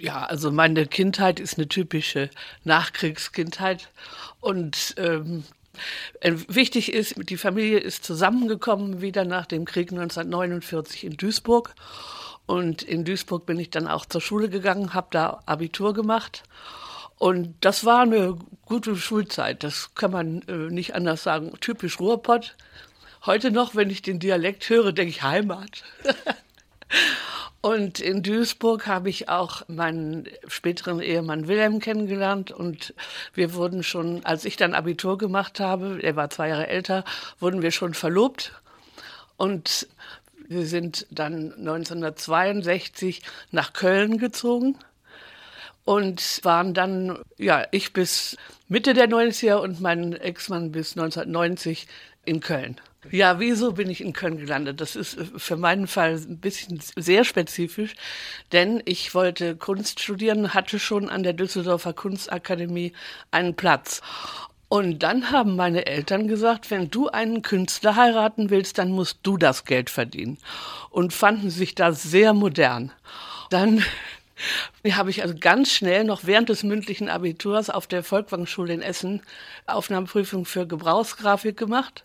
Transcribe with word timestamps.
Ja, 0.00 0.24
also 0.24 0.50
meine 0.50 0.86
Kindheit 0.86 1.40
ist 1.40 1.58
eine 1.58 1.68
typische 1.68 2.30
Nachkriegskindheit 2.64 3.88
und 4.40 4.94
ähm, 4.96 5.44
äh, 6.20 6.34
Wichtig 6.48 6.92
ist, 6.92 7.14
die 7.28 7.36
Familie 7.36 7.78
ist 7.78 8.04
zusammengekommen 8.04 9.00
wieder 9.00 9.24
nach 9.24 9.46
dem 9.46 9.64
Krieg 9.64 9.90
1949 9.90 11.04
in 11.04 11.16
Duisburg. 11.16 11.74
Und 12.46 12.82
in 12.82 13.04
Duisburg 13.04 13.46
bin 13.46 13.58
ich 13.58 13.70
dann 13.70 13.88
auch 13.88 14.04
zur 14.06 14.20
Schule 14.20 14.48
gegangen, 14.48 14.94
habe 14.94 15.08
da 15.10 15.42
Abitur 15.46 15.94
gemacht. 15.94 16.42
Und 17.16 17.54
das 17.60 17.84
war 17.84 18.02
eine 18.02 18.36
gute 18.66 18.96
Schulzeit, 18.96 19.62
das 19.62 19.94
kann 19.94 20.10
man 20.10 20.42
äh, 20.42 20.70
nicht 20.70 20.94
anders 20.94 21.22
sagen. 21.22 21.52
Typisch 21.60 22.00
Ruhrpott. 22.00 22.56
Heute 23.24 23.50
noch, 23.50 23.74
wenn 23.74 23.88
ich 23.88 24.02
den 24.02 24.18
Dialekt 24.18 24.68
höre, 24.68 24.92
denke 24.92 25.10
ich 25.10 25.22
Heimat. 25.22 25.84
Und 27.64 27.98
in 27.98 28.22
Duisburg 28.22 28.86
habe 28.86 29.08
ich 29.08 29.30
auch 29.30 29.66
meinen 29.68 30.28
späteren 30.48 31.00
Ehemann 31.00 31.48
Wilhelm 31.48 31.80
kennengelernt 31.80 32.50
und 32.50 32.92
wir 33.32 33.54
wurden 33.54 33.82
schon, 33.82 34.22
als 34.26 34.44
ich 34.44 34.58
dann 34.58 34.74
Abitur 34.74 35.16
gemacht 35.16 35.60
habe, 35.60 35.98
er 36.02 36.14
war 36.14 36.28
zwei 36.28 36.50
Jahre 36.50 36.66
älter, 36.66 37.04
wurden 37.40 37.62
wir 37.62 37.70
schon 37.70 37.94
verlobt 37.94 38.52
und 39.38 39.88
wir 40.46 40.66
sind 40.66 41.06
dann 41.10 41.54
1962 41.54 43.22
nach 43.50 43.72
Köln 43.72 44.18
gezogen 44.18 44.76
und 45.86 46.40
waren 46.42 46.74
dann, 46.74 47.18
ja, 47.38 47.66
ich 47.70 47.94
bis 47.94 48.36
Mitte 48.68 48.92
der 48.92 49.08
90er 49.08 49.54
und 49.54 49.80
mein 49.80 50.12
Ex-Mann 50.12 50.70
bis 50.70 50.98
1990 50.98 51.86
in 52.26 52.40
Köln. 52.40 52.78
Ja, 53.10 53.38
wieso 53.38 53.72
bin 53.72 53.90
ich 53.90 54.00
in 54.00 54.12
Köln 54.12 54.38
gelandet? 54.38 54.80
Das 54.80 54.96
ist 54.96 55.18
äh, 55.18 55.24
für 55.36 55.56
meinen 55.56 55.86
Fall 55.86 56.14
ein 56.14 56.38
bisschen 56.38 56.80
sehr 56.96 57.24
spezifisch, 57.24 57.94
denn 58.52 58.82
ich 58.84 59.14
wollte 59.14 59.56
Kunst 59.56 60.00
studieren, 60.00 60.54
hatte 60.54 60.78
schon 60.78 61.08
an 61.08 61.22
der 61.22 61.32
Düsseldorfer 61.32 61.92
Kunstakademie 61.92 62.92
einen 63.30 63.54
Platz. 63.54 64.00
Und 64.68 65.02
dann 65.02 65.30
haben 65.30 65.56
meine 65.56 65.86
Eltern 65.86 66.26
gesagt, 66.26 66.70
wenn 66.70 66.90
du 66.90 67.08
einen 67.08 67.42
Künstler 67.42 67.96
heiraten 67.96 68.50
willst, 68.50 68.78
dann 68.78 68.90
musst 68.90 69.18
du 69.22 69.36
das 69.36 69.64
Geld 69.64 69.90
verdienen. 69.90 70.38
Und 70.90 71.12
fanden 71.12 71.50
sich 71.50 71.74
da 71.74 71.92
sehr 71.92 72.32
modern. 72.32 72.90
Dann 73.50 73.84
habe 74.90 75.10
ich 75.10 75.22
also 75.22 75.34
ganz 75.38 75.70
schnell 75.70 76.04
noch 76.04 76.24
während 76.24 76.48
des 76.48 76.64
mündlichen 76.64 77.08
Abiturs 77.08 77.70
auf 77.70 77.86
der 77.86 78.02
Volkwang-Schule 78.02 78.72
in 78.74 78.82
Essen 78.82 79.22
Aufnahmeprüfung 79.66 80.44
für 80.44 80.66
Gebrauchsgrafik 80.66 81.56
gemacht 81.56 82.04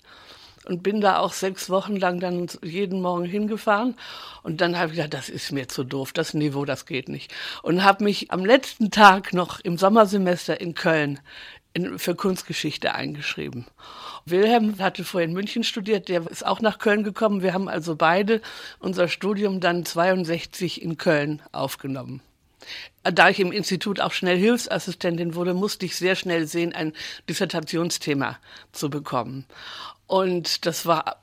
und 0.69 0.83
bin 0.83 1.01
da 1.01 1.17
auch 1.17 1.33
sechs 1.33 1.71
Wochen 1.71 1.95
lang 1.95 2.19
dann 2.19 2.47
jeden 2.61 3.01
Morgen 3.01 3.25
hingefahren. 3.25 3.95
Und 4.43 4.61
dann 4.61 4.77
habe 4.77 4.91
ich 4.91 4.97
gedacht, 4.97 5.15
das 5.15 5.27
ist 5.27 5.51
mir 5.51 5.67
zu 5.67 5.83
doof, 5.83 6.13
das 6.13 6.35
Niveau, 6.35 6.63
das 6.63 6.85
geht 6.85 7.09
nicht. 7.09 7.33
Und 7.63 7.83
habe 7.83 8.03
mich 8.03 8.31
am 8.31 8.45
letzten 8.45 8.91
Tag 8.91 9.33
noch 9.33 9.59
im 9.59 9.79
Sommersemester 9.79 10.61
in 10.61 10.75
Köln 10.75 11.19
in, 11.73 11.97
für 11.97 12.13
Kunstgeschichte 12.13 12.93
eingeschrieben. 12.93 13.65
Wilhelm 14.25 14.77
hatte 14.77 15.03
vorher 15.03 15.27
in 15.27 15.33
München 15.33 15.63
studiert, 15.63 16.07
der 16.07 16.29
ist 16.29 16.45
auch 16.45 16.61
nach 16.61 16.77
Köln 16.77 17.03
gekommen. 17.03 17.41
Wir 17.41 17.55
haben 17.55 17.67
also 17.67 17.95
beide 17.95 18.39
unser 18.77 19.07
Studium 19.07 19.59
dann 19.59 19.85
62 19.85 20.83
in 20.83 20.97
Köln 20.97 21.41
aufgenommen. 21.51 22.21
Da 23.03 23.29
ich 23.29 23.39
im 23.39 23.51
Institut 23.51 24.01
auch 24.01 24.11
schnell 24.11 24.37
Hilfsassistentin 24.37 25.35
wurde, 25.35 25.53
musste 25.53 25.85
ich 25.85 25.95
sehr 25.95 26.15
schnell 26.15 26.47
sehen, 26.47 26.73
ein 26.73 26.93
Dissertationsthema 27.27 28.37
zu 28.71 28.89
bekommen. 28.89 29.45
Und 30.05 30.65
das 30.65 30.85
war 30.85 31.21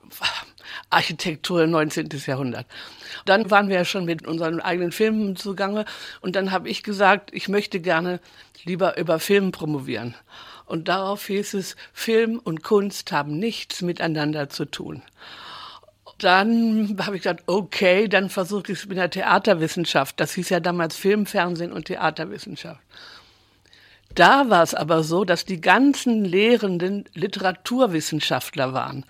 Architektur 0.90 1.64
im 1.64 1.70
19. 1.70 2.08
Jahrhundert. 2.26 2.66
Dann 3.24 3.50
waren 3.50 3.68
wir 3.68 3.76
ja 3.76 3.84
schon 3.84 4.04
mit 4.04 4.26
unseren 4.26 4.60
eigenen 4.60 4.92
Filmen 4.92 5.36
zugange 5.36 5.84
und 6.20 6.36
dann 6.36 6.50
habe 6.52 6.68
ich 6.68 6.82
gesagt, 6.82 7.30
ich 7.34 7.48
möchte 7.48 7.80
gerne 7.80 8.20
lieber 8.64 8.96
über 8.96 9.18
Film 9.18 9.52
promovieren. 9.52 10.14
Und 10.66 10.88
darauf 10.88 11.26
hieß 11.26 11.54
es, 11.54 11.76
Film 11.92 12.40
und 12.42 12.62
Kunst 12.62 13.12
haben 13.12 13.38
nichts 13.38 13.82
miteinander 13.82 14.48
zu 14.48 14.64
tun. 14.64 15.02
Dann 16.18 16.96
habe 17.04 17.16
ich 17.16 17.22
gesagt, 17.22 17.44
okay, 17.46 18.08
dann 18.08 18.30
versuche 18.30 18.72
ich 18.72 18.78
es 18.78 18.86
mit 18.86 18.96
der 18.96 19.10
Theaterwissenschaft. 19.10 20.18
Das 20.18 20.32
hieß 20.32 20.48
ja 20.48 20.60
damals 20.60 20.96
Film, 20.96 21.26
Fernsehen 21.26 21.72
und 21.72 21.86
Theaterwissenschaft. 21.86 22.80
Da 24.14 24.48
war 24.48 24.62
es 24.62 24.74
aber 24.74 25.02
so, 25.02 25.26
dass 25.26 25.44
die 25.44 25.60
ganzen 25.60 26.24
Lehrenden 26.24 27.04
Literaturwissenschaftler 27.12 28.72
waren. 28.72 29.04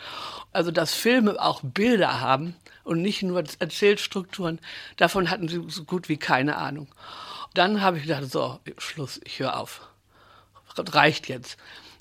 Also 0.53 0.73
dass 0.73 0.95
Filme 0.95 1.41
auch 1.41 1.61
Bilder 1.63 2.21
haben 2.21 2.57
und 2.83 3.03
nicht 3.03 3.23
nur 3.23 3.45
Erzählstrukturen. 3.61 4.59
Davon 4.97 5.31
hatten 5.31 5.47
sie 5.47 5.63
so 5.69 5.85
gut 5.85 6.09
wie 6.09 6.17
keine 6.17 6.57
Ahnung. 6.57 6.89
Dann 7.55 7.83
habe 7.83 7.99
ich 7.99 8.05
gedacht, 8.05 8.31
so, 8.31 8.59
Schluss, 8.79 9.21
ich 9.25 9.39
höre 9.39 9.59
auf. 9.59 9.89
Reicht 10.77 11.29
jetzt. 11.29 11.57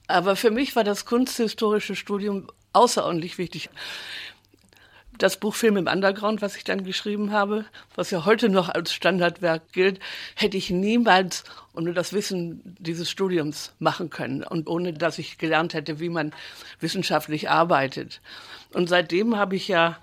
Aber 0.07 0.35
für 0.35 0.51
mich 0.51 0.75
war 0.75 0.83
das 0.83 1.05
kunsthistorische 1.05 1.95
Studium 1.95 2.47
außerordentlich 2.73 3.37
wichtig 3.37 3.69
das 5.17 5.37
Buch 5.37 5.55
Film 5.55 5.77
im 5.77 5.87
Underground, 5.87 6.41
was 6.41 6.55
ich 6.55 6.63
dann 6.63 6.83
geschrieben 6.83 7.31
habe, 7.31 7.65
was 7.95 8.11
ja 8.11 8.25
heute 8.25 8.49
noch 8.49 8.69
als 8.69 8.93
Standardwerk 8.93 9.71
gilt, 9.71 9.99
hätte 10.35 10.57
ich 10.57 10.69
niemals 10.69 11.43
ohne 11.73 11.93
das 11.93 12.13
Wissen 12.13 12.61
dieses 12.79 13.09
Studiums 13.09 13.73
machen 13.79 14.09
können 14.09 14.43
und 14.43 14.67
ohne 14.67 14.93
dass 14.93 15.19
ich 15.19 15.37
gelernt 15.37 15.73
hätte, 15.73 15.99
wie 15.99 16.09
man 16.09 16.33
wissenschaftlich 16.79 17.49
arbeitet. 17.49 18.21
Und 18.73 18.89
seitdem 18.89 19.37
habe 19.37 19.55
ich 19.55 19.67
ja 19.67 19.97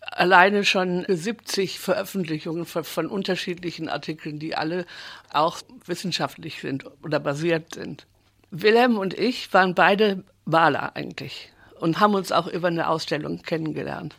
alleine 0.00 0.64
schon 0.64 1.04
70 1.08 1.78
Veröffentlichungen 1.78 2.66
von, 2.66 3.06
unterschiedlichen 3.06 3.88
Artikeln, 3.88 4.38
die 4.38 4.54
alle 4.54 4.86
auch 5.32 5.58
wissenschaftlich 5.86 6.60
sind 6.60 6.84
oder 7.02 7.20
basiert 7.20 7.74
sind. 7.74 8.06
Wilhelm 8.50 8.98
und 8.98 9.14
ich 9.14 9.52
waren 9.52 9.74
beide 9.74 10.22
Maler 10.44 10.94
eigentlich 10.94 11.50
und 11.80 12.00
haben 12.00 12.14
uns 12.14 12.32
auch 12.32 12.46
über 12.46 12.68
eine 12.68 12.88
Ausstellung 12.88 13.42
kennengelernt 13.42 14.14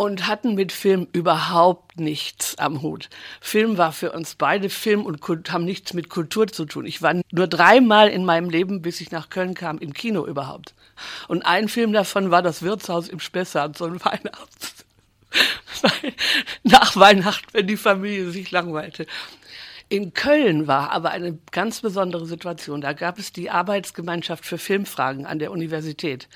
und 0.00 0.26
hatten 0.26 0.54
mit 0.54 0.72
Film 0.72 1.08
überhaupt 1.12 2.00
nichts 2.00 2.56
am 2.56 2.80
Hut. 2.80 3.10
Film 3.42 3.76
war 3.76 3.92
für 3.92 4.12
uns 4.12 4.34
beide 4.34 4.70
Film 4.70 5.04
und 5.04 5.20
Kult, 5.20 5.52
haben 5.52 5.66
nichts 5.66 5.92
mit 5.92 6.08
Kultur 6.08 6.46
zu 6.46 6.64
tun. 6.64 6.86
Ich 6.86 7.02
war 7.02 7.20
nur 7.30 7.46
dreimal 7.46 8.08
in 8.08 8.24
meinem 8.24 8.48
Leben, 8.48 8.80
bis 8.80 9.02
ich 9.02 9.10
nach 9.10 9.28
Köln 9.28 9.52
kam, 9.52 9.76
im 9.76 9.92
Kino 9.92 10.24
überhaupt. 10.24 10.72
Und 11.28 11.44
ein 11.44 11.68
Film 11.68 11.92
davon 11.92 12.30
war 12.30 12.40
das 12.40 12.62
Wirtshaus 12.62 13.08
im 13.10 13.20
Spessart, 13.20 13.76
so 13.76 13.84
ein 13.84 14.00
Weihnachts 14.04 14.86
nach 16.62 16.96
Weihnachten, 16.96 17.48
wenn 17.52 17.66
die 17.66 17.76
Familie 17.76 18.30
sich 18.30 18.50
langweilte. 18.50 19.04
In 19.90 20.14
Köln 20.14 20.66
war 20.66 20.92
aber 20.92 21.10
eine 21.10 21.38
ganz 21.50 21.82
besondere 21.82 22.24
Situation. 22.24 22.80
Da 22.80 22.94
gab 22.94 23.18
es 23.18 23.34
die 23.34 23.50
Arbeitsgemeinschaft 23.50 24.46
für 24.46 24.56
Filmfragen 24.56 25.26
an 25.26 25.38
der 25.38 25.50
Universität. 25.50 26.26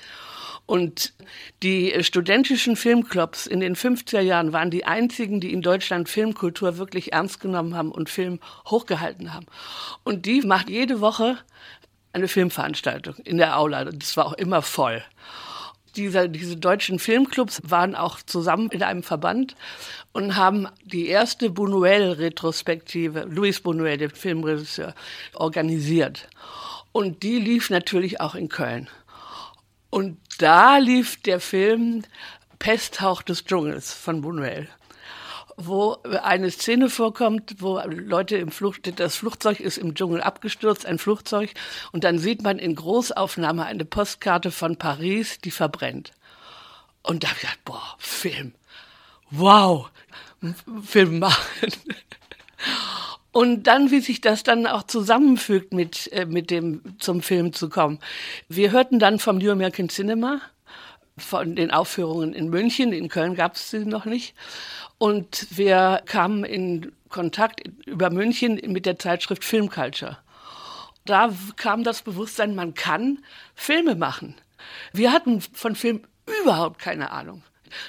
Und 0.65 1.13
die 1.61 1.93
studentischen 2.03 2.75
Filmclubs 2.75 3.45
in 3.45 3.59
den 3.59 3.75
50er 3.75 4.21
Jahren 4.21 4.51
waren 4.51 4.71
die 4.71 4.85
einzigen, 4.85 5.39
die 5.39 5.53
in 5.53 5.61
Deutschland 5.61 6.09
Filmkultur 6.09 6.77
wirklich 6.77 7.13
ernst 7.13 7.39
genommen 7.39 7.75
haben 7.75 7.91
und 7.91 8.09
Film 8.09 8.39
hochgehalten 8.67 9.33
haben. 9.33 9.45
Und 10.03 10.25
die 10.25 10.41
macht 10.41 10.69
jede 10.69 11.01
Woche 11.01 11.37
eine 12.13 12.27
Filmveranstaltung 12.27 13.15
in 13.23 13.37
der 13.37 13.59
Aula. 13.59 13.85
Das 13.85 14.17
war 14.17 14.25
auch 14.25 14.33
immer 14.33 14.61
voll. 14.61 15.03
Diese, 15.95 16.27
diese 16.29 16.57
deutschen 16.57 16.99
Filmclubs 16.99 17.61
waren 17.63 17.95
auch 17.95 18.21
zusammen 18.21 18.69
in 18.69 18.83
einem 18.83 19.03
Verband 19.03 19.55
und 20.11 20.35
haben 20.35 20.67
die 20.83 21.07
erste 21.07 21.47
Buñuel-Retrospektive, 21.49 23.25
Luis 23.29 23.59
Buñuel, 23.59 23.97
der 23.97 24.09
Filmregisseur, 24.09 24.93
organisiert. 25.33 26.27
Und 26.91 27.23
die 27.23 27.39
lief 27.39 27.69
natürlich 27.69 28.19
auch 28.19 28.35
in 28.35 28.49
Köln. 28.49 28.89
Und 29.89 30.17
da 30.39 30.77
lief 30.77 31.21
der 31.21 31.39
Film 31.39 32.03
Pesthauch 32.59 33.21
des 33.21 33.45
Dschungels 33.45 33.93
von 33.93 34.23
Buñuel 34.23 34.67
wo 35.57 35.97
eine 36.03 36.51
Szene 36.51 36.89
vorkommt, 36.89 37.55
wo 37.59 37.79
Leute 37.85 38.37
im 38.37 38.51
Flucht, 38.51 38.99
das 38.99 39.15
Flugzeug 39.15 39.59
ist 39.59 39.77
im 39.77 39.95
Dschungel 39.95 40.21
abgestürzt, 40.21 40.85
ein 40.85 40.99
Flugzeug, 40.99 41.53
und 41.91 42.03
dann 42.03 42.19
sieht 42.19 42.41
man 42.41 42.59
in 42.59 42.75
Großaufnahme 42.75 43.65
eine 43.65 43.85
Postkarte 43.85 44.51
von 44.51 44.77
Paris, 44.77 45.39
die 45.39 45.51
verbrennt. 45.51 46.11
Und 47.03 47.23
da 47.23 47.29
habe 47.29 47.37
ich 47.37 47.41
gedacht, 47.41 47.65
boah, 47.65 47.95
Film. 47.99 48.53
Wow, 49.31 49.89
Film 50.83 51.19
machen. 51.19 51.71
Und 53.35 53.63
dann, 53.63 53.91
wie 53.91 53.99
sich 53.99 54.21
das 54.21 54.43
dann 54.43 54.65
auch 54.65 54.83
zusammenfügt 54.83 55.73
mit, 55.73 56.09
äh, 56.13 56.25
mit 56.25 56.49
dem 56.49 56.97
zum 56.99 57.21
Film 57.21 57.51
zu 57.51 57.67
kommen. 57.67 57.99
Wir 58.47 58.71
hörten 58.71 58.97
dann 58.97 59.19
vom 59.19 59.39
New 59.39 59.51
American 59.51 59.89
Cinema, 59.89 60.39
von 61.17 61.53
den 61.53 61.69
Aufführungen 61.69 62.31
in 62.31 62.49
München, 62.49 62.93
in 62.93 63.09
Köln 63.09 63.35
gab 63.35 63.55
es 63.55 63.71
sie 63.71 63.79
noch 63.79 64.05
nicht. 64.05 64.35
Und 64.99 65.47
wir 65.49 66.01
kamen 66.05 66.45
in 66.45 66.93
Kontakt 67.09 67.61
über 67.85 68.09
München 68.09 68.55
mit 68.71 68.85
der 68.85 68.99
Zeitschrift 68.99 69.43
Film 69.43 69.69
Culture. 69.69 70.17
Da 71.03 71.29
kam 71.57 71.83
das 71.83 72.03
Bewusstsein, 72.03 72.55
man 72.55 72.73
kann 72.73 73.19
Filme 73.53 73.95
machen. 73.95 74.35
Wir 74.93 75.11
hatten 75.11 75.41
von 75.41 75.75
Film 75.75 76.05
überhaupt 76.41 76.79
keine 76.79 77.11
Ahnung. 77.11 77.43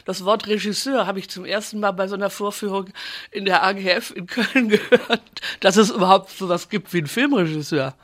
Das 0.05 0.25
Wort 0.25 0.47
Regisseur 0.47 1.07
habe 1.07 1.19
ich 1.19 1.29
zum 1.31 1.45
ersten 1.45 1.81
Mal 1.81 1.93
bei 1.93 2.09
so 2.09 2.15
einer 2.15 2.31
Vorführung 2.31 2.91
in 3.31 3.45
der 3.45 3.65
AGF 3.65 4.11
in 4.11 4.27
Köln 4.27 4.69
gehört, 4.69 5.23
dass 5.61 5.77
es 5.77 5.91
überhaupt 5.91 6.31
so 6.31 6.49
was 6.49 6.69
gibt 6.69 6.93
wie 6.93 7.03
ein 7.03 7.07
Filmregisseur. 7.07 7.95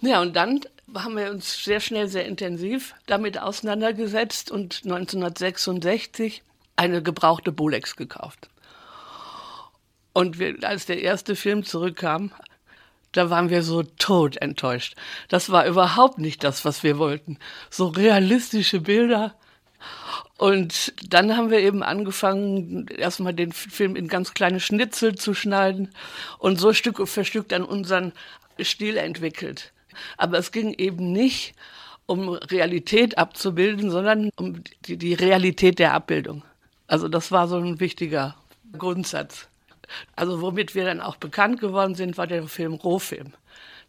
Ja, 0.00 0.20
und 0.20 0.34
dann 0.36 0.60
haben 0.94 1.16
wir 1.16 1.30
uns 1.30 1.64
sehr 1.64 1.80
schnell, 1.80 2.08
sehr 2.08 2.26
intensiv 2.26 2.94
damit 3.06 3.38
auseinandergesetzt 3.38 4.50
und 4.50 4.82
1966 4.84 6.42
eine 6.76 7.02
gebrauchte 7.02 7.52
Bolex 7.52 7.96
gekauft. 7.96 8.48
Und 10.12 10.38
wir, 10.38 10.56
als 10.62 10.86
der 10.86 11.02
erste 11.02 11.34
Film 11.36 11.64
zurückkam, 11.64 12.32
da 13.12 13.30
waren 13.30 13.48
wir 13.48 13.62
so 13.62 13.82
tot 13.82 14.36
enttäuscht. 14.36 14.96
Das 15.28 15.50
war 15.50 15.66
überhaupt 15.66 16.18
nicht 16.18 16.42
das, 16.42 16.64
was 16.64 16.82
wir 16.82 16.98
wollten. 16.98 17.38
So 17.70 17.86
realistische 17.88 18.80
Bilder. 18.80 19.34
Und 20.36 20.92
dann 21.08 21.36
haben 21.36 21.50
wir 21.50 21.60
eben 21.60 21.82
angefangen, 21.82 22.86
erstmal 22.88 23.34
den 23.34 23.52
Film 23.52 23.94
in 23.96 24.08
ganz 24.08 24.34
kleine 24.34 24.60
Schnitzel 24.60 25.14
zu 25.14 25.32
schneiden 25.32 25.90
und 26.38 26.58
so 26.58 26.72
Stück 26.72 27.06
für 27.08 27.24
Stück 27.24 27.48
dann 27.48 27.64
unseren 27.64 28.12
Stil 28.60 28.96
entwickelt. 28.96 29.72
Aber 30.16 30.38
es 30.38 30.50
ging 30.50 30.74
eben 30.74 31.12
nicht 31.12 31.54
um 32.06 32.28
Realität 32.28 33.16
abzubilden, 33.16 33.90
sondern 33.90 34.30
um 34.36 34.62
die, 34.86 34.96
die 34.96 35.14
Realität 35.14 35.78
der 35.78 35.94
Abbildung. 35.94 36.42
Also 36.86 37.08
das 37.08 37.32
war 37.32 37.48
so 37.48 37.56
ein 37.56 37.80
wichtiger 37.80 38.36
Grundsatz. 38.76 39.48
Also 40.16 40.40
womit 40.40 40.74
wir 40.74 40.84
dann 40.84 41.00
auch 41.00 41.16
bekannt 41.16 41.60
geworden 41.60 41.94
sind, 41.94 42.18
war 42.18 42.26
der 42.26 42.46
Film 42.48 42.74
Rohfilm, 42.74 43.32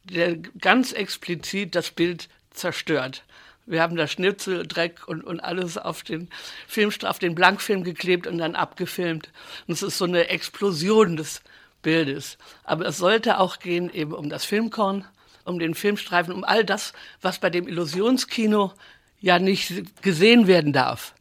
der 0.03 0.38
ganz 0.38 0.91
explizit 0.91 1.75
das 1.75 1.91
Bild 1.91 2.30
zerstört. 2.51 3.24
Wir 3.65 3.81
haben 3.81 3.95
da 3.95 4.07
Schnitzel, 4.07 4.65
Dreck 4.67 5.07
und, 5.07 5.23
und 5.23 5.39
alles 5.39 5.77
auf 5.77 6.03
den 6.03 6.29
Film, 6.67 6.91
auf 7.03 7.19
den 7.19 7.33
Blankfilm 7.33 7.83
geklebt 7.83 8.27
und 8.27 8.38
dann 8.38 8.56
abgefilmt. 8.56 9.29
Und 9.67 9.73
es 9.73 9.81
ist 9.81 9.97
so 9.97 10.06
eine 10.06 10.27
Explosion 10.27 11.17
des 11.17 11.41
Bildes. 11.81 12.38
Aber 12.63 12.85
es 12.85 12.97
sollte 12.97 13.39
auch 13.39 13.59
gehen 13.59 13.91
eben 13.91 14.13
um 14.13 14.29
das 14.29 14.45
Filmkorn, 14.45 15.06
um 15.45 15.59
den 15.59 15.73
Filmstreifen, 15.73 16.33
um 16.33 16.44
all 16.44 16.63
das, 16.63 16.94
was 17.21 17.39
bei 17.39 17.50
dem 17.50 17.67
Illusionskino 17.67 18.73
ja 19.19 19.39
nicht 19.39 20.01
gesehen 20.01 20.47
werden 20.47 20.73
darf. 20.73 21.15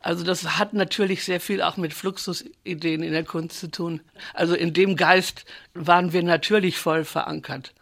Also 0.00 0.24
das 0.24 0.58
hat 0.58 0.72
natürlich 0.72 1.24
sehr 1.24 1.40
viel 1.40 1.60
auch 1.60 1.76
mit 1.76 1.92
Fluxusideen 1.92 3.02
in 3.02 3.12
der 3.12 3.24
Kunst 3.24 3.60
zu 3.60 3.70
tun. 3.70 4.00
Also 4.32 4.54
in 4.54 4.72
dem 4.72 4.96
Geist 4.96 5.44
waren 5.74 6.12
wir 6.12 6.22
natürlich 6.22 6.78
voll 6.78 7.04
verankert. 7.04 7.74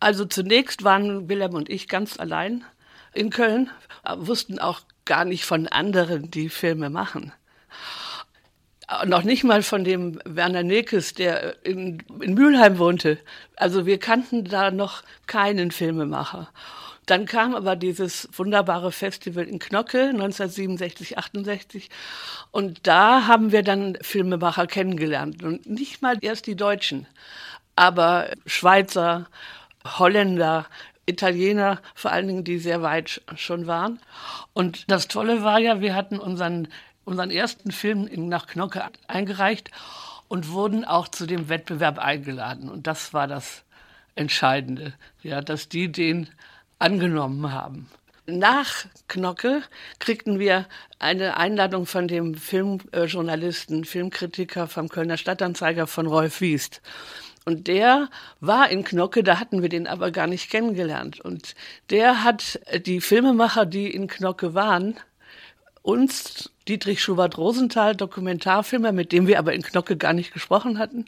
Also 0.00 0.24
zunächst 0.24 0.82
waren 0.82 1.28
Wilhelm 1.28 1.54
und 1.54 1.68
ich 1.68 1.88
ganz 1.88 2.18
allein 2.18 2.64
in 3.12 3.30
Köln, 3.30 3.70
wussten 4.16 4.58
auch 4.58 4.80
gar 5.04 5.24
nicht 5.24 5.44
von 5.44 5.68
anderen, 5.68 6.30
die 6.30 6.48
Filme 6.48 6.90
machen. 6.90 7.32
Noch 9.06 9.22
nicht 9.22 9.42
mal 9.42 9.62
von 9.62 9.84
dem 9.84 10.20
Werner 10.24 10.62
Nekes, 10.62 11.14
der 11.14 11.64
in, 11.64 12.02
in 12.20 12.34
Mülheim 12.34 12.78
wohnte. 12.78 13.18
Also 13.56 13.86
wir 13.86 13.98
kannten 13.98 14.44
da 14.44 14.70
noch 14.70 15.02
keinen 15.26 15.70
Filmemacher. 15.70 16.50
Dann 17.06 17.26
kam 17.26 17.54
aber 17.54 17.74
dieses 17.74 18.28
wunderbare 18.32 18.92
Festival 18.92 19.44
in 19.44 19.58
Knocke 19.58 20.10
1967, 20.10 21.18
68 21.18 21.90
und 22.52 22.86
da 22.86 23.26
haben 23.26 23.50
wir 23.50 23.62
dann 23.62 23.98
Filmemacher 24.02 24.68
kennengelernt 24.68 25.42
und 25.42 25.66
nicht 25.66 26.00
mal 26.00 26.16
erst 26.20 26.46
die 26.46 26.54
Deutschen, 26.54 27.08
aber 27.74 28.30
Schweizer, 28.46 29.26
Holländer, 29.84 30.66
Italiener, 31.06 31.80
vor 31.94 32.12
allen 32.12 32.28
Dingen, 32.28 32.44
die 32.44 32.58
sehr 32.58 32.82
weit 32.82 33.22
schon 33.36 33.66
waren. 33.66 33.98
Und 34.52 34.90
das 34.90 35.08
Tolle 35.08 35.42
war 35.42 35.58
ja, 35.58 35.80
wir 35.80 35.94
hatten 35.94 36.18
unseren, 36.18 36.68
unseren 37.04 37.30
ersten 37.30 37.72
Film 37.72 38.08
nach 38.28 38.46
Knocke 38.46 38.84
eingereicht 39.08 39.70
und 40.28 40.50
wurden 40.50 40.84
auch 40.84 41.08
zu 41.08 41.26
dem 41.26 41.48
Wettbewerb 41.48 41.98
eingeladen. 41.98 42.68
Und 42.68 42.86
das 42.86 43.12
war 43.12 43.26
das 43.26 43.64
Entscheidende, 44.14 44.94
ja, 45.22 45.40
dass 45.40 45.68
die 45.68 45.90
den 45.90 46.28
angenommen 46.78 47.52
haben. 47.52 47.88
Nach 48.26 48.86
Knocke 49.08 49.62
kriegten 49.98 50.38
wir 50.38 50.66
eine 51.00 51.36
Einladung 51.36 51.86
von 51.86 52.06
dem 52.06 52.34
Filmjournalisten, 52.34 53.84
Filmkritiker 53.84 54.68
vom 54.68 54.88
Kölner 54.88 55.16
Stadtanzeiger 55.16 55.88
von 55.88 56.06
Rolf 56.06 56.40
Wiest. 56.40 56.82
Und 57.44 57.66
der 57.66 58.08
war 58.40 58.70
in 58.70 58.84
Knocke, 58.84 59.24
da 59.24 59.40
hatten 59.40 59.62
wir 59.62 59.68
den 59.68 59.86
aber 59.86 60.10
gar 60.10 60.26
nicht 60.26 60.50
kennengelernt. 60.50 61.20
Und 61.20 61.54
der 61.90 62.22
hat 62.22 62.60
die 62.86 63.00
Filmemacher, 63.00 63.66
die 63.66 63.90
in 63.90 64.06
Knocke 64.06 64.54
waren, 64.54 64.96
uns, 65.82 66.50
Dietrich 66.68 67.02
Schubert-Rosenthal, 67.02 67.96
Dokumentarfilmer, 67.96 68.92
mit 68.92 69.10
dem 69.10 69.26
wir 69.26 69.40
aber 69.40 69.52
in 69.52 69.62
Knocke 69.62 69.96
gar 69.96 70.12
nicht 70.12 70.32
gesprochen 70.32 70.78
hatten, 70.78 71.06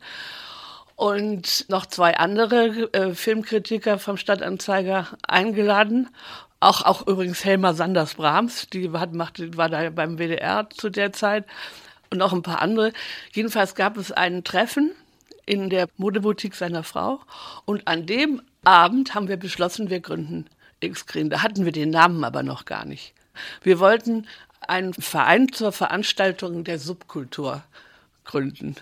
und 0.96 1.68
noch 1.68 1.86
zwei 1.86 2.16
andere 2.16 2.92
äh, 2.92 3.14
Filmkritiker 3.14 3.98
vom 3.98 4.16
Stadtanzeiger 4.16 5.08
eingeladen. 5.26 6.08
Auch, 6.60 6.82
auch 6.82 7.06
übrigens 7.06 7.44
Helma 7.44 7.74
Sanders-Brahms, 7.74 8.68
die 8.70 8.90
hat, 8.90 9.12
machte, 9.12 9.56
war 9.56 9.68
da 9.68 9.90
beim 9.90 10.18
WDR 10.18 10.68
zu 10.70 10.90
der 10.90 11.12
Zeit 11.12 11.46
und 12.10 12.18
noch 12.18 12.32
ein 12.32 12.42
paar 12.42 12.62
andere. 12.62 12.92
Jedenfalls 13.32 13.74
gab 13.74 13.96
es 13.96 14.12
ein 14.12 14.44
Treffen 14.44 14.92
in 15.46 15.70
der 15.70 15.88
Modeboutique 15.96 16.54
seiner 16.54 16.82
Frau 16.82 17.20
und 17.64 17.86
an 17.86 18.06
dem 18.06 18.42
Abend 18.64 19.14
haben 19.14 19.28
wir 19.28 19.36
beschlossen, 19.36 19.90
wir 19.90 20.00
gründen 20.00 20.46
X-Green. 20.80 21.30
Da 21.30 21.42
hatten 21.42 21.64
wir 21.64 21.72
den 21.72 21.90
Namen 21.90 22.24
aber 22.24 22.42
noch 22.42 22.64
gar 22.64 22.84
nicht. 22.84 23.14
Wir 23.62 23.78
wollten 23.78 24.26
einen 24.60 24.94
Verein 24.94 25.52
zur 25.52 25.72
Veranstaltung 25.72 26.64
der 26.64 26.78
Subkultur 26.78 27.62
gründen. 28.24 28.76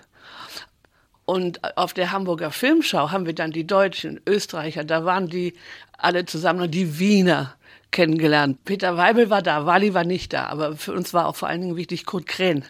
Und 1.25 1.77
auf 1.77 1.93
der 1.93 2.13
Hamburger 2.13 2.51
Filmschau 2.51 3.11
haben 3.11 3.27
wir 3.27 3.35
dann 3.35 3.53
die 3.53 3.67
Deutschen, 3.67 4.21
Österreicher, 4.27 4.85
da 4.85 5.05
waren 5.05 5.29
die 5.29 5.55
alle 5.97 6.27
zusammen 6.27 6.63
und 6.63 6.73
die 6.73 6.99
Wiener 6.99 7.55
kennengelernt. 7.93 8.65
Peter 8.65 8.97
Weibel 8.97 9.31
war 9.31 9.43
da, 9.43 9.65
Wally 9.67 9.95
war 9.95 10.05
nicht 10.05 10.33
da, 10.33 10.47
aber 10.47 10.77
für 10.77 10.93
uns 10.93 11.15
war 11.15 11.27
auch 11.27 11.37
vor 11.37 11.49
allen 11.49 11.61
Dingen 11.61 11.77
wichtig 11.77 12.07
Kurt 12.07 12.27
Krähen, 12.27 12.65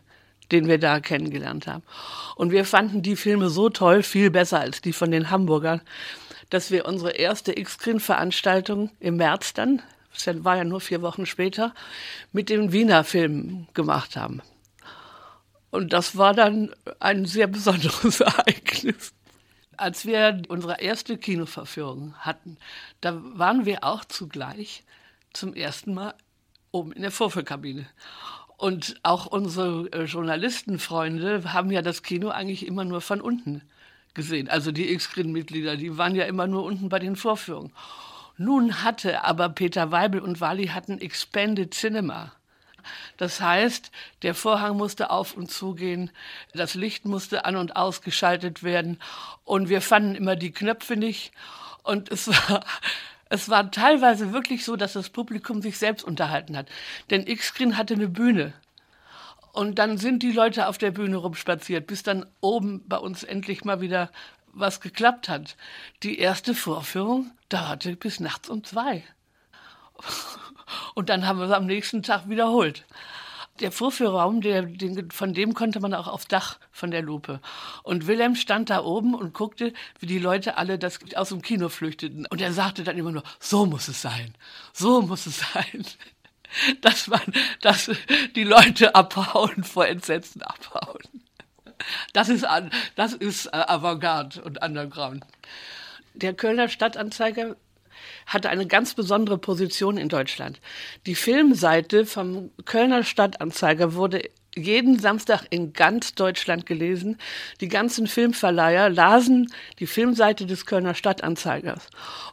den 0.52 0.69
wir 0.69 0.78
da 0.78 1.00
kennengelernt 1.00 1.66
haben. 1.66 1.82
Und 2.37 2.52
wir 2.52 2.64
fanden 2.64 3.02
die 3.02 3.16
Filme 3.16 3.49
so 3.49 3.69
toll, 3.69 4.02
viel 4.02 4.31
besser 4.31 4.60
als 4.60 4.81
die 4.81 4.93
von 4.93 5.10
den 5.10 5.31
Hamburgern, 5.31 5.81
dass 6.50 6.70
wir 6.70 6.87
unsere 6.87 7.12
erste 7.12 7.58
X-Screen-Veranstaltung 7.58 8.90
im 9.00 9.16
März 9.16 9.54
dann, 9.54 9.82
das 10.12 10.44
war 10.44 10.58
ja 10.58 10.64
nur 10.64 10.81
vier 10.81 11.00
Wochen 11.00 11.25
später, 11.25 11.75
mit 12.32 12.50
den 12.50 12.72
Wiener 12.72 13.04
Filmen 13.04 13.69
gemacht 13.72 14.16
haben. 14.16 14.43
Und 15.70 15.94
das 15.94 16.19
war 16.19 16.34
dann 16.34 16.70
ein 17.00 17.25
sehr 17.25 17.46
besonderes 17.46 18.20
Ereignis. 18.20 19.14
Als 19.78 20.05
wir 20.05 20.43
unsere 20.48 20.81
erste 20.81 21.16
Kinoverführung 21.16 22.15
hatten, 22.19 22.58
da 23.00 23.19
waren 23.22 23.65
wir 23.65 23.82
auch 23.82 24.05
zugleich 24.05 24.84
zum 25.32 25.55
ersten 25.55 25.94
Mal 25.94 26.15
oben 26.72 26.93
in 26.93 27.03
der 27.03 27.10
Vorführkabine. 27.10 27.86
Und 28.62 28.94
auch 29.02 29.26
unsere 29.26 29.88
äh, 29.92 30.04
Journalistenfreunde 30.04 31.52
haben 31.52 31.72
ja 31.72 31.82
das 31.82 32.04
Kino 32.04 32.28
eigentlich 32.28 32.64
immer 32.64 32.84
nur 32.84 33.00
von 33.00 33.20
unten 33.20 33.60
gesehen. 34.14 34.48
Also 34.48 34.70
die 34.70 34.92
X-Grin-Mitglieder, 34.92 35.76
die 35.76 35.98
waren 35.98 36.14
ja 36.14 36.26
immer 36.26 36.46
nur 36.46 36.62
unten 36.62 36.88
bei 36.88 37.00
den 37.00 37.16
Vorführungen. 37.16 37.72
Nun 38.36 38.84
hatte 38.84 39.24
aber 39.24 39.48
Peter 39.48 39.90
Weibel 39.90 40.20
und 40.20 40.40
Wally 40.40 40.69
hatten 40.69 41.00
Expanded 41.00 41.74
Cinema. 41.74 42.31
Das 43.16 43.40
heißt, 43.40 43.90
der 44.22 44.32
Vorhang 44.32 44.76
musste 44.76 45.10
auf 45.10 45.36
und 45.36 45.50
zugehen, 45.50 46.12
das 46.54 46.74
Licht 46.74 47.04
musste 47.04 47.44
an 47.44 47.56
und 47.56 47.74
ausgeschaltet 47.74 48.62
werden 48.62 49.00
und 49.42 49.70
wir 49.70 49.81
fanden 49.81 50.14
immer 50.14 50.36
die 50.36 50.52
Knöpfe 50.52 50.94
nicht 50.94 51.32
und 51.82 52.12
es 52.12 52.28
war 52.28 52.64
es 53.32 53.48
war 53.48 53.70
teilweise 53.70 54.34
wirklich 54.34 54.62
so, 54.62 54.77
dass 54.77 54.93
das 54.93 55.08
Publikum 55.08 55.62
sich 55.62 55.79
selbst 55.79 56.05
unterhalten 56.05 56.55
hat. 56.55 56.69
Denn 57.08 57.27
X-Screen 57.27 57.79
hatte 57.79 57.94
eine 57.94 58.08
Bühne. 58.08 58.53
Und 59.53 59.79
dann 59.79 59.96
sind 59.96 60.22
die 60.22 60.32
Leute 60.32 60.69
auf 60.69 60.77
der 60.77 60.91
Bühne 60.91 61.17
rumspaziert, 61.17 61.86
bis 61.86 62.03
dann 62.03 62.27
oben 62.43 62.86
bei 62.86 62.98
uns 62.98 63.22
endlich 63.22 63.65
mal 63.65 63.81
wieder 63.81 64.10
was 64.53 64.82
geklappt 64.82 65.31
hat. 65.31 65.56
Die 66.03 66.19
erste 66.19 66.55
Vorführung 66.55 67.31
dauerte 67.48 67.96
bis 67.96 68.20
nachts 68.20 68.51
um 68.51 68.65
zwei. 68.65 69.03
Und 70.94 71.08
dann 71.08 71.27
haben 71.27 71.39
wir 71.39 71.46
es 71.46 71.53
am 71.53 71.65
nächsten 71.65 72.03
Tag 72.03 72.29
wiederholt. 72.29 72.84
Der 73.62 73.70
Vorführraum, 73.70 74.40
der, 74.40 74.62
den, 74.62 75.10
von 75.12 75.34
dem 75.34 75.54
konnte 75.54 75.78
man 75.78 75.94
auch 75.94 76.08
aufs 76.08 76.26
Dach 76.26 76.58
von 76.72 76.90
der 76.90 77.00
Lupe. 77.00 77.40
Und 77.84 78.08
Wilhelm 78.08 78.34
stand 78.34 78.70
da 78.70 78.82
oben 78.82 79.14
und 79.14 79.34
guckte, 79.34 79.72
wie 80.00 80.06
die 80.06 80.19
Leute 80.19 80.56
alle 80.56 80.81
das 80.81 80.98
aus 81.14 81.28
dem 81.28 81.42
Kino 81.42 81.69
flüchteten. 81.69 82.26
Und 82.26 82.40
er 82.40 82.52
sagte 82.52 82.82
dann 82.82 82.98
immer 82.98 83.12
nur, 83.12 83.22
so 83.38 83.64
muss 83.64 83.86
es 83.86 84.02
sein, 84.02 84.34
so 84.72 85.00
muss 85.00 85.26
es 85.26 85.38
sein. 85.38 85.86
Dass 86.82 87.06
man, 87.06 87.22
dass 87.62 87.90
die 88.36 88.44
Leute 88.44 88.94
abhauen, 88.94 89.64
vor 89.64 89.86
Entsetzen 89.86 90.42
abhauen. 90.42 91.00
Das 92.12 92.28
ist, 92.28 92.46
das 92.94 93.14
ist 93.14 93.46
äh, 93.46 93.50
Avantgarde 93.52 94.42
und 94.42 94.62
Underground. 94.62 95.24
Der 96.12 96.34
Kölner 96.34 96.69
Stadtanzeiger 96.69 97.56
hatte 98.26 98.50
eine 98.50 98.66
ganz 98.66 98.94
besondere 98.94 99.38
Position 99.38 99.96
in 99.96 100.08
Deutschland. 100.08 100.60
Die 101.06 101.14
Filmseite 101.14 102.06
vom 102.06 102.50
Kölner 102.64 103.04
Stadtanzeiger 103.04 103.94
wurde 103.94 104.22
jeden 104.54 104.98
Samstag 104.98 105.44
in 105.50 105.72
ganz 105.72 106.14
Deutschland 106.14 106.66
gelesen. 106.66 107.18
Die 107.60 107.68
ganzen 107.68 108.06
Filmverleiher 108.06 108.90
lasen 108.90 109.50
die 109.78 109.86
Filmseite 109.86 110.46
des 110.46 110.66
Kölner 110.66 110.94
Stadtanzeigers. 110.94 111.88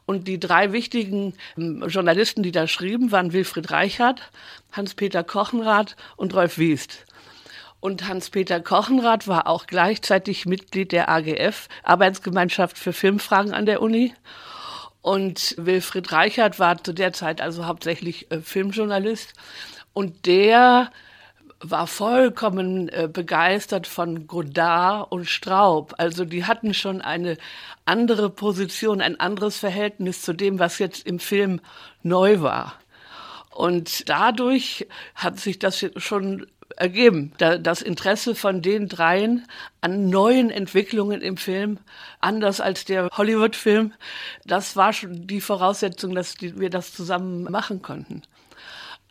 Und 0.06 0.28
die 0.28 0.40
drei 0.40 0.72
wichtigen 0.72 1.34
ähm, 1.58 1.86
Journalisten, 1.88 2.44
die 2.44 2.52
da 2.52 2.68
schrieben, 2.68 3.12
waren 3.12 3.34
Wilfried 3.34 3.72
Reichert, 3.72 4.32
Hans-Peter 4.72 5.24
Kochenrath 5.24 5.96
und 6.18 6.34
Rolf 6.34 6.58
Wiest. 6.58 7.06
Und 7.80 8.08
Hans-Peter 8.08 8.60
Kochenrath 8.60 9.28
war 9.28 9.48
auch 9.48 9.66
gleichzeitig 9.66 10.46
Mitglied 10.46 10.92
der 10.92 11.08
AGF, 11.08 11.70
Arbeitsgemeinschaft 11.84 12.78
für 12.78 12.92
Filmfragen 12.92 13.54
an 13.54 13.66
der 13.66 13.82
Uni. 13.82 14.14
Und 15.02 15.56
Wilfried 15.58 16.12
Reichert 16.12 16.60
war 16.60 16.84
zu 16.84 16.94
der 16.94 17.14
Zeit 17.14 17.42
also 17.42 17.66
hauptsächlich 17.66 18.30
äh, 18.32 18.42
Filmjournalist. 18.42 19.34
Und 19.94 20.26
der 20.26 20.92
war 21.62 21.88
vollkommen 21.88 22.90
äh, 22.90 23.10
begeistert 23.12 23.88
von 23.88 24.28
Godard 24.28 25.12
und 25.12 25.30
Straub. 25.30 25.94
Also 25.98 26.26
die 26.26 26.46
hatten 26.46 26.74
schon 26.74 27.02
eine 27.02 27.38
andere 27.86 28.30
Position, 28.30 29.02
ein 29.02 29.20
anderes 29.20 29.58
Verhältnis 29.58 30.22
zu 30.22 30.34
dem, 30.34 30.60
was 30.60 30.80
jetzt 30.80 31.06
im 31.06 31.20
Film 31.20 31.60
neu 32.02 32.42
war. 32.42 32.76
Und 33.50 34.08
dadurch 34.08 34.88
hat 35.16 35.40
sich 35.40 35.60
das 35.60 35.86
schon 35.98 36.48
ergeben. 36.78 37.34
Das 37.38 37.82
Interesse 37.82 38.36
von 38.36 38.62
den 38.62 38.88
dreien 38.88 39.46
an 39.82 40.10
neuen 40.10 40.50
Entwicklungen 40.50 41.22
im 41.22 41.38
Film, 41.38 41.80
anders 42.20 42.62
als 42.62 42.86
der 42.86 43.10
Hollywood-Film, 43.12 43.94
das 44.46 44.76
war 44.76 44.94
schon 44.94 45.28
die 45.28 45.42
Voraussetzung, 45.42 46.16
dass 46.16 46.36
wir 46.42 46.70
das 46.70 46.94
zusammen 46.94 47.44
machen 47.44 47.82
konnten. 47.82 48.22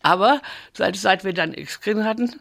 Aber 0.02 0.40
seit, 0.72 0.96
seit 0.96 1.24
wir 1.24 1.32
dann 1.32 1.54
X-Screen 1.54 2.04
hatten, 2.04 2.38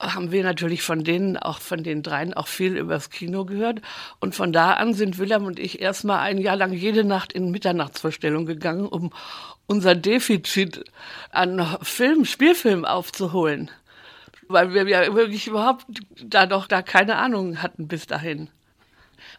haben 0.00 0.30
wir 0.30 0.44
natürlich 0.44 0.82
von 0.82 1.02
denen, 1.02 1.36
auch 1.36 1.58
von 1.58 1.82
den 1.82 2.02
dreien, 2.02 2.34
auch 2.34 2.46
viel 2.46 2.76
übers 2.76 3.10
Kino 3.10 3.44
gehört. 3.44 3.80
Und 4.20 4.34
von 4.34 4.52
da 4.52 4.74
an 4.74 4.94
sind 4.94 5.18
Willem 5.18 5.44
und 5.44 5.58
ich 5.58 5.80
erstmal 5.80 6.20
ein 6.20 6.38
Jahr 6.38 6.56
lang 6.56 6.72
jede 6.72 7.04
Nacht 7.04 7.32
in 7.32 7.50
Mitternachtsvorstellung 7.50 8.46
gegangen, 8.46 8.86
um 8.86 9.12
unser 9.66 9.94
Defizit 9.94 10.84
an 11.30 11.78
Film, 11.82 12.24
Spielfilm 12.24 12.84
aufzuholen. 12.84 13.70
Weil 14.48 14.72
wir 14.72 14.88
ja 14.88 15.14
wirklich 15.14 15.46
überhaupt 15.46 15.86
da 16.22 16.46
doch 16.46 16.66
da 16.66 16.82
keine 16.82 17.16
Ahnung 17.16 17.62
hatten 17.62 17.88
bis 17.88 18.06
dahin. 18.06 18.48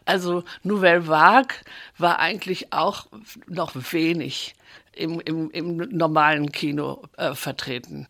Also 0.06 0.44
Nouvelle 0.64 1.08
Vague 1.08 1.56
war 1.98 2.20
eigentlich 2.20 2.74
auch 2.74 3.08
noch 3.48 3.74
wenig 3.92 4.56
im, 4.94 5.20
im, 5.22 5.50
im 5.52 5.78
normalen 5.78 6.52
Kino 6.52 7.04
äh, 7.18 7.34
vertreten. 7.34 8.08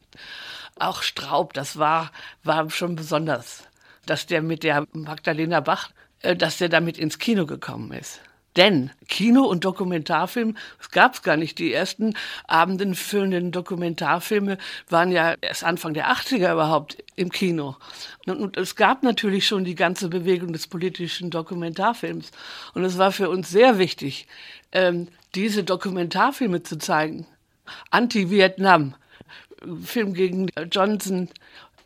Auch 0.78 1.02
Straub, 1.02 1.54
das 1.54 1.78
war, 1.78 2.12
war 2.44 2.70
schon 2.70 2.96
besonders, 2.96 3.64
dass 4.06 4.26
der 4.26 4.42
mit 4.42 4.64
der 4.64 4.86
Magdalena 4.94 5.60
Bach, 5.60 5.92
äh, 6.22 6.36
dass 6.36 6.58
der 6.58 6.70
damit 6.70 6.98
ins 6.98 7.20
Kino 7.20 7.46
gekommen 7.46 7.92
ist. 7.92 8.22
Denn 8.60 8.92
Kino 9.08 9.44
und 9.44 9.64
Dokumentarfilm, 9.64 10.58
gab 10.92 11.14
es 11.14 11.22
gar 11.22 11.38
nicht. 11.38 11.60
Die 11.60 11.72
ersten 11.72 12.14
abendfüllenden 12.46 13.54
Dokumentarfilme 13.54 14.58
waren 14.90 15.14
ja 15.14 15.36
erst 15.40 15.64
Anfang 15.64 15.94
der 15.94 16.12
80er 16.12 16.52
überhaupt 16.52 17.02
im 17.16 17.32
Kino. 17.32 17.78
Und, 18.26 18.38
und, 18.38 18.58
es 18.58 18.76
gab 18.76 19.02
natürlich 19.02 19.48
schon 19.48 19.64
die 19.64 19.76
ganze 19.76 20.10
Bewegung 20.10 20.52
des 20.52 20.68
politischen 20.68 21.30
Dokumentarfilms. 21.30 22.32
Und 22.74 22.84
es 22.84 22.98
war 22.98 23.14
für 23.14 23.30
uns 23.30 23.50
sehr 23.50 23.80
wichtig, 23.80 24.28
ähm, 24.74 25.08
diese 25.36 25.64
Dokumentarfilme 25.64 26.62
zu 26.62 26.78
zeigen. 26.78 27.28
Anti-Vietnam, 27.92 28.94
Film 29.86 30.14
gegen 30.14 30.50
Johnson 30.70 31.30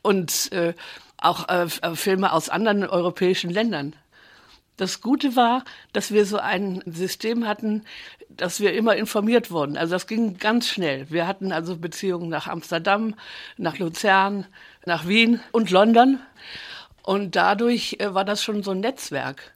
und 0.01 0.51
äh, 0.51 0.73
auch 1.17 1.47
äh, 1.49 1.67
Filme 1.95 2.33
aus 2.33 2.49
anderen 2.49 2.83
europäischen 2.83 3.51
Ländern. 3.51 3.95
Das 4.77 5.01
Gute 5.01 5.35
war, 5.35 5.63
dass 5.91 6.11
wir 6.11 6.25
so 6.25 6.37
ein 6.37 6.81
System 6.85 7.47
hatten, 7.47 7.83
dass 8.29 8.59
wir 8.59 8.73
immer 8.73 8.95
informiert 8.95 9.51
wurden. 9.51 9.77
Also 9.77 9.93
das 9.93 10.07
ging 10.07 10.37
ganz 10.37 10.67
schnell. 10.67 11.09
Wir 11.11 11.27
hatten 11.27 11.51
also 11.51 11.77
Beziehungen 11.77 12.29
nach 12.29 12.47
Amsterdam, 12.47 13.15
nach 13.57 13.77
Luzern, 13.77 14.47
nach 14.85 15.07
Wien 15.07 15.39
und 15.51 15.69
London. 15.69 16.19
Und 17.03 17.35
dadurch 17.35 17.97
äh, 17.99 18.13
war 18.13 18.25
das 18.25 18.43
schon 18.43 18.63
so 18.63 18.71
ein 18.71 18.79
Netzwerk. 18.79 19.53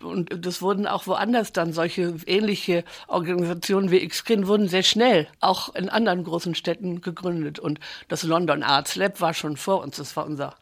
Und 0.00 0.46
das 0.46 0.62
wurden 0.62 0.86
auch 0.86 1.06
woanders 1.06 1.52
dann 1.52 1.72
solche 1.72 2.14
ähnliche 2.26 2.84
Organisationen 3.06 3.90
wie 3.90 4.06
Xkin 4.06 4.46
wurden 4.46 4.68
sehr 4.68 4.82
schnell 4.82 5.28
auch 5.40 5.74
in 5.74 5.90
anderen 5.90 6.24
großen 6.24 6.54
Städten 6.54 7.02
gegründet. 7.02 7.58
Und 7.58 7.80
das 8.08 8.22
London 8.22 8.62
Arts 8.62 8.96
Lab 8.96 9.20
war 9.20 9.34
schon 9.34 9.56
vor 9.56 9.82
uns. 9.82 9.96
Das 9.96 10.16
war 10.16 10.24
unser 10.24 10.54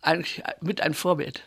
eigentlich 0.00 0.42
mit 0.60 0.80
ein 0.80 0.94
Vorbild. 0.94 1.42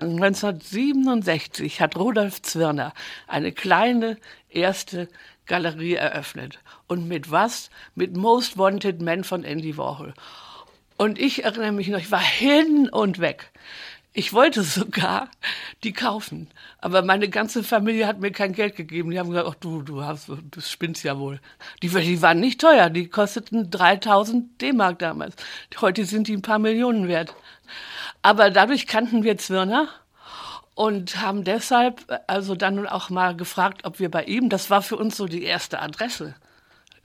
1967 0.00 1.80
hat 1.80 1.96
Rudolf 1.96 2.42
Zwirner 2.42 2.92
eine 3.26 3.52
kleine 3.52 4.18
erste 4.48 5.08
Galerie 5.46 5.94
eröffnet. 5.94 6.58
Und 6.86 7.06
mit 7.08 7.30
was? 7.30 7.70
Mit 7.94 8.16
Most 8.16 8.58
Wanted 8.58 9.00
Men 9.00 9.24
von 9.24 9.44
Andy 9.44 9.76
Warhol. 9.76 10.14
Und 10.96 11.18
ich 11.18 11.44
erinnere 11.44 11.72
mich 11.72 11.88
noch, 11.88 11.98
ich 11.98 12.10
war 12.10 12.22
hin 12.22 12.88
und 12.88 13.18
weg. 13.18 13.50
Ich 14.16 14.32
wollte 14.32 14.62
sogar 14.62 15.28
die 15.82 15.92
kaufen, 15.92 16.48
aber 16.78 17.02
meine 17.02 17.28
ganze 17.28 17.64
Familie 17.64 18.06
hat 18.06 18.20
mir 18.20 18.30
kein 18.30 18.52
Geld 18.52 18.76
gegeben. 18.76 19.10
Die 19.10 19.18
haben 19.18 19.28
gesagt, 19.28 19.48
ach 19.50 19.56
du, 19.56 19.82
du 19.82 20.04
hast, 20.04 20.28
du 20.28 20.60
spinnst 20.60 21.02
ja 21.02 21.18
wohl. 21.18 21.40
Die, 21.82 21.88
die 21.88 22.22
waren 22.22 22.38
nicht 22.38 22.60
teuer, 22.60 22.90
die 22.90 23.08
kosteten 23.08 23.70
3000 23.70 24.60
D-Mark 24.62 25.00
damals. 25.00 25.34
Heute 25.80 26.04
sind 26.04 26.28
die 26.28 26.34
ein 26.34 26.42
paar 26.42 26.60
Millionen 26.60 27.08
wert. 27.08 27.34
Aber 28.24 28.48
dadurch 28.48 28.86
kannten 28.86 29.22
wir 29.22 29.36
Zwirner 29.36 29.86
und 30.74 31.20
haben 31.20 31.44
deshalb 31.44 32.06
also 32.26 32.54
dann 32.54 32.86
auch 32.86 33.10
mal 33.10 33.36
gefragt, 33.36 33.84
ob 33.84 33.98
wir 33.98 34.10
bei 34.10 34.24
ihm, 34.24 34.48
das 34.48 34.70
war 34.70 34.80
für 34.80 34.96
uns 34.96 35.18
so 35.18 35.26
die 35.26 35.42
erste 35.42 35.78
Adresse 35.78 36.34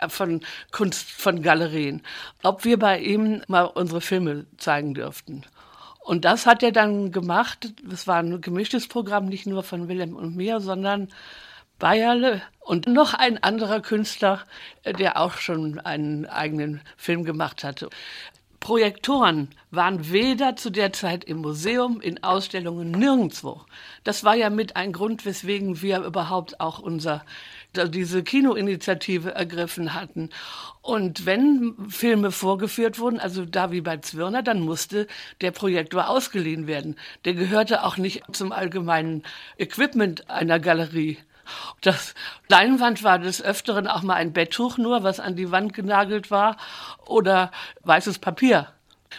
von 0.07 0.39
Kunst, 0.71 1.11
von 1.11 1.41
Galerien, 1.41 2.03
ob 2.41 2.63
wir 2.63 2.79
bei 2.79 3.01
ihm 3.01 3.41
mal 3.49 3.63
unsere 3.63 3.99
Filme 3.99 4.45
zeigen 4.55 4.93
dürften. 4.93 5.43
Und 5.99 6.23
das 6.23 6.45
hat 6.45 6.63
er 6.63 6.71
dann 6.71 7.11
gemacht. 7.11 7.73
Es 7.91 8.07
war 8.07 8.19
ein 8.19 8.39
gemischtes 8.39 8.87
Programm, 8.87 9.25
nicht 9.25 9.45
nur 9.45 9.63
von 9.63 9.89
Wilhelm 9.89 10.15
und 10.15 10.37
mir, 10.37 10.61
sondern 10.61 11.09
Bayerle 11.79 12.41
und 12.61 12.87
noch 12.87 13.13
ein 13.13 13.43
anderer 13.43 13.81
Künstler, 13.81 14.45
äh, 14.83 14.93
der 14.93 15.19
auch 15.19 15.33
schon 15.33 15.81
einen 15.81 16.25
eigenen 16.27 16.79
Film 16.95 17.25
gemacht 17.25 17.65
hatte. 17.65 17.89
Projektoren 18.59 19.49
waren 19.71 20.11
weder 20.11 20.55
zu 20.55 20.69
der 20.69 20.91
Zeit 20.91 21.23
im 21.23 21.37
Museum, 21.37 22.01
in 22.01 22.23
Ausstellungen, 22.23 22.91
nirgendwo. 22.91 23.61
Das 24.03 24.23
war 24.23 24.35
ja 24.35 24.49
mit 24.49 24.75
ein 24.75 24.91
Grund, 24.91 25.25
weswegen 25.25 25.81
wir 25.81 26.01
überhaupt 26.01 26.59
auch 26.59 26.79
unser 26.79 27.23
diese 27.75 28.23
Kinoinitiative 28.23 29.33
ergriffen 29.33 29.93
hatten. 29.93 30.29
Und 30.81 31.25
wenn 31.25 31.75
Filme 31.89 32.31
vorgeführt 32.31 32.99
wurden, 32.99 33.19
also 33.19 33.45
da 33.45 33.71
wie 33.71 33.81
bei 33.81 33.97
Zwirner, 33.97 34.41
dann 34.41 34.61
musste 34.61 35.07
der 35.41 35.51
Projektor 35.51 36.09
ausgeliehen 36.09 36.67
werden. 36.67 36.95
Der 37.25 37.35
gehörte 37.35 37.83
auch 37.83 37.97
nicht 37.97 38.23
zum 38.31 38.51
allgemeinen 38.51 39.23
Equipment 39.57 40.29
einer 40.29 40.59
Galerie. 40.59 41.19
Das 41.81 42.13
Leinwand 42.47 43.03
war 43.03 43.19
des 43.19 43.41
Öfteren 43.41 43.87
auch 43.87 44.01
mal 44.01 44.15
ein 44.15 44.33
Betttuch 44.33 44.77
nur, 44.77 45.03
was 45.03 45.19
an 45.19 45.35
die 45.35 45.51
Wand 45.51 45.73
genagelt 45.73 46.31
war, 46.31 46.57
oder 47.05 47.51
weißes 47.81 48.19
Papier. 48.19 48.67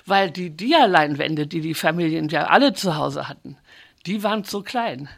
Weil 0.07 0.31
die 0.31 0.51
Dia-Leinwände, 0.51 1.47
die 1.47 1.61
die 1.61 1.75
Familien 1.75 2.29
ja 2.29 2.45
alle 2.47 2.75
zu 2.75 2.97
Hause 2.97 3.29
hatten, 3.29 3.57
die 4.07 4.23
waren 4.23 4.45
zu 4.45 4.63
klein 4.63 5.09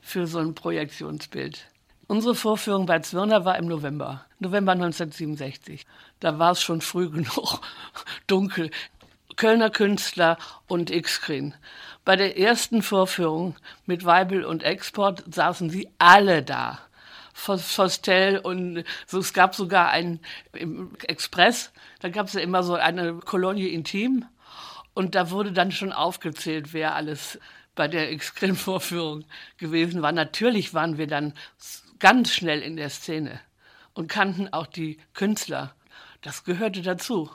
für 0.00 0.26
so 0.26 0.38
ein 0.38 0.54
Projektionsbild. 0.54 1.66
Unsere 2.06 2.34
Vorführung 2.34 2.86
bei 2.86 2.98
Zwirner 2.98 3.44
war 3.44 3.56
im 3.56 3.66
November, 3.66 4.24
November 4.40 4.72
1967. 4.72 5.86
Da 6.18 6.38
war 6.40 6.52
es 6.52 6.60
schon 6.60 6.80
früh 6.80 7.08
genug 7.08 7.60
dunkel. 8.26 8.70
Kölner 9.36 9.70
Künstler 9.70 10.36
und 10.66 10.90
X-Screen. 10.90 11.54
Bei 12.04 12.16
der 12.16 12.38
ersten 12.38 12.82
Vorführung 12.82 13.56
mit 13.86 14.04
Weibel 14.04 14.44
und 14.44 14.62
Export 14.62 15.22
saßen 15.32 15.70
sie 15.70 15.88
alle 15.98 16.42
da. 16.42 16.80
Fostel 17.32 18.38
und 18.38 18.84
so, 19.06 19.18
es 19.18 19.32
gab 19.32 19.54
sogar 19.54 19.88
einen 19.88 20.20
im 20.52 20.94
Express, 21.06 21.72
da 22.00 22.08
gab 22.08 22.26
es 22.26 22.34
ja 22.34 22.40
immer 22.40 22.62
so 22.62 22.74
eine 22.74 23.14
Kolonie 23.14 23.68
Intim 23.68 24.26
und 24.94 25.14
da 25.14 25.30
wurde 25.30 25.52
dann 25.52 25.72
schon 25.72 25.92
aufgezählt, 25.92 26.72
wer 26.72 26.94
alles 26.94 27.38
bei 27.74 27.88
der 27.88 28.12
X-Screen-Vorführung 28.12 29.24
gewesen 29.56 30.02
war. 30.02 30.12
Natürlich 30.12 30.74
waren 30.74 30.98
wir 30.98 31.06
dann 31.06 31.34
ganz 31.98 32.32
schnell 32.32 32.60
in 32.60 32.76
der 32.76 32.90
Szene 32.90 33.40
und 33.94 34.08
kannten 34.08 34.52
auch 34.52 34.66
die 34.66 34.98
Künstler. 35.14 35.74
Das 36.22 36.44
gehörte 36.44 36.82
dazu. 36.82 37.30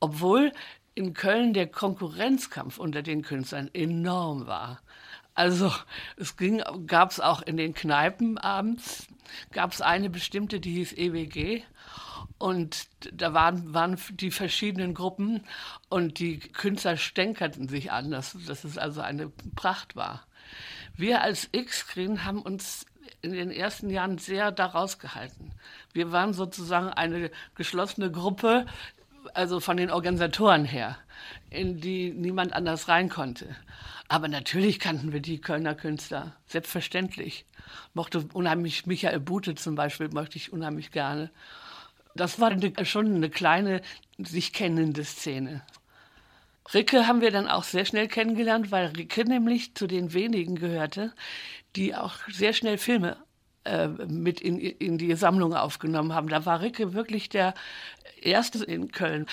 Obwohl 0.00 0.52
in 0.98 1.14
Köln 1.14 1.54
der 1.54 1.68
Konkurrenzkampf 1.68 2.76
unter 2.76 3.02
den 3.02 3.22
Künstlern 3.22 3.70
enorm 3.72 4.48
war. 4.48 4.82
Also 5.32 5.72
es 6.16 6.34
gab 6.88 7.12
es 7.12 7.20
auch 7.20 7.40
in 7.40 7.56
den 7.56 7.72
Kneipen 7.72 8.36
abends, 8.36 9.06
gab 9.52 9.72
es 9.72 9.80
eine 9.80 10.10
bestimmte, 10.10 10.58
die 10.58 10.72
hieß 10.72 10.94
EWG. 10.94 11.62
Und 12.36 12.88
da 13.12 13.32
waren, 13.32 13.72
waren 13.72 13.96
die 14.10 14.32
verschiedenen 14.32 14.92
Gruppen 14.92 15.44
und 15.88 16.18
die 16.18 16.40
Künstler 16.40 16.96
stänkerten 16.96 17.68
sich 17.68 17.92
an, 17.92 18.10
dass, 18.10 18.36
dass 18.48 18.64
es 18.64 18.76
also 18.76 19.00
eine 19.00 19.30
Pracht 19.54 19.94
war. 19.94 20.26
Wir 20.96 21.22
als 21.22 21.48
X-Screen 21.52 22.24
haben 22.24 22.42
uns 22.42 22.86
in 23.22 23.32
den 23.32 23.52
ersten 23.52 23.88
Jahren 23.88 24.18
sehr 24.18 24.50
daraus 24.50 24.98
gehalten. 24.98 25.52
Wir 25.92 26.10
waren 26.10 26.32
sozusagen 26.32 26.88
eine 26.88 27.30
geschlossene 27.54 28.10
Gruppe, 28.10 28.66
also 29.34 29.60
von 29.60 29.76
den 29.76 29.90
Organisatoren 29.90 30.64
her, 30.64 30.96
in 31.50 31.80
die 31.80 32.10
niemand 32.10 32.52
anders 32.52 32.88
rein 32.88 33.08
konnte. 33.08 33.54
Aber 34.08 34.28
natürlich 34.28 34.80
kannten 34.80 35.12
wir 35.12 35.20
die 35.20 35.40
Kölner 35.40 35.74
Künstler, 35.74 36.34
selbstverständlich. 36.46 37.44
Mochte 37.94 38.26
unheimlich 38.32 38.86
Michael 38.86 39.20
Bute 39.20 39.54
zum 39.54 39.74
Beispiel, 39.74 40.08
möchte 40.08 40.36
ich 40.36 40.52
unheimlich 40.52 40.90
gerne. 40.90 41.30
Das 42.14 42.40
war 42.40 42.50
eine, 42.50 42.72
schon 42.84 43.14
eine 43.14 43.30
kleine, 43.30 43.82
sich 44.18 44.52
kennende 44.52 45.04
Szene. 45.04 45.62
Ricke 46.72 47.06
haben 47.06 47.20
wir 47.20 47.30
dann 47.30 47.48
auch 47.48 47.64
sehr 47.64 47.84
schnell 47.84 48.08
kennengelernt, 48.08 48.70
weil 48.70 48.88
Ricke 48.88 49.24
nämlich 49.24 49.74
zu 49.74 49.86
den 49.86 50.12
wenigen 50.12 50.56
gehörte, 50.56 51.12
die 51.76 51.94
auch 51.94 52.14
sehr 52.28 52.52
schnell 52.52 52.78
Filme 52.78 53.16
äh, 53.68 53.88
mit 54.06 54.40
in, 54.40 54.58
in 54.58 54.98
die 54.98 55.14
Sammlung 55.14 55.54
aufgenommen 55.54 56.14
haben. 56.14 56.28
Da 56.28 56.46
war 56.46 56.60
Ricke 56.60 56.94
wirklich 56.94 57.28
der 57.28 57.54
Erste 58.22 58.64
in 58.64 58.90
Köln. 58.90 59.26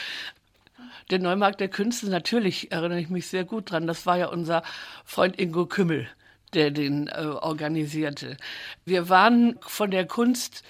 Der 1.10 1.20
Neumarkt 1.20 1.60
der 1.60 1.70
Künste, 1.70 2.10
natürlich 2.10 2.72
erinnere 2.72 3.00
ich 3.00 3.10
mich 3.10 3.27
sehr 3.27 3.44
gut 3.44 3.72
dran. 3.72 3.88
Das 3.88 4.06
war 4.06 4.18
ja 4.18 4.27
unser 4.27 4.63
Freund 5.04 5.39
Ingo 5.39 5.65
Kümmel, 5.65 6.08
der 6.54 6.72
den 6.72 7.08
äh, 7.08 7.25
organisierte. 7.25 8.38
Wir 8.86 9.10
waren 9.10 9.58
von 9.62 9.92
der 9.92 10.06
Kunst 10.06 10.63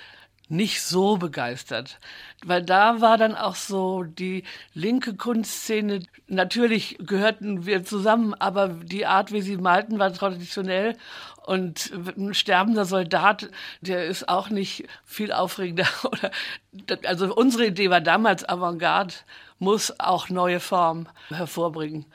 nicht 0.47 0.81
so 0.81 1.17
begeistert, 1.17 1.99
weil 2.45 2.61
da 2.61 3.01
war 3.01 3.17
dann 3.17 3.35
auch 3.35 3.55
so 3.55 4.03
die 4.03 4.43
linke 4.73 5.15
Kunstszene. 5.15 6.01
Natürlich 6.27 6.97
gehörten 6.99 7.65
wir 7.65 7.83
zusammen, 7.83 8.33
aber 8.35 8.67
die 8.67 9.05
Art, 9.05 9.31
wie 9.31 9.41
sie 9.41 9.57
malten, 9.57 9.97
war 9.97 10.13
traditionell 10.13 10.97
und 11.45 11.91
ein 12.17 12.33
sterbender 12.33 12.85
Soldat, 12.85 13.49
der 13.81 14.05
ist 14.05 14.29
auch 14.29 14.49
nicht 14.49 14.87
viel 15.03 15.31
aufregender. 15.31 15.87
also 17.05 17.33
unsere 17.35 17.67
Idee 17.67 17.89
war 17.89 18.01
damals 18.01 18.47
Avantgarde 18.47 19.13
muss 19.59 19.99
auch 19.99 20.29
neue 20.29 20.59
Formen 20.59 21.07
hervorbringen 21.29 22.05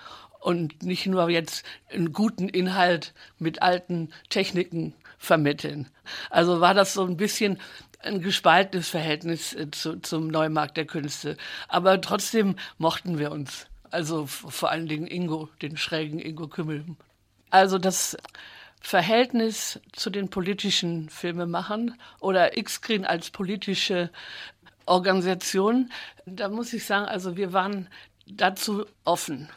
und 0.41 0.83
nicht 0.83 1.07
nur 1.07 1.31
jetzt 1.31 1.65
einen 1.91 2.13
guten 2.13 2.49
Inhalt 2.49 3.15
mit 3.39 3.63
alten 3.63 4.11
Techniken 4.29 4.95
vermitteln. 5.19 5.89
Also 6.31 6.61
war 6.61 6.75
das 6.75 6.95
so 6.95 7.05
ein 7.05 7.17
bisschen 7.17 7.59
ein 8.03 8.23
gespaltenes 8.23 8.89
Verhältnis 8.89 9.53
äh, 9.53 9.71
zu, 9.71 10.01
zum 10.01 10.29
Neumarkt 10.29 10.77
der 10.77 10.87
Künste. 10.87 11.37
Aber 11.69 12.01
trotzdem 12.01 12.57
mochten 12.79 13.19
wir 13.19 13.31
uns. 13.31 13.67
Also 13.91 14.27
vor 14.27 14.71
allen 14.71 14.87
Dingen 14.87 15.07
Ingo, 15.07 15.49
den 15.61 15.77
schrägen 15.77 16.19
Ingo 16.19 16.49
Kümmel. 16.49 16.85
Also 17.51 17.79
das 17.79 18.17
Verhältnis 18.81 19.79
zu 19.93 20.11
den 20.11 20.31
politischen 20.31 21.09
Filmemachern 21.11 21.95
oder 22.19 22.57
X-Screen 22.57 23.05
als 23.05 23.31
politische 23.31 24.11
Organisation, 24.87 25.93
da 26.27 26.49
muss 26.49 26.73
ich 26.73 26.85
sagen, 26.85 27.07
also 27.07 27.37
wir 27.37 27.53
waren 27.53 27.89
dazu 28.27 28.87
offen. 29.05 29.49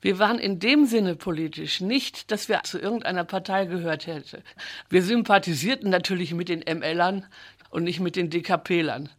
Wir 0.00 0.18
waren 0.18 0.38
in 0.38 0.58
dem 0.58 0.86
Sinne 0.86 1.14
politisch 1.14 1.80
nicht, 1.80 2.30
dass 2.30 2.48
wir 2.48 2.62
zu 2.62 2.78
irgendeiner 2.78 3.24
Partei 3.24 3.66
gehört 3.66 4.06
hätten. 4.06 4.42
Wir 4.88 5.02
sympathisierten 5.02 5.90
natürlich 5.90 6.32
mit 6.32 6.48
den 6.48 6.60
MLern 6.60 7.26
und 7.68 7.84
nicht 7.84 8.00
mit 8.00 8.16
den 8.16 8.30
DKPlern. 8.30 9.10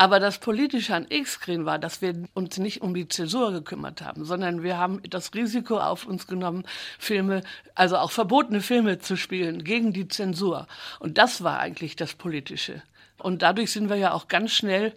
Aber 0.00 0.18
das 0.18 0.38
Politische 0.38 0.94
an 0.94 1.04
X-Screen 1.10 1.66
war, 1.66 1.78
dass 1.78 2.00
wir 2.00 2.14
uns 2.32 2.56
nicht 2.56 2.80
um 2.80 2.94
die 2.94 3.06
Zäsur 3.06 3.52
gekümmert 3.52 4.00
haben, 4.00 4.24
sondern 4.24 4.62
wir 4.62 4.78
haben 4.78 5.02
das 5.10 5.34
Risiko 5.34 5.78
auf 5.78 6.06
uns 6.06 6.26
genommen, 6.26 6.64
Filme, 6.98 7.42
also 7.74 7.98
auch 7.98 8.10
verbotene 8.10 8.62
Filme 8.62 9.00
zu 9.00 9.18
spielen 9.18 9.62
gegen 9.62 9.92
die 9.92 10.08
Zensur. 10.08 10.66
Und 11.00 11.18
das 11.18 11.44
war 11.44 11.58
eigentlich 11.58 11.96
das 11.96 12.14
Politische. 12.14 12.82
Und 13.18 13.42
dadurch 13.42 13.72
sind 13.72 13.90
wir 13.90 13.96
ja 13.96 14.14
auch 14.14 14.28
ganz 14.28 14.52
schnell 14.52 14.94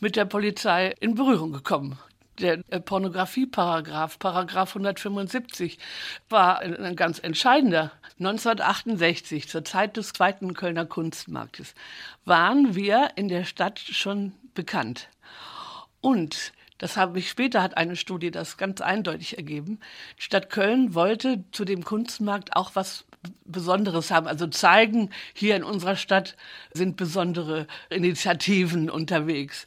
mit 0.00 0.16
der 0.16 0.26
Polizei 0.26 0.94
in 1.00 1.14
Berührung 1.14 1.54
gekommen 1.54 1.98
der 2.40 2.62
äh, 2.68 2.80
Pornografieparagraph, 2.80 4.18
Paragraph 4.18 4.70
175, 4.70 5.78
war 6.28 6.60
ein 6.60 6.96
ganz 6.96 7.18
entscheidender. 7.18 7.92
1968, 8.18 9.48
zur 9.48 9.64
Zeit 9.64 9.96
des 9.96 10.12
zweiten 10.12 10.54
Kölner 10.54 10.86
Kunstmarktes, 10.86 11.74
waren 12.24 12.74
wir 12.74 13.10
in 13.16 13.28
der 13.28 13.44
Stadt 13.44 13.78
schon 13.78 14.32
bekannt. 14.54 15.08
Und 16.00 16.52
das 16.78 16.96
habe 16.96 17.18
ich 17.18 17.30
später 17.30 17.62
hat 17.62 17.76
eine 17.76 17.96
Studie 17.96 18.30
das 18.30 18.58
ganz 18.58 18.80
eindeutig 18.80 19.38
ergeben. 19.38 19.80
Die 20.18 20.22
Stadt 20.22 20.50
Köln 20.50 20.94
wollte 20.94 21.44
zu 21.52 21.64
dem 21.64 21.84
Kunstmarkt 21.84 22.54
auch 22.54 22.72
was 22.74 23.06
Besonderes 23.44 24.10
haben, 24.10 24.26
also 24.26 24.46
zeigen, 24.46 25.10
hier 25.34 25.56
in 25.56 25.64
unserer 25.64 25.96
Stadt 25.96 26.36
sind 26.72 26.96
besondere 26.96 27.66
Initiativen 27.90 28.90
unterwegs. 28.90 29.66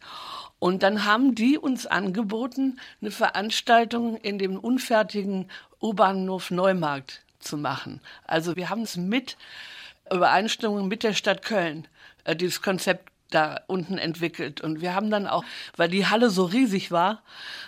Und 0.59 0.83
dann 0.83 1.05
haben 1.05 1.35
die 1.35 1.57
uns 1.57 1.87
angeboten, 1.87 2.79
eine 3.01 3.11
Veranstaltung 3.11 4.17
in 4.17 4.37
dem 4.37 4.57
unfertigen 4.59 5.49
U-Bahnhof 5.81 6.51
Neumarkt 6.51 7.21
zu 7.39 7.57
machen. 7.57 8.01
Also 8.25 8.55
wir 8.55 8.69
haben 8.69 8.81
es 8.81 8.97
mit 8.97 9.37
Übereinstimmung 10.11 10.87
mit 10.87 11.03
der 11.03 11.13
Stadt 11.13 11.43
Köln, 11.43 11.87
äh, 12.25 12.35
dieses 12.35 12.61
Konzept 12.61 13.09
da 13.29 13.61
unten 13.67 13.97
entwickelt. 13.97 14.61
Und 14.61 14.81
wir 14.81 14.95
haben 14.95 15.09
dann 15.11 15.27
auch, 15.27 15.43
weil 15.77 15.89
die 15.89 16.07
Halle 16.07 16.29
so 16.29 16.45
riesig 16.45 16.91
war, 16.91 17.21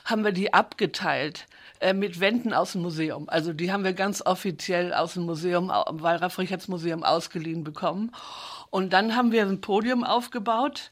haben 0.06 0.24
wir 0.24 0.32
die 0.32 0.54
abgeteilt 0.54 1.48
äh, 1.80 1.94
mit 1.94 2.20
Wänden 2.20 2.54
aus 2.54 2.74
dem 2.74 2.82
Museum. 2.82 3.30
Also 3.30 3.54
die 3.54 3.72
haben 3.72 3.84
wir 3.84 3.94
ganz 3.94 4.22
offiziell 4.26 4.94
aus 4.94 5.14
dem 5.14 5.24
Museum, 5.24 5.70
Wallraf-Richards-Museum 5.70 7.04
ausgeliehen 7.04 7.64
bekommen. 7.64 8.12
Und 8.70 8.94
dann 8.94 9.16
haben 9.16 9.32
wir 9.32 9.44
ein 9.44 9.62
Podium 9.62 10.04
aufgebaut 10.04 10.92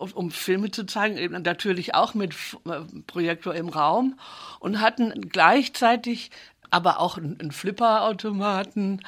um 0.00 0.30
Filme 0.30 0.70
zu 0.70 0.84
zeigen, 0.86 1.18
eben 1.18 1.42
natürlich 1.42 1.94
auch 1.94 2.14
mit 2.14 2.34
äh, 2.66 2.80
Projektor 3.06 3.54
im 3.54 3.68
Raum 3.68 4.18
und 4.58 4.80
hatten 4.80 5.28
gleichzeitig 5.30 6.30
aber 6.70 7.00
auch 7.00 7.18
einen 7.18 7.52
Flipperautomaten 7.52 9.02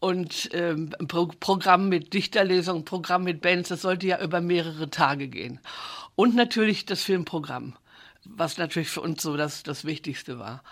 und 0.00 0.50
ähm, 0.52 0.90
Programm 1.08 1.88
mit 1.88 2.14
Dichterlesung, 2.14 2.84
Programm 2.84 3.24
mit 3.24 3.40
Bands, 3.40 3.70
das 3.70 3.82
sollte 3.82 4.06
ja 4.06 4.22
über 4.22 4.40
mehrere 4.40 4.90
Tage 4.90 5.28
gehen. 5.28 5.58
Und 6.14 6.34
natürlich 6.34 6.86
das 6.86 7.02
Filmprogramm, 7.02 7.76
was 8.24 8.58
natürlich 8.58 8.90
für 8.90 9.00
uns 9.00 9.22
so 9.22 9.36
das, 9.36 9.62
das 9.62 9.84
Wichtigste 9.84 10.38
war. 10.38 10.62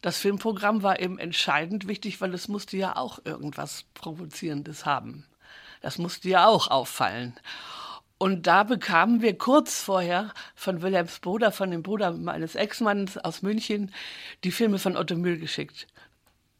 Das 0.00 0.18
Filmprogramm 0.18 0.82
war 0.82 1.00
eben 1.00 1.18
entscheidend 1.18 1.88
wichtig, 1.88 2.20
weil 2.20 2.32
es 2.32 2.48
musste 2.48 2.76
ja 2.76 2.96
auch 2.96 3.18
irgendwas 3.24 3.84
Provozierendes 3.94 4.86
haben. 4.86 5.26
Das 5.80 5.98
musste 5.98 6.28
ja 6.28 6.46
auch 6.46 6.68
auffallen. 6.68 7.34
Und 8.18 8.48
da 8.48 8.64
bekamen 8.64 9.22
wir 9.22 9.38
kurz 9.38 9.80
vorher 9.80 10.32
von 10.56 10.82
Wilhelms 10.82 11.20
Bruder, 11.20 11.52
von 11.52 11.70
dem 11.70 11.84
Bruder 11.84 12.10
meines 12.10 12.56
Ex-Manns 12.56 13.16
aus 13.16 13.42
München, 13.42 13.92
die 14.42 14.50
Filme 14.50 14.80
von 14.80 14.96
Otto 14.96 15.14
Mühl 15.14 15.38
geschickt. 15.38 15.86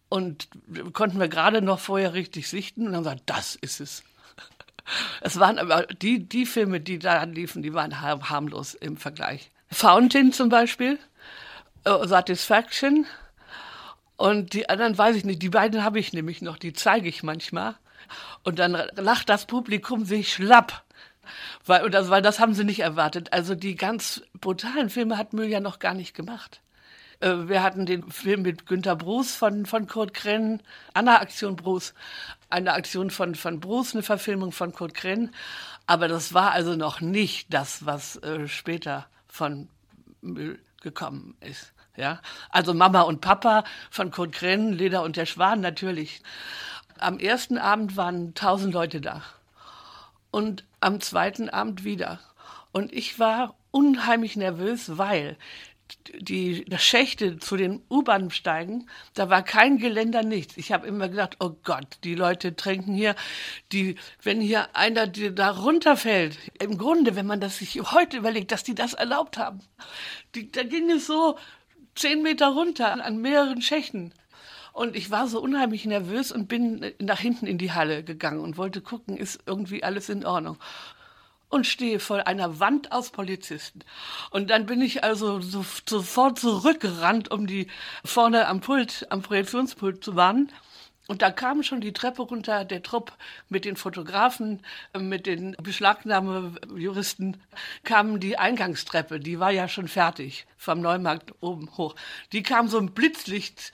Und 0.09 0.49
konnten 0.92 1.18
wir 1.18 1.29
gerade 1.29 1.61
noch 1.61 1.81
vorher 1.81 2.14
richtig 2.14 2.49
sichten 2.49 2.87
und 2.87 2.94
haben 2.94 3.03
gesagt, 3.03 3.25
das 3.27 3.57
ist 3.57 3.81
es. 3.81 4.05
Es 5.21 5.38
waren 5.38 5.59
aber 5.59 5.83
die, 5.83 6.27
die 6.27 6.47
Filme, 6.47 6.81
die 6.81 6.99
da 6.99 7.23
liefen, 7.25 7.62
die 7.62 7.75
waren 7.75 8.01
harmlos 8.01 8.73
im 8.73 8.97
Vergleich. 8.97 9.51
Fountain 9.71 10.33
zum 10.33 10.49
Beispiel, 10.49 10.99
uh, 11.87 12.07
Satisfaction 12.07 13.05
und 14.16 14.55
die 14.55 14.71
anderen 14.71 14.97
weiß 14.97 15.14
ich 15.14 15.27
nicht. 15.27 15.42
Die 15.42 15.51
beiden 15.51 15.85
habe 15.85 15.99
ich 15.99 16.14
nämlich 16.14 16.40
noch, 16.40 16.57
die 16.57 16.73
zeige 16.73 17.07
ich 17.07 17.23
manchmal. 17.23 17.77
Und 18.44 18.59
dann 18.59 18.73
lacht 18.97 19.29
das 19.29 19.44
Publikum 19.44 20.07
sich 20.07 20.33
schlapp 20.33 20.85
weil, 21.64 21.88
das, 21.91 22.11
weil 22.11 22.23
das 22.23 22.41
haben 22.41 22.55
sie 22.55 22.64
nicht 22.64 22.81
erwartet. 22.81 23.33
Also 23.33 23.55
die 23.55 23.75
ganz 23.75 24.23
brutalen 24.41 24.91
Filme 24.91 25.19
hat 25.19 25.33
Müll 25.33 25.49
ja 25.49 25.61
noch 25.61 25.79
gar 25.79 25.95
nicht 25.95 26.14
gemacht. 26.14 26.61
Äh, 27.21 27.49
wir 27.49 27.62
hatten 27.62 27.87
den 27.87 28.11
Film 28.11 28.43
mit 28.43 28.67
Günter 28.67 28.97
Bruce 28.97 29.35
von, 29.35 29.67
von 29.67 29.87
Kurt 29.87 30.14
Krenn, 30.14 30.62
Anna 30.95 31.21
Aktion 31.21 31.57
Bruce, 31.57 31.95
eine 32.51 32.73
Aktion 32.73 33.11
von, 33.11 33.35
von 33.35 33.61
Bruce, 33.61 33.95
eine 33.95 34.03
Verfilmung 34.03 34.53
von 34.53 34.73
Kurt 34.73 34.95
Krenn. 34.95 35.31
Aber 35.87 36.09
das 36.09 36.35
war 36.35 36.53
also 36.53 36.77
noch 36.77 37.01
nicht 37.01 37.53
das, 37.53 37.87
was 37.87 38.17
äh, 38.17 38.47
später 38.49 39.07
von 39.27 39.69
Müll 40.21 40.59
gekommen 40.81 41.37
ist. 41.41 41.73
Ja, 41.97 42.21
also 42.51 42.75
Mama 42.75 43.01
und 43.01 43.21
Papa 43.21 43.64
von 43.91 44.12
Kurt 44.12 44.33
Krenn, 44.33 44.73
Leder 44.73 45.03
und 45.03 45.17
der 45.17 45.27
Schwan 45.27 45.61
natürlich. 45.61 46.23
Am 46.99 47.19
ersten 47.19 47.59
Abend 47.59 47.97
waren 47.97 48.35
tausend 48.35 48.73
Leute 48.73 49.01
da 49.01 49.23
und 50.31 50.64
am 50.81 51.01
zweiten 51.01 51.49
Abend 51.49 51.85
wieder. 51.85 52.21
Und 52.73 52.93
ich 52.93 53.19
war 53.19 53.57
unheimlich 53.71 54.37
nervös, 54.37 54.99
weil 54.99 55.37
die 56.19 56.67
Schächte 56.77 57.38
zu 57.38 57.57
den 57.57 57.83
U-Bahn-Steigen, 57.91 58.88
da 59.14 59.31
war 59.31 59.43
kein 59.43 59.79
Geländer, 59.79 60.23
nichts. 60.23 60.57
Ich 60.57 60.73
habe 60.73 60.87
immer 60.87 61.09
gedacht, 61.09 61.37
oh 61.41 61.57
Gott, 61.64 61.99
die 62.05 62.14
Leute 62.14 62.57
tränken 62.57 62.95
hier, 62.95 63.14
die, 63.73 63.97
wenn 64.23 64.41
hier 64.41 64.75
einer 64.77 65.07
die 65.07 65.35
da 65.35 65.51
runterfällt, 65.51 66.37
im 66.61 66.79
Grunde, 66.79 67.17
wenn 67.17 67.27
man 67.27 67.41
das 67.41 67.59
sich 67.59 67.81
heute 67.93 68.19
überlegt, 68.19 68.53
dass 68.53 68.64
die 68.64 68.75
das 68.75 68.95
erlaubt 68.95 69.38
haben, 69.38 69.61
die, 70.35 70.51
da 70.51 70.62
ging 70.62 70.91
es 70.91 71.07
so 71.07 71.38
zehn 71.95 72.23
Meter 72.23 72.49
runter 72.49 73.05
an 73.05 73.19
mehreren 73.19 73.62
Schächten. 73.62 74.12
Und 74.79 74.95
ich 74.95 75.11
war 75.11 75.27
so 75.27 75.41
unheimlich 75.41 75.87
nervös 75.87 76.31
und 76.31 76.47
bin 76.47 76.93
nach 77.01 77.19
hinten 77.19 77.49
in 77.49 77.59
die 77.59 77.73
Halle 77.73 78.05
gegangen 78.05 78.38
und 78.38 78.57
wollte 78.57 78.81
gucken, 78.81 79.17
ist 79.17 79.41
irgendwie 79.45 79.83
alles 79.83 80.09
in 80.09 80.25
Ordnung 80.25 80.57
und 81.49 81.67
stehe 81.67 81.99
vor 81.99 82.29
einer 82.29 82.61
Wand 82.61 82.93
aus 82.93 83.11
Polizisten. 83.11 83.81
Und 84.31 84.51
dann 84.51 84.67
bin 84.67 84.81
ich 84.81 85.03
also 85.03 85.41
so, 85.41 85.64
sofort 85.85 86.38
zurückgerannt, 86.38 87.33
um 87.33 87.49
die 87.49 87.67
vorne 88.05 88.47
am 88.47 88.61
Pult, 88.61 89.09
am 89.11 89.21
Projektionspult 89.21 90.05
zu 90.05 90.14
warnen. 90.14 90.53
Und 91.09 91.23
da 91.23 91.31
kam 91.31 91.62
schon 91.62 91.81
die 91.81 91.95
Treppe 91.95 92.23
runter, 92.23 92.64
der 92.64 92.83
Trupp 92.83 93.12
mit 93.49 93.64
den 93.64 93.77
Fotografen, 93.77 94.61
mit 94.97 95.27
den 95.27 95.57
Beschlagnahmejuristen, 95.61 97.38
kamen 97.83 98.21
die 98.21 98.38
Eingangstreppe, 98.38 99.19
die 99.19 99.41
war 99.41 99.51
ja 99.51 99.69
schon 99.69 99.88
fertig, 99.88 100.47
vom 100.59 100.83
Neumarkt 100.83 101.33
oben 101.41 101.75
hoch. 101.79 101.97
Die 102.33 102.43
kam 102.43 102.69
so 102.69 102.79
ein 102.79 102.93
Blitzlicht 102.93 103.73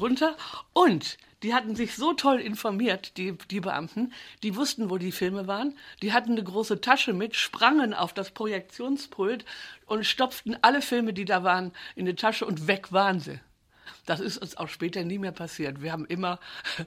runter 0.00 0.36
und 0.72 1.18
die 1.42 1.54
hatten 1.54 1.76
sich 1.76 1.94
so 1.94 2.14
toll 2.14 2.40
informiert, 2.40 3.18
die, 3.18 3.36
die 3.50 3.60
Beamten, 3.60 4.12
die 4.42 4.56
wussten, 4.56 4.88
wo 4.88 4.96
die 4.96 5.12
Filme 5.12 5.46
waren, 5.46 5.76
die 6.00 6.14
hatten 6.14 6.32
eine 6.32 6.42
große 6.42 6.80
Tasche 6.80 7.12
mit, 7.12 7.36
sprangen 7.36 7.92
auf 7.92 8.14
das 8.14 8.30
Projektionspult 8.30 9.44
und 9.84 10.06
stopften 10.06 10.56
alle 10.62 10.80
Filme, 10.80 11.12
die 11.12 11.26
da 11.26 11.44
waren, 11.44 11.72
in 11.96 12.06
die 12.06 12.14
Tasche 12.14 12.46
und 12.46 12.66
weg 12.66 12.92
waren 12.92 13.20
sie. 13.20 13.40
Das 14.06 14.20
ist 14.20 14.38
uns 14.38 14.56
auch 14.56 14.68
später 14.68 15.04
nie 15.04 15.18
mehr 15.18 15.32
passiert. 15.32 15.82
Wir 15.82 15.92
haben 15.92 16.06
immer 16.06 16.38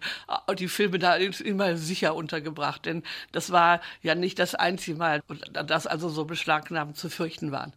die 0.58 0.68
Filme 0.68 0.98
da 0.98 1.16
immer 1.16 1.78
sicher 1.78 2.16
untergebracht, 2.16 2.86
denn 2.86 3.04
das 3.32 3.52
war 3.52 3.82
ja 4.02 4.16
nicht 4.16 4.40
das 4.40 4.56
einzige 4.56 4.98
Mal, 4.98 5.22
dass 5.52 5.86
also 5.86 6.10
so 6.10 6.26
Beschlagnahmen 6.26 6.96
zu 6.96 7.10
fürchten 7.10 7.52
waren. 7.52 7.74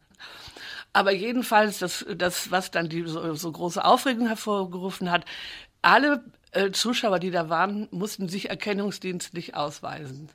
Aber 0.92 1.12
jedenfalls, 1.12 1.79
das, 1.79 2.05
das 2.16 2.50
was 2.50 2.70
dann 2.70 2.88
die 2.88 3.03
so, 3.07 3.35
so 3.35 3.53
große 3.53 3.85
Aufregung 3.85 4.26
hervorgerufen 4.26 5.11
hat, 5.11 5.24
alle 5.83 6.24
äh, 6.53 6.70
Zuschauer, 6.72 7.18
die 7.20 7.31
da 7.31 7.48
waren, 7.48 7.88
mussten 7.90 8.29
sich 8.29 8.50
erkennungsdienstlich 8.50 9.55
ausweisen. 9.55 10.31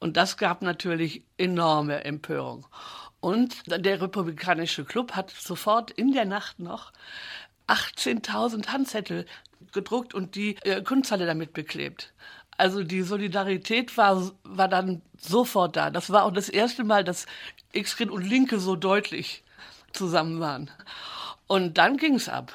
Und 0.00 0.16
das 0.16 0.36
gab 0.36 0.62
natürlich 0.62 1.22
enorme 1.38 2.04
Empörung. 2.04 2.66
Und 3.20 3.54
der 3.66 4.02
Republikanische 4.02 4.84
Club 4.84 5.12
hat 5.12 5.30
sofort 5.30 5.90
in 5.92 6.12
der 6.12 6.26
Nacht 6.26 6.58
noch 6.58 6.92
18.000 7.68 8.68
Handzettel 8.68 9.24
gedruckt 9.72 10.12
und 10.12 10.34
die 10.34 10.56
äh, 10.62 10.82
Kunsthalle 10.82 11.24
damit 11.24 11.52
beklebt. 11.52 12.12
Also 12.56 12.82
die 12.82 13.02
Solidarität 13.02 13.96
war, 13.96 14.30
war 14.44 14.68
dann 14.68 15.02
sofort 15.18 15.76
da. 15.76 15.90
Das 15.90 16.10
war 16.10 16.24
auch 16.24 16.32
das 16.32 16.48
erste 16.48 16.84
Mal, 16.84 17.02
dass 17.02 17.26
X-Grid 17.72 18.10
und 18.10 18.22
Linke 18.22 18.60
so 18.60 18.76
deutlich 18.76 19.43
zusammen 19.94 20.40
waren. 20.40 20.70
Und 21.46 21.78
dann 21.78 21.96
ging 21.96 22.14
es 22.14 22.28
ab. 22.28 22.52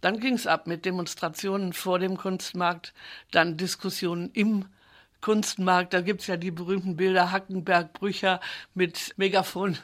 Dann 0.00 0.18
ging 0.18 0.34
es 0.34 0.46
ab 0.46 0.66
mit 0.66 0.84
Demonstrationen 0.84 1.72
vor 1.72 1.98
dem 1.98 2.16
Kunstmarkt, 2.16 2.92
dann 3.30 3.56
Diskussionen 3.56 4.30
im 4.32 4.66
Kunstmarkt. 5.20 5.94
Da 5.94 6.00
gibt 6.00 6.22
es 6.22 6.26
ja 6.26 6.36
die 6.36 6.50
berühmten 6.50 6.96
Bilder 6.96 7.30
Hackenberg, 7.30 7.92
Brücher 7.92 8.40
mit 8.74 9.14
Megafon. 9.16 9.78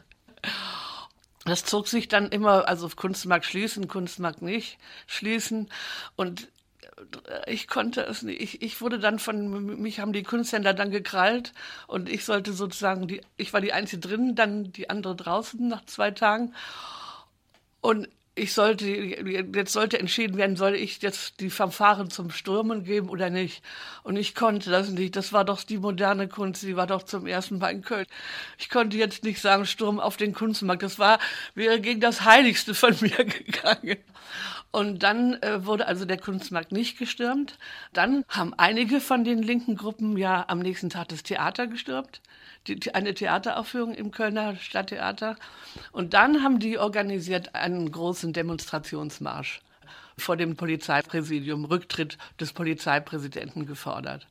Das 1.45 1.65
zog 1.65 1.87
sich 1.87 2.09
dann 2.09 2.29
immer, 2.31 2.69
also 2.69 2.89
Kunstmarkt 2.89 3.47
schließen, 3.47 3.89
Kunstmarkt 3.89 4.43
nicht 4.43 4.79
schließen. 5.07 5.69
Und 6.17 6.49
ich 7.47 7.69
konnte 7.69 8.03
es 8.03 8.23
nicht. 8.23 8.41
Ich, 8.41 8.63
ich 8.63 8.81
wurde 8.81 8.99
dann 8.99 9.19
von, 9.19 9.81
mich 9.81 10.01
haben 10.01 10.13
die 10.13 10.23
Kunsthändler 10.23 10.75
dann 10.75 10.91
gekrallt 10.91 11.55
und 11.87 12.09
ich 12.09 12.25
sollte 12.25 12.53
sozusagen, 12.53 13.09
die, 13.09 13.21
ich 13.37 13.53
war 13.53 13.61
die 13.61 13.73
Einzige 13.73 14.01
drin, 14.01 14.35
dann 14.35 14.73
die 14.73 14.91
andere 14.91 15.17
draußen 15.17 15.67
nach 15.67 15.85
zwei 15.87 16.11
Tagen. 16.11 16.55
Und 17.81 18.09
ich 18.39 18.53
sollte, 18.53 18.87
jetzt 18.87 19.73
sollte 19.73 19.99
entschieden 19.99 20.37
werden, 20.37 20.57
soll 20.57 20.75
ich 20.75 21.03
jetzt 21.03 21.41
die 21.41 21.51
Fanfaren 21.51 22.11
zum 22.11 22.31
Stürmen 22.31 22.85
geben 22.85 23.09
oder 23.09 23.31
nicht. 23.31 23.63
Und 24.03 24.17
ich 24.17 24.35
konnte 24.35 24.71
das 24.71 24.91
nicht. 24.91 25.17
Das 25.17 25.33
war 25.33 25.45
doch 25.45 25.63
die 25.65 25.79
moderne 25.79 26.29
Kunst, 26.29 26.63
die 26.63 26.77
war 26.77 26.87
doch 26.87 27.03
zum 27.03 27.27
ersten 27.27 27.59
Mal 27.59 27.71
in 27.71 27.83
Köln. 27.83 28.07
Ich 28.59 28.71
konnte 28.71 28.97
jetzt 28.97 29.25
nicht 29.25 29.41
sagen, 29.41 29.67
Sturm 29.67 30.01
auf 30.01 30.17
den 30.17 30.33
Kunstmarkt. 30.33 30.83
Das 30.83 30.99
war, 30.99 31.19
wäre 31.55 31.81
gegen 31.81 32.01
das 32.01 32.25
Heiligste 32.25 32.75
von 32.75 32.97
mir 33.01 33.25
gegangen. 33.25 33.99
Und 34.71 35.03
dann 35.03 35.35
äh, 35.43 35.65
wurde 35.65 35.87
also 35.87 36.05
der 36.05 36.19
Kunstmarkt 36.19 36.73
nicht 36.73 36.99
gestürmt. 36.99 37.59
Dann 37.93 38.25
haben 38.29 38.55
einige 38.57 39.01
von 39.01 39.25
den 39.25 39.43
linken 39.43 39.77
Gruppen 39.77 40.17
ja 40.17 40.45
am 40.49 40.59
nächsten 40.59 40.91
Tag 40.91 41.09
das 41.09 41.23
Theater 41.23 41.67
gestürmt 41.67 42.21
die, 42.69 42.95
eine 42.95 43.15
Theateraufführung 43.15 43.95
im 43.95 44.11
Kölner 44.11 44.57
Stadttheater. 44.57 45.37
Und 45.93 46.15
dann 46.15 46.43
haben 46.43 46.59
die 46.59 46.79
organisiert 46.79 47.55
einen 47.55 47.91
großen 47.91 48.33
Demonstrationsmarsch 48.33 49.61
vor 50.17 50.37
dem 50.37 50.57
Polizeipräsidium, 50.57 51.65
Rücktritt 51.65 52.19
des 52.41 52.53
Polizeipräsidenten 52.53 53.67
gefordert. 53.67 54.27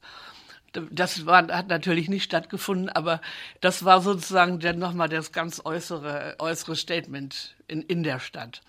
Das 0.91 1.25
war, 1.25 1.47
hat 1.47 1.69
natürlich 1.69 2.09
nicht 2.09 2.23
stattgefunden, 2.23 2.89
aber 2.89 3.21
das 3.61 3.85
war 3.85 4.01
sozusagen 4.01 4.59
dann 4.59 4.77
nochmal 4.77 5.09
das 5.09 5.31
ganz 5.31 5.61
äußere, 5.63 6.35
äußere 6.39 6.75
Statement 6.75 7.55
in, 7.67 7.81
in 7.81 8.03
der 8.03 8.19
Stadt. 8.19 8.61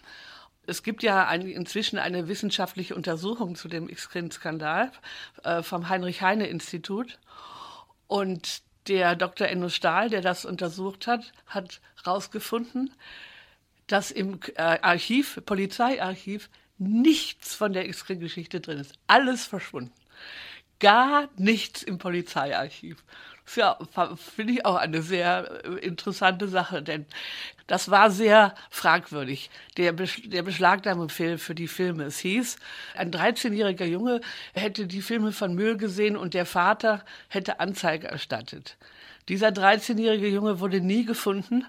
Es 0.66 0.83
gibt 0.83 1.02
ja 1.02 1.26
ein, 1.26 1.42
inzwischen 1.42 1.98
eine 1.98 2.28
wissenschaftliche 2.28 2.94
Untersuchung 2.94 3.57
zu 3.57 3.68
dem 3.68 3.88
X-Skandal 3.88 4.92
äh, 5.42 5.62
vom 5.62 5.88
Heinrich-Heine-Institut. 5.88 7.18
Und 8.07 8.62
der 8.88 9.16
Dr. 9.16 9.48
Enno 9.48 9.68
Stahl, 9.68 10.11
der 10.11 10.20
das 10.20 10.44
untersucht 10.44 11.07
hat, 11.07 11.33
hat 11.46 11.81
herausgefunden, 12.03 12.92
dass 13.87 14.11
im 14.11 14.40
äh, 14.55 14.62
Archiv, 14.62 15.40
Polizeiarchiv, 15.44 16.51
nichts 16.79 17.55
von 17.55 17.72
der 17.72 17.88
X-Ring-Geschichte 17.88 18.61
drin 18.61 18.79
ist. 18.79 18.94
Alles 19.07 19.46
verschwunden. 19.46 19.92
Gar 20.79 21.29
nichts 21.37 21.83
im 21.83 21.98
Polizeiarchiv. 21.98 23.03
Ja, 23.56 23.78
finde 24.16 24.52
ich 24.52 24.64
auch 24.64 24.76
eine 24.76 25.02
sehr 25.02 25.64
äh, 25.64 25.78
interessante 25.78 26.48
Sache, 26.48 26.82
denn 26.82 27.06
das 27.66 27.90
war 27.90 28.11
sehr 28.11 28.54
fragwürdig, 28.70 29.50
der, 29.76 29.92
Besch 29.92 30.22
der 30.24 30.42
Beschlagnahmefilm 30.42 31.38
für 31.38 31.54
die 31.54 31.68
Filme. 31.68 32.04
Es 32.04 32.18
hieß, 32.18 32.56
ein 32.94 33.11
13-jähriger 33.11 33.84
Junge 33.84 34.20
hätte 34.54 34.87
die 34.87 35.02
Filme 35.02 35.32
von 35.32 35.54
Müll 35.54 35.76
gesehen 35.76 36.16
und 36.16 36.34
der 36.34 36.46
Vater 36.46 37.04
hätte 37.28 37.61
Anzeige 37.61 38.08
erstattet. 38.08 38.76
Dieser 39.28 39.48
13-jährige 39.48 40.28
Junge 40.28 40.61
wurde 40.61 40.80
nie 40.80 41.04
gefunden 41.04 41.66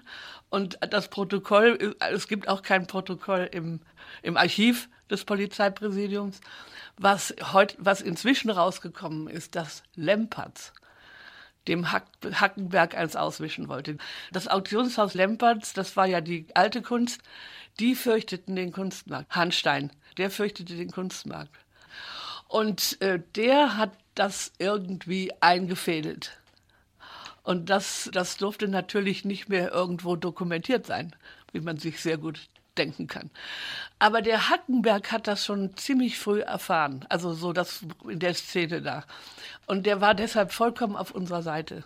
und 0.48 0.78
das 0.90 1.08
Protokoll, 1.08 1.94
es 2.10 2.28
gibt 2.28 2.48
auch 2.48 2.62
kein 2.62 2.86
Protokoll 2.86 3.48
im, 3.52 3.80
im 4.22 4.36
Archiv 4.36 4.88
des 5.10 5.24
Polizeipräsidiums. 5.24 6.40
Was, 6.96 7.34
heut, 7.52 7.76
was 7.78 8.02
inzwischen 8.02 8.50
rausgekommen 8.50 9.28
ist, 9.28 9.54
dass 9.54 9.82
Lempertz 9.94 10.72
dem 11.70 11.92
Hack 11.92 12.06
Hackenberg 12.34 12.94
eins 12.94 13.16
auswischen 13.16 13.68
wollte. 13.68 13.96
Das 14.32 14.48
Auktionshaus 14.48 15.14
Lempertz, 15.14 15.72
das 15.72 15.96
war 15.96 16.06
ja 16.06 16.20
die 16.20 16.46
alte 16.54 16.82
Kunst, 16.82 17.22
die 17.78 17.94
fürchteten 17.94 18.56
den 18.56 18.72
Kunstmarkt. 18.72 19.34
Hanstein, 19.34 19.90
der 20.18 20.30
fürchtete 20.30 20.74
den 20.74 20.90
Kunstmarkt. 20.90 21.54
Und 22.48 23.00
äh, 23.00 23.22
der 23.36 23.76
hat 23.76 23.92
das 24.14 24.52
irgendwie 24.58 25.32
eingefädelt. 25.40 26.38
Und 27.42 27.70
das, 27.70 28.10
das 28.12 28.36
durfte 28.36 28.68
natürlich 28.68 29.24
nicht 29.24 29.48
mehr 29.48 29.72
irgendwo 29.72 30.16
dokumentiert 30.16 30.86
sein, 30.86 31.14
wie 31.52 31.60
man 31.60 31.78
sich 31.78 32.00
sehr 32.00 32.18
gut 32.18 32.48
denken 32.78 33.06
kann. 33.06 33.30
Aber 33.98 34.22
der 34.22 34.48
Hackenberg 34.48 35.12
hat 35.12 35.26
das 35.26 35.44
schon 35.44 35.76
ziemlich 35.76 36.18
früh 36.18 36.40
erfahren, 36.40 37.04
also 37.08 37.32
so 37.32 37.52
das 37.52 37.84
in 38.08 38.18
der 38.18 38.34
Szene 38.34 38.82
da. 38.82 39.04
Und 39.66 39.86
der 39.86 40.00
war 40.00 40.14
deshalb 40.14 40.52
vollkommen 40.52 40.96
auf 40.96 41.10
unserer 41.10 41.42
Seite. 41.42 41.84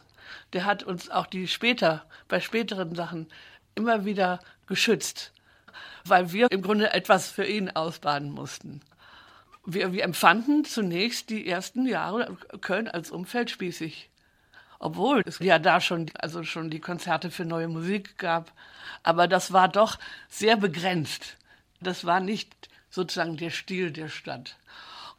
Der 0.53 0.64
hat 0.64 0.83
uns 0.83 1.11
auch 1.11 1.27
die 1.27 1.49
später, 1.49 2.05
bei 2.29 2.40
späteren 2.40 2.94
Sachen 2.94 3.29
immer 3.75 4.05
wieder 4.05 4.40
geschützt, 4.66 5.33
weil 6.05 6.33
wir 6.33 6.51
im 6.51 6.62
Grunde 6.62 6.92
etwas 6.92 7.31
für 7.31 7.44
ihn 7.44 7.70
ausbaden 7.70 8.31
mussten. 8.31 8.81
Wir, 9.66 9.92
wir 9.92 10.05
empfanden 10.05 10.64
zunächst 10.64 11.31
die 11.31 11.49
ersten 11.49 11.87
Jahre 11.87 12.37
Köln 12.61 12.88
als 12.88 13.11
umfeldspießig 13.11 14.11
obwohl 14.78 15.22
es 15.26 15.38
ja 15.38 15.58
da 15.58 15.80
schon, 15.80 16.10
also 16.14 16.44
schon 16.44 16.70
die 16.70 16.80
Konzerte 16.80 17.30
für 17.30 17.44
neue 17.44 17.68
Musik 17.68 18.18
gab. 18.18 18.52
Aber 19.02 19.28
das 19.28 19.52
war 19.52 19.68
doch 19.68 19.98
sehr 20.28 20.56
begrenzt. 20.56 21.37
Das 21.80 22.04
war 22.04 22.20
nicht 22.20 22.68
sozusagen 22.90 23.37
der 23.37 23.50
Stil 23.50 23.90
der 23.90 24.08
Stadt. 24.08 24.56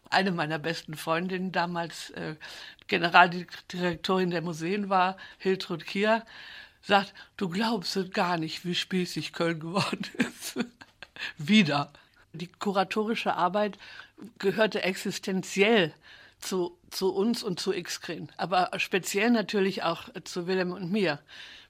Eine 0.10 0.32
meiner 0.32 0.60
besten 0.60 0.96
Freundinnen 0.96 1.52
damals, 1.52 2.12
äh, 2.12 2.36
Generaldirektorin 2.88 4.30
der 4.30 4.42
Museen 4.42 4.90
war, 4.90 5.18
Hiltrud 5.40 5.86
Kier, 5.86 6.24
sagt, 6.82 7.14
du 7.38 7.50
glaubst 7.50 8.14
gar 8.14 8.38
nicht, 8.38 8.64
wie 8.66 8.76
spießig 8.76 9.34
Köln 9.34 9.60
geworden 9.60 10.06
ist. 10.18 10.58
wieder. 11.38 11.92
Die 12.34 12.48
kuratorische 12.48 13.34
Arbeit 13.36 13.78
gehörte 14.40 14.84
existenziell 14.84 15.94
zu, 16.46 16.78
zu 16.90 17.14
uns 17.14 17.44
und 17.44 17.60
zu 17.60 17.74
X-Screen, 17.74 18.32
aber 18.38 18.72
speziell 18.78 19.32
natürlich 19.32 19.84
auch 19.84 20.10
zu 20.24 20.48
Willem 20.48 20.72
und 20.72 20.92
mir. 20.92 21.20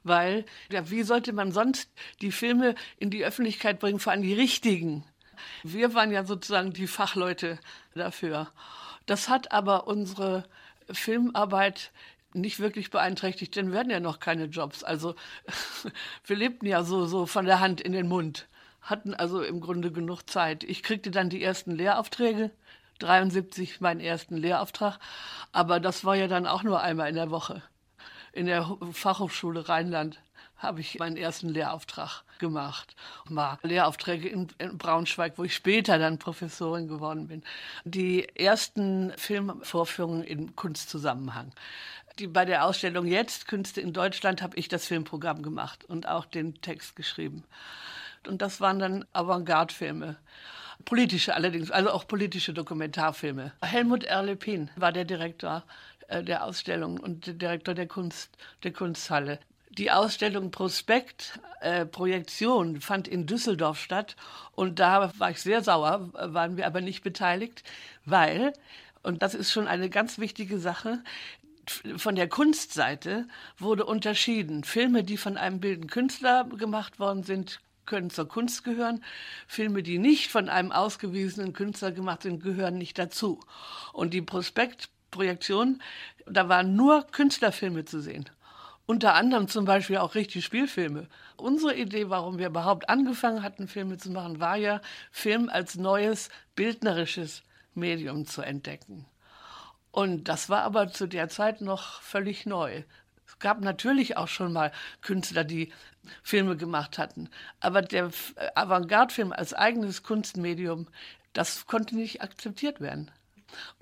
Weil, 0.03 0.45
ja, 0.71 0.89
wie 0.91 1.01
sollte 1.01 1.33
man 1.33 1.51
sonst 1.51 1.89
die 2.21 2.31
Filme 2.31 2.75
in 2.97 3.09
die 3.09 3.25
Öffentlichkeit 3.25 3.79
bringen, 3.79 3.99
vor 3.99 4.11
allem 4.11 4.21
die 4.21 4.35
richtigen? 4.35 5.03
Wir 5.63 5.93
waren 5.95 6.11
ja 6.11 6.23
sozusagen 6.23 6.73
die 6.73 6.87
Fachleute 6.87 7.59
dafür. 7.95 8.51
Das 9.07 9.29
hat 9.29 9.51
aber 9.51 9.87
unsere 9.87 10.45
Filmarbeit 10.91 11.91
nicht 12.33 12.59
wirklich 12.59 12.91
beeinträchtigt, 12.91 13.55
denn 13.55 13.71
wir 13.71 13.79
hatten 13.79 13.89
ja 13.89 13.99
noch 13.99 14.19
keine 14.19 14.45
Jobs. 14.45 14.83
Also 14.83 15.15
wir 16.25 16.35
lebten 16.35 16.67
ja 16.67 16.83
so, 16.83 17.05
so 17.05 17.25
von 17.25 17.45
der 17.45 17.59
Hand 17.59 17.81
in 17.81 17.93
den 17.93 18.07
Mund, 18.07 18.47
hatten 18.81 19.13
also 19.13 19.41
im 19.41 19.61
Grunde 19.61 19.91
genug 19.91 20.29
Zeit. 20.29 20.63
Ich 20.63 20.83
kriegte 20.83 21.11
dann 21.11 21.29
die 21.29 21.41
ersten 21.41 21.71
Lehraufträge, 21.71 22.51
73 22.99 23.81
meinen 23.81 23.99
ersten 23.99 24.37
Lehrauftrag, 24.37 24.99
aber 25.51 25.79
das 25.79 26.05
war 26.05 26.15
ja 26.15 26.27
dann 26.27 26.47
auch 26.47 26.63
nur 26.63 26.81
einmal 26.81 27.09
in 27.09 27.15
der 27.15 27.31
Woche. 27.31 27.61
In 28.31 28.47
der 28.47 28.77
Fachhochschule 28.91 29.69
Rheinland 29.69 30.19
habe 30.57 30.81
ich 30.81 30.99
meinen 30.99 31.17
ersten 31.17 31.49
Lehrauftrag 31.49 32.23
gemacht. 32.39 32.95
Mal 33.29 33.57
Lehraufträge 33.63 34.27
in, 34.27 34.47
in, 34.57 34.77
Braunschweig, 34.77 35.37
wo 35.37 35.43
ich 35.43 35.55
später 35.55 35.97
dann 35.97 36.19
Professorin 36.19 36.87
geworden 36.87 37.27
bin. 37.27 37.43
Die 37.83 38.27
ersten 38.35 39.13
Filmvorführungen 39.17 40.23
im 40.23 40.55
Kunstzusammenhang. 40.55 41.51
Die, 42.19 42.27
bei 42.27 42.45
der 42.45 42.65
Ausstellung 42.65 43.05
Jetzt, 43.05 43.47
Künste 43.47 43.81
in 43.81 43.93
Deutschland, 43.93 44.41
habe 44.41 44.57
ich 44.57 44.67
das 44.67 44.85
Filmprogramm 44.85 45.41
gemacht 45.41 45.83
und 45.85 46.07
auch 46.07 46.25
den 46.25 46.61
Text 46.61 46.95
geschrieben. 46.95 47.43
Und 48.27 48.41
das 48.41 48.61
waren 48.61 48.79
dann 48.79 49.05
Avantgarde-Filme. 49.13 50.17
Politische 50.83 51.33
allerdings, 51.33 51.71
also 51.71 51.91
auch 51.91 52.07
politische 52.07 52.53
Dokumentarfilme. 52.53 53.53
Helmut 53.61 54.03
Erlepin 54.03 54.69
war 54.75 54.91
der 54.91 55.05
Direktor 55.05 55.63
äh, 56.07 56.23
der 56.23 56.43
Ausstellung 56.43 56.99
und 56.99 57.27
der 57.27 57.33
Direktor 57.33 57.73
der 57.73 57.87
Kunst, 57.87 58.37
der 58.63 58.73
Kunsthalle. 58.73 59.39
Die 59.69 59.91
Ausstellung 59.91 60.51
Prospekt, 60.51 61.39
äh, 61.61 61.85
Projektion, 61.85 62.79
fand 62.79 63.07
in 63.07 63.25
Düsseldorf 63.25 63.79
statt. 63.79 64.15
Und 64.53 64.79
da 64.79 65.11
war 65.17 65.31
ich 65.31 65.41
sehr 65.41 65.63
sauer, 65.63 66.11
waren 66.13 66.57
wir 66.57 66.65
aber 66.65 66.81
nicht 66.81 67.03
beteiligt, 67.03 67.63
weil, 68.05 68.53
und 69.03 69.21
das 69.21 69.33
ist 69.33 69.51
schon 69.51 69.67
eine 69.67 69.89
ganz 69.89 70.17
wichtige 70.17 70.59
Sache, 70.59 70.99
von 71.97 72.15
der 72.15 72.29
Kunstseite 72.29 73.27
wurde 73.57 73.85
unterschieden. 73.85 74.63
Filme, 74.63 75.03
die 75.03 75.17
von 75.17 75.35
einem 75.35 75.59
bildenden 75.59 75.89
Künstler 75.89 76.45
gemacht 76.45 76.99
worden 76.99 77.23
sind, 77.23 77.59
können 77.85 78.09
zur 78.09 78.27
Kunst 78.27 78.63
gehören. 78.63 79.03
Filme, 79.47 79.83
die 79.83 79.97
nicht 79.97 80.31
von 80.31 80.49
einem 80.49 80.71
ausgewiesenen 80.71 81.53
Künstler 81.53 81.91
gemacht 81.91 82.23
sind, 82.23 82.43
gehören 82.43 82.77
nicht 82.77 82.97
dazu. 82.99 83.39
Und 83.93 84.13
die 84.13 84.21
Prospektprojektion, 84.21 85.81
da 86.25 86.49
waren 86.49 86.75
nur 86.75 87.07
Künstlerfilme 87.07 87.85
zu 87.85 88.01
sehen. 88.01 88.29
Unter 88.87 89.15
anderem 89.15 89.47
zum 89.47 89.65
Beispiel 89.65 89.97
auch 89.97 90.13
richtig 90.13 90.45
Spielfilme. 90.45 91.07
Unsere 91.37 91.75
Idee, 91.75 92.09
warum 92.09 92.37
wir 92.37 92.47
überhaupt 92.47 92.87
angefangen 92.87 93.41
hatten, 93.41 93.67
Filme 93.67 93.97
zu 93.97 94.11
machen, 94.11 94.39
war 94.39 94.57
ja, 94.57 94.79
Film 95.11 95.49
als 95.49 95.75
neues 95.75 96.29
bildnerisches 96.55 97.41
Medium 97.73 98.25
zu 98.27 98.43
entdecken. 98.43 99.05
Und 99.91 100.25
das 100.25 100.49
war 100.49 100.63
aber 100.63 100.91
zu 100.91 101.07
der 101.07 101.29
Zeit 101.29 101.61
noch 101.61 102.01
völlig 102.01 102.45
neu. 102.45 102.83
Gab 103.39 103.61
natürlich 103.61 104.17
auch 104.17 104.27
schon 104.27 104.53
mal 104.53 104.71
Künstler, 105.01 105.43
die 105.43 105.71
Filme 106.23 106.55
gemacht 106.57 106.97
hatten. 106.97 107.29
Aber 107.59 107.81
der 107.81 108.11
Avantgarde-Film 108.55 109.31
als 109.31 109.53
eigenes 109.53 110.03
Kunstmedium, 110.03 110.87
das 111.33 111.65
konnte 111.65 111.95
nicht 111.95 112.21
akzeptiert 112.21 112.79
werden. 112.79 113.11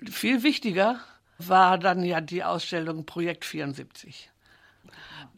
Und 0.00 0.10
viel 0.10 0.42
wichtiger 0.42 1.00
war 1.38 1.78
dann 1.78 2.04
ja 2.04 2.20
die 2.20 2.44
Ausstellung 2.44 3.06
Projekt 3.06 3.44
74 3.44 4.30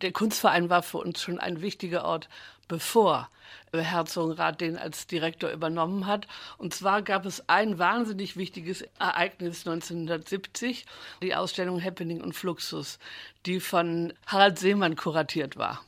der 0.03 0.13
Kunstverein 0.13 0.71
war 0.71 0.83
für 0.83 0.99
uns 0.99 1.21
schon 1.21 1.39
ein 1.39 1.61
wichtiger 1.61 2.05
Ort, 2.05 2.29
bevor 2.69 3.31
Herzogenrath 3.73 4.61
den 4.61 4.77
als 4.77 5.07
Direktor 5.07 5.51
übernommen 5.51 6.07
hat. 6.07 6.27
Und 6.59 6.75
zwar 6.75 7.03
gab 7.03 7.27
es 7.27 7.49
ein 7.49 7.79
wahnsinnig 7.79 8.37
wichtiges 8.37 8.83
Ereignis 8.99 9.67
1970, 9.67 10.87
die 11.23 11.35
Ausstellung 11.35 11.83
Happening 11.83 12.21
und 12.21 12.35
Fluxus, 12.35 12.99
die 13.45 13.61
von 13.61 14.13
Harald 14.27 14.59
Seemann 14.59 14.97
kuratiert 14.97 15.57
war. 15.57 15.81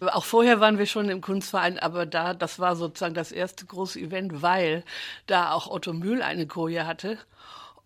Auch 0.00 0.24
vorher 0.24 0.58
waren 0.58 0.78
wir 0.78 0.86
schon 0.86 1.08
im 1.08 1.20
Kunstverein, 1.20 1.78
aber 1.78 2.06
da, 2.06 2.34
das 2.34 2.58
war 2.58 2.74
sozusagen 2.74 3.14
das 3.14 3.30
erste 3.30 3.66
große 3.66 4.00
Event, 4.00 4.42
weil 4.42 4.84
da 5.26 5.52
auch 5.52 5.68
Otto 5.68 5.92
Mühl 5.92 6.22
eine 6.22 6.46
Koje 6.46 6.86
hatte 6.86 7.18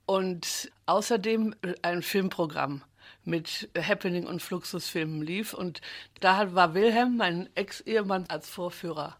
und 0.06 0.70
außerdem 0.86 1.54
ein 1.82 2.02
Filmprogramm 2.02 2.82
mit 3.26 3.68
Happening 3.76 4.26
und 4.26 4.42
Fluxusfilmen 4.42 5.22
lief. 5.22 5.52
Und 5.52 5.80
da 6.20 6.54
war 6.54 6.74
Wilhelm, 6.74 7.16
mein 7.16 7.48
Ex-Ehemann, 7.54 8.26
als 8.28 8.48
Vorführer 8.48 9.16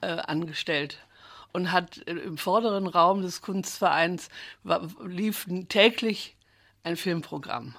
äh, 0.00 0.06
angestellt 0.06 0.98
und 1.52 1.72
hat 1.72 2.06
äh, 2.06 2.12
im 2.12 2.36
vorderen 2.36 2.86
Raum 2.86 3.22
des 3.22 3.40
Kunstvereins 3.40 4.28
war, 4.64 4.88
lief 5.04 5.46
täglich 5.68 6.36
ein 6.82 6.96
Filmprogramm. 6.96 7.74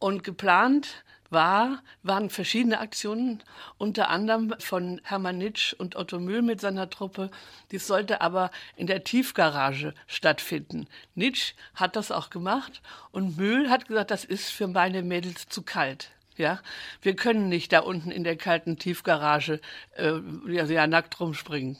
Und 0.00 0.24
geplant 0.24 1.04
war, 1.34 1.82
waren 2.02 2.30
verschiedene 2.30 2.80
Aktionen, 2.80 3.42
unter 3.76 4.08
anderem 4.08 4.54
von 4.58 5.00
Hermann 5.04 5.36
Nitsch 5.36 5.74
und 5.74 5.96
Otto 5.96 6.18
Mühl 6.18 6.40
mit 6.40 6.62
seiner 6.62 6.88
Truppe. 6.88 7.30
Dies 7.70 7.86
sollte 7.86 8.22
aber 8.22 8.50
in 8.76 8.86
der 8.86 9.04
Tiefgarage 9.04 9.92
stattfinden. 10.06 10.86
Nitsch 11.14 11.52
hat 11.74 11.96
das 11.96 12.10
auch 12.10 12.30
gemacht 12.30 12.80
und 13.12 13.36
Mühl 13.36 13.68
hat 13.68 13.86
gesagt, 13.86 14.10
das 14.10 14.24
ist 14.24 14.50
für 14.50 14.68
meine 14.68 15.02
Mädels 15.02 15.48
zu 15.48 15.60
kalt. 15.60 16.10
Ja, 16.36 16.60
wir 17.02 17.14
können 17.14 17.48
nicht 17.48 17.72
da 17.72 17.80
unten 17.80 18.10
in 18.10 18.24
der 18.24 18.36
kalten 18.36 18.78
Tiefgarage 18.78 19.60
äh, 19.96 20.14
ja, 20.48 20.64
ja, 20.64 20.86
nackt 20.86 21.20
rumspringen. 21.20 21.76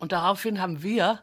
Und 0.00 0.12
daraufhin 0.12 0.60
haben 0.60 0.82
wir 0.82 1.20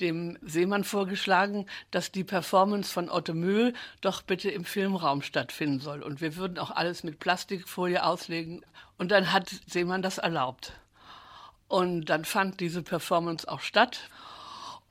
dem 0.00 0.38
Seemann 0.42 0.84
vorgeschlagen, 0.84 1.66
dass 1.90 2.12
die 2.12 2.24
Performance 2.24 2.92
von 2.92 3.10
Otto 3.10 3.34
Mühl 3.34 3.74
doch 4.00 4.22
bitte 4.22 4.50
im 4.50 4.64
Filmraum 4.64 5.22
stattfinden 5.22 5.80
soll. 5.80 6.02
Und 6.02 6.20
wir 6.20 6.36
würden 6.36 6.58
auch 6.58 6.70
alles 6.70 7.04
mit 7.04 7.18
Plastikfolie 7.18 8.04
auslegen. 8.04 8.64
Und 8.98 9.10
dann 9.10 9.32
hat 9.32 9.50
Seemann 9.66 10.02
das 10.02 10.18
erlaubt. 10.18 10.72
Und 11.68 12.06
dann 12.06 12.24
fand 12.24 12.60
diese 12.60 12.82
Performance 12.82 13.48
auch 13.48 13.60
statt. 13.60 14.08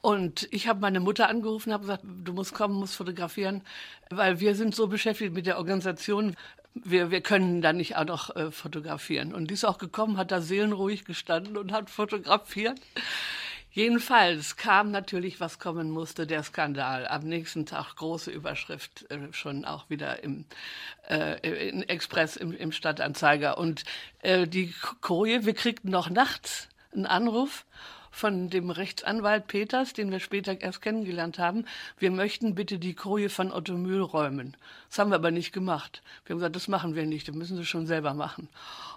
Und 0.02 0.48
ich 0.52 0.68
habe 0.68 0.82
meine 0.82 1.00
Mutter 1.00 1.30
angerufen, 1.30 1.74
habe 1.74 1.82
gesagt, 1.82 2.04
du 2.06 2.32
musst 2.32 2.54
kommen, 2.54 2.76
musst 2.76 2.96
fotografieren, 2.96 3.64
weil 4.12 4.40
wir 4.40 4.54
sind 4.54 4.76
so 4.76 4.88
beschäftigt 4.88 5.34
mit 5.34 5.48
der 5.48 5.58
Organisation, 5.58 6.36
wir, 6.76 7.10
wir 7.10 7.22
können 7.22 7.62
da 7.62 7.74
nicht 7.74 7.96
auch 7.96 8.06
noch 8.06 8.36
äh, 8.36 8.52
fotografieren. 8.52 9.34
Und 9.34 9.48
die 9.50 9.56
ist 9.56 9.66
auch 9.66 9.78
gekommen, 9.78 10.18
hat 10.18 10.32
da 10.32 10.42
seelenruhig 10.42 11.06
gestanden 11.06 11.58
und 11.58 11.72
hat 11.72 11.90
fotografiert. 11.90 12.80
Jedenfalls 13.76 14.56
kam 14.56 14.92
natürlich, 14.92 15.42
was 15.42 15.60
kommen 15.60 15.92
musste, 15.92 16.26
der 16.26 16.44
Skandal. 16.44 17.06
Am 17.10 17.24
nächsten 17.28 17.66
Tag 17.66 17.98
große 17.98 18.32
Überschrift, 18.32 19.06
äh, 19.12 19.34
schon 19.34 19.66
auch 19.66 19.90
wieder 19.90 20.24
im 20.24 20.46
äh, 21.10 21.68
in 21.68 21.84
Express, 21.84 22.38
im, 22.38 22.54
im 22.54 22.72
Stadtanzeiger. 22.72 23.58
Und 23.58 23.84
äh, 24.22 24.48
die 24.48 24.74
Koje, 25.02 25.46
wir 25.46 25.54
kriegten 25.54 25.92
noch 25.92 26.10
nachts 26.10 26.70
einen 26.94 27.06
Anruf 27.06 27.66
von 28.16 28.50
dem 28.50 28.70
Rechtsanwalt 28.70 29.48
Peters, 29.48 29.92
den 29.92 30.10
wir 30.10 30.22
später 30.22 30.62
erst 30.62 30.82
kennengelernt 30.82 31.38
haben, 31.38 31.66
wir 32.00 32.12
möchten 32.12 32.56
bitte 32.56 32.80
die 32.80 32.94
Koje 32.94 33.30
von 33.30 33.52
Otto 33.52 33.74
Mühl 33.74 34.02
räumen. 34.02 34.56
Das 34.88 35.00
haben 35.00 35.12
wir 35.12 35.16
aber 35.16 35.32
nicht 35.32 35.52
gemacht. 35.52 36.02
Wir 36.24 36.34
haben 36.34 36.40
gesagt, 36.40 36.56
das 36.56 36.70
machen 36.70 36.96
wir 36.96 37.06
nicht, 37.06 37.28
das 37.28 37.36
müssen 37.36 37.58
Sie 37.58 37.66
schon 37.66 37.88
selber 37.88 38.14
machen. 38.14 38.48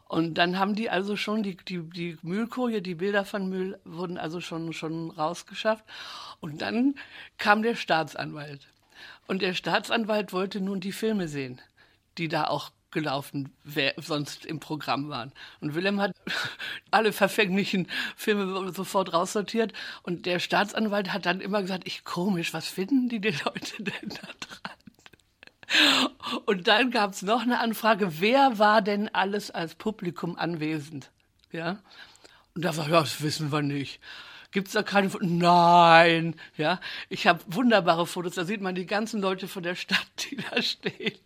Und 0.07 0.35
dann 0.35 0.57
haben 0.57 0.77
die 0.77 0.89
also 0.89 1.17
schon, 1.17 1.43
die, 1.43 1.57
die, 1.57 1.83
die 1.83 2.17
Mühlkoje, 2.23 2.81
die 2.81 2.95
Bilder 2.95 3.25
von 3.25 3.49
Mühl 3.49 3.81
wurden 3.85 4.19
also 4.19 4.41
schon, 4.41 4.73
schon 4.73 5.11
rausgeschafft. 5.11 5.85
Und 6.39 6.63
dann 6.63 6.95
kam 7.39 7.63
der 7.63 7.75
Staatsanwalt. 7.75 8.69
Und 9.27 9.43
der 9.43 9.55
Staatsanwalt 9.55 10.33
wollte 10.33 10.61
nun 10.61 10.79
die 10.79 10.93
Filme 10.93 11.27
sehen, 11.27 11.61
die 12.19 12.29
da 12.29 12.45
auch 12.45 12.71
gelaufen 12.91 13.53
wer 13.65 13.95
sonst 13.97 14.47
im 14.47 14.61
Programm 14.61 15.09
waren. 15.09 15.33
Und 15.61 15.75
Willem 15.75 16.01
hat 16.01 16.13
alle 16.91 17.13
verfänglichen 17.13 17.89
Filme 18.17 18.73
sofort 18.73 19.13
raussortiert. 19.13 19.73
Und 20.03 20.27
der 20.27 20.39
Staatsanwalt 20.39 21.13
hat 21.13 21.27
dann 21.27 21.41
immer 21.41 21.63
gesagt, 21.63 21.87
ich 21.87 22.05
komisch, 22.05 22.53
was 22.55 22.69
finden 22.69 23.09
die, 23.09 23.21
die 23.21 23.35
Leute 23.45 23.83
denn 23.83 24.09
da 24.09 24.29
dran? 24.41 24.79
Und 26.47 26.69
dann 26.69 26.91
gab 26.91 27.13
es 27.13 27.23
noch 27.23 27.43
eine 27.43 27.61
Anfrage, 27.61 28.21
wer 28.21 28.59
war 28.59 28.83
denn 28.83 29.15
alles 29.15 29.51
als 29.51 29.75
Publikum 29.75 30.37
anwesend? 30.37 31.11
Ja. 31.53 31.79
Und 32.55 32.65
da 32.65 32.77
war, 32.77 32.89
ja, 32.89 33.01
das 33.01 33.23
wissen 33.23 33.53
wir 33.53 33.63
nicht. 33.63 34.01
Gibt 34.51 34.69
es 34.69 34.75
da 34.75 34.83
keine 34.83 35.11
Fotos? 35.11 35.29
Nein. 35.29 36.35
Ja. 36.57 36.81
Ich 37.09 37.27
habe 37.27 37.41
wunderbare 37.47 38.07
Fotos, 38.07 38.35
da 38.35 38.45
sieht 38.45 38.61
man 38.61 38.75
die 38.75 38.87
ganzen 38.87 39.21
Leute 39.21 39.47
von 39.47 39.63
der 39.63 39.75
Stadt, 39.75 40.07
die 40.31 40.37
da 40.37 40.63
stehen. 40.63 41.19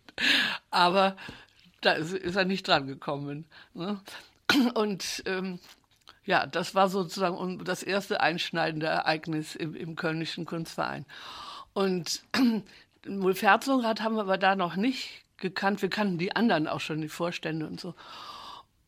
Aber 0.69 1.15
da 1.85 1.93
ist, 1.93 2.13
ist 2.13 2.35
er 2.35 2.45
nicht 2.45 2.67
dran 2.67 2.87
gekommen. 2.87 3.45
Ne? 3.73 3.99
Und 4.73 5.23
ähm, 5.25 5.59
Ja, 6.25 6.45
das 6.45 6.73
war 6.73 6.87
sozusagen 6.87 7.63
das 7.65 7.83
erste 7.83 8.21
einschneidende 8.21 8.85
Ereignis 8.85 9.55
im, 9.55 9.75
im 9.75 9.95
Kölnischen 9.95 10.45
Kunstverein. 10.45 11.05
Und 11.73 12.23
Mulf 13.07 13.41
Herzogenrath 13.41 14.01
haben 14.01 14.15
wir 14.15 14.21
aber 14.21 14.37
da 14.37 14.55
noch 14.55 14.77
nicht 14.77 15.25
gekannt. 15.37 15.81
Wir 15.81 15.89
kannten 15.89 16.17
die 16.17 16.35
anderen 16.35 16.67
auch 16.67 16.79
schon, 16.79 17.01
die 17.01 17.09
Vorstände 17.09 17.67
und 17.67 17.79
so. 17.79 17.93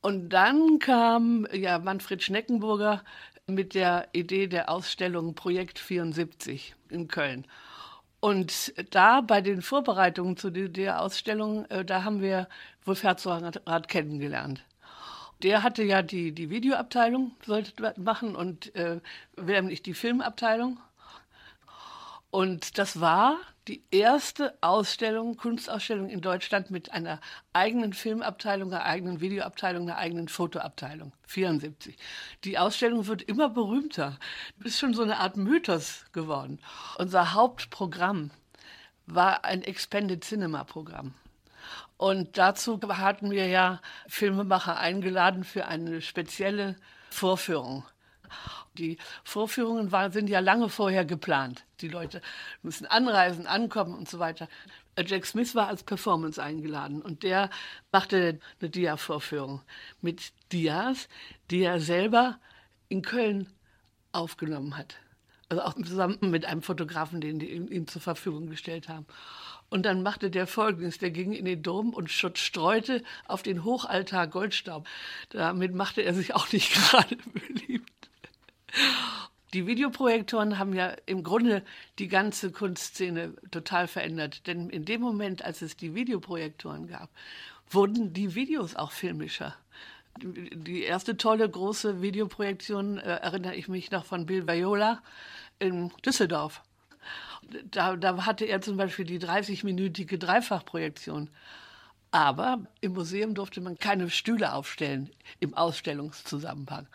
Und 0.02 0.30
dann 0.30 0.80
kam 0.80 1.48
ja 1.52 1.80
Manfred 1.80 2.24
Schneckenburger 2.24 3.04
mit 3.48 3.76
der 3.76 4.08
Idee 4.14 4.48
der 4.48 4.70
Ausstellung 4.70 5.36
Projekt 5.36 5.80
74 5.80 6.76
in 6.90 7.08
Köln. 7.10 7.46
Und 8.22 8.74
da 8.92 9.22
bei 9.22 9.42
den 9.42 9.62
Vorbereitungen 9.62 10.38
zu 10.38 10.52
der 10.52 11.02
Ausstellung, 11.02 11.66
äh, 11.66 11.84
da 11.84 12.04
haben 12.04 12.22
wir 12.22 12.48
Wolf 12.86 13.04
Herzogenrath 13.04 13.88
kennengelernt. 13.88 14.64
Der 15.44 15.64
hatte 15.64 15.84
ja 15.84 16.02
die, 16.02 16.32
die 16.32 16.50
Videoabteilung, 16.50 17.32
sollte 17.46 17.94
machen, 17.98 18.36
und 18.36 18.74
äh, 18.76 19.02
Wilhelm 19.36 19.68
nicht 19.68 19.86
die 19.86 19.94
Filmabteilung. 19.94 20.80
Und 22.32 22.78
das 22.78 23.00
war 23.00 23.38
die 23.68 23.84
erste 23.92 24.58
Ausstellung, 24.62 25.38
Kunstausstellung 25.38 26.10
in 26.10 26.22
Deutschland 26.22 26.70
mit 26.70 26.92
einer 26.92 27.20
eigenen 27.54 27.94
Filmabteilung, 27.94 28.72
einer 28.72 28.86
eigenen 28.86 29.22
Videoabteilung, 29.22 29.90
einer 29.90 29.98
eigenen 29.98 30.28
Fotoabteilung. 30.28 31.14
74. 31.28 31.98
Die 32.44 32.58
Ausstellung 32.58 33.08
wird 33.08 33.24
immer 33.24 33.50
berühmter. 33.50 34.20
Ist 34.64 34.80
schon 34.80 34.94
so 34.94 35.02
eine 35.02 35.18
Art 35.18 35.38
Mythos 35.38 36.06
geworden. 36.12 36.60
Unser 36.98 37.34
Hauptprogramm 37.34 38.32
war 39.08 39.46
ein 39.46 39.64
Expanded 39.64 40.24
Cinema 40.24 40.64
Programm. 40.64 41.14
Und 41.98 42.38
dazu 42.38 42.80
hatten 42.82 43.32
wir 43.32 43.48
ja 43.48 43.82
Filmemacher 44.08 44.78
eingeladen 44.78 45.44
für 45.44 45.66
eine 45.66 46.02
spezielle 46.02 46.76
Vorführung. 47.10 47.86
Die 48.78 48.98
Vorführungen 49.24 49.92
waren, 49.92 50.12
sind 50.12 50.30
ja 50.30 50.40
lange 50.40 50.68
vorher 50.68 51.06
geplant. 51.06 51.64
Die 51.80 51.88
Leute 51.88 52.22
müssen 52.62 52.86
anreisen, 52.86 53.48
ankommen 53.48 53.94
und 53.94 54.10
so 54.10 54.20
weiter. 54.20 54.50
Jack 54.98 55.26
Smith 55.26 55.56
war 55.56 55.68
als 55.68 55.84
Performance 55.84 56.42
eingeladen 56.42 57.02
und 57.02 57.24
der 57.24 57.50
machte 57.92 58.40
eine 58.60 58.70
Dia-Vorführung 58.70 59.62
mit 60.02 60.34
Dias, 60.52 61.08
die 61.52 61.64
er 61.64 61.80
selber 61.80 62.40
in 62.90 63.02
Köln 63.02 63.50
aufgenommen 64.12 64.78
hat. 64.78 64.96
Also 65.50 65.64
auch 65.64 65.76
zusammen 65.76 66.18
mit 66.22 66.46
einem 66.46 66.62
Fotografen, 66.62 67.22
den 67.22 67.40
die 67.40 67.52
ihm 67.52 67.88
zur 67.88 68.02
Verfügung 68.02 68.50
gestellt 68.50 68.90
haben. 68.90 69.06
Und 69.70 69.84
dann 69.84 70.04
machte 70.04 70.30
der 70.30 70.48
Folgendes, 70.48 71.00
der 71.00 71.12
ging 71.12 71.34
in 71.34 71.46
den 71.46 71.64
Dom 71.64 71.94
und 71.94 72.10
streute 72.10 73.04
auf 73.28 73.44
den 73.44 73.64
Hochaltar 73.64 74.28
Goldstaub. 74.28 74.88
Damit 75.30 75.74
machte 75.74 76.02
er 76.02 76.14
sich 76.14 76.34
auch 76.34 76.52
nicht 76.52 76.74
gerade 76.92 77.18
beliebt. 77.34 77.92
Die 79.54 79.68
Videoprojektoren 79.68 80.60
haben 80.60 80.74
ja 80.74 80.96
im 81.06 81.24
Grunde 81.24 81.64
die 81.98 82.10
ganze 82.10 82.52
Kunstszene 82.52 83.36
total 83.52 83.88
verändert. 83.88 84.48
Denn 84.48 84.70
in 84.70 84.84
dem 84.84 85.02
Moment, 85.02 85.44
als 85.44 85.62
es 85.62 85.78
die 85.78 85.96
Videoprojektoren 85.96 86.88
gab, 86.88 87.10
wurden 87.70 88.14
die 88.14 88.36
Videos 88.36 88.76
auch 88.76 88.92
filmischer. 88.92 89.56
Die 90.18 90.84
erste 90.84 91.18
tolle 91.18 91.50
große 91.50 92.02
Videoprojektion 92.02 92.98
äh, 92.98 93.16
erinnere 93.18 93.56
ich 93.56 93.68
mich 93.68 93.92
noch 93.92 94.06
von 94.06 94.26
Bill 94.26 94.48
Viola 94.48 95.02
in 95.60 95.92
Düsseldorf. 96.06 96.62
Da, 97.72 97.96
da 97.96 98.26
hatte 98.26 98.46
er 98.46 98.62
zum 98.62 98.78
Beispiel 98.78 99.06
die 99.06 99.20
30-minütige 99.20 100.18
Dreifachprojektion. 100.18 101.30
Aber 102.12 102.60
im 102.82 102.94
Museum 102.94 103.34
durfte 103.34 103.62
man 103.62 103.78
keine 103.78 104.10
Stühle 104.10 104.54
aufstellen 104.54 105.10
im 105.40 105.54
Ausstellungszusammenhang. 105.54 106.88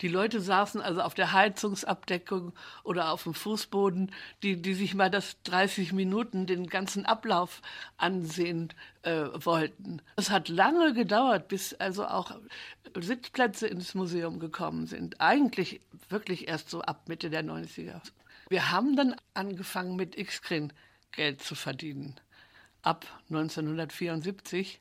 Die 0.00 0.08
Leute 0.08 0.40
saßen 0.40 0.80
also 0.80 1.02
auf 1.02 1.14
der 1.14 1.32
Heizungsabdeckung 1.32 2.52
oder 2.82 3.10
auf 3.10 3.22
dem 3.22 3.34
Fußboden, 3.34 4.12
die, 4.42 4.60
die 4.60 4.74
sich 4.74 4.94
mal 4.94 5.10
das 5.10 5.40
30 5.44 5.92
Minuten 5.92 6.46
den 6.46 6.66
ganzen 6.66 7.06
Ablauf 7.06 7.62
ansehen 7.96 8.72
äh, 9.02 9.26
wollten. 9.34 10.02
Es 10.16 10.30
hat 10.30 10.48
lange 10.48 10.94
gedauert, 10.94 11.48
bis 11.48 11.74
also 11.74 12.06
auch 12.06 12.32
Sitzplätze 12.98 13.66
ins 13.66 13.94
Museum 13.94 14.40
gekommen 14.40 14.86
sind. 14.86 15.20
Eigentlich 15.20 15.80
wirklich 16.08 16.48
erst 16.48 16.70
so 16.70 16.82
ab 16.82 17.08
Mitte 17.08 17.30
der 17.30 17.44
90er. 17.44 18.00
Wir 18.54 18.70
haben 18.70 18.94
dann 18.94 19.16
angefangen 19.34 19.96
mit 19.96 20.16
X-Screen 20.16 20.72
Geld 21.10 21.42
zu 21.42 21.56
verdienen. 21.56 22.14
Ab 22.82 23.04
1974 23.28 24.80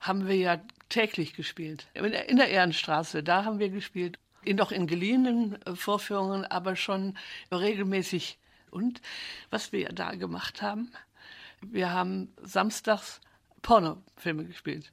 haben 0.00 0.26
wir 0.26 0.34
ja 0.34 0.60
täglich 0.88 1.34
gespielt. 1.34 1.86
In 1.94 2.38
der 2.38 2.48
Ehrenstraße, 2.48 3.22
da 3.22 3.44
haben 3.44 3.60
wir 3.60 3.68
gespielt 3.68 4.18
noch 4.44 4.72
in 4.72 4.88
geliehenen 4.88 5.62
äh, 5.62 5.76
Vorführungen, 5.76 6.44
aber 6.44 6.74
schon 6.74 7.16
regelmäßig. 7.52 8.36
Und 8.72 9.00
was 9.48 9.70
wir 9.70 9.90
da 9.90 10.16
gemacht 10.16 10.60
haben, 10.60 10.90
wir 11.62 11.92
haben 11.92 12.34
samstags 12.42 13.20
Pornofilme 13.62 14.44
gespielt. 14.44 14.90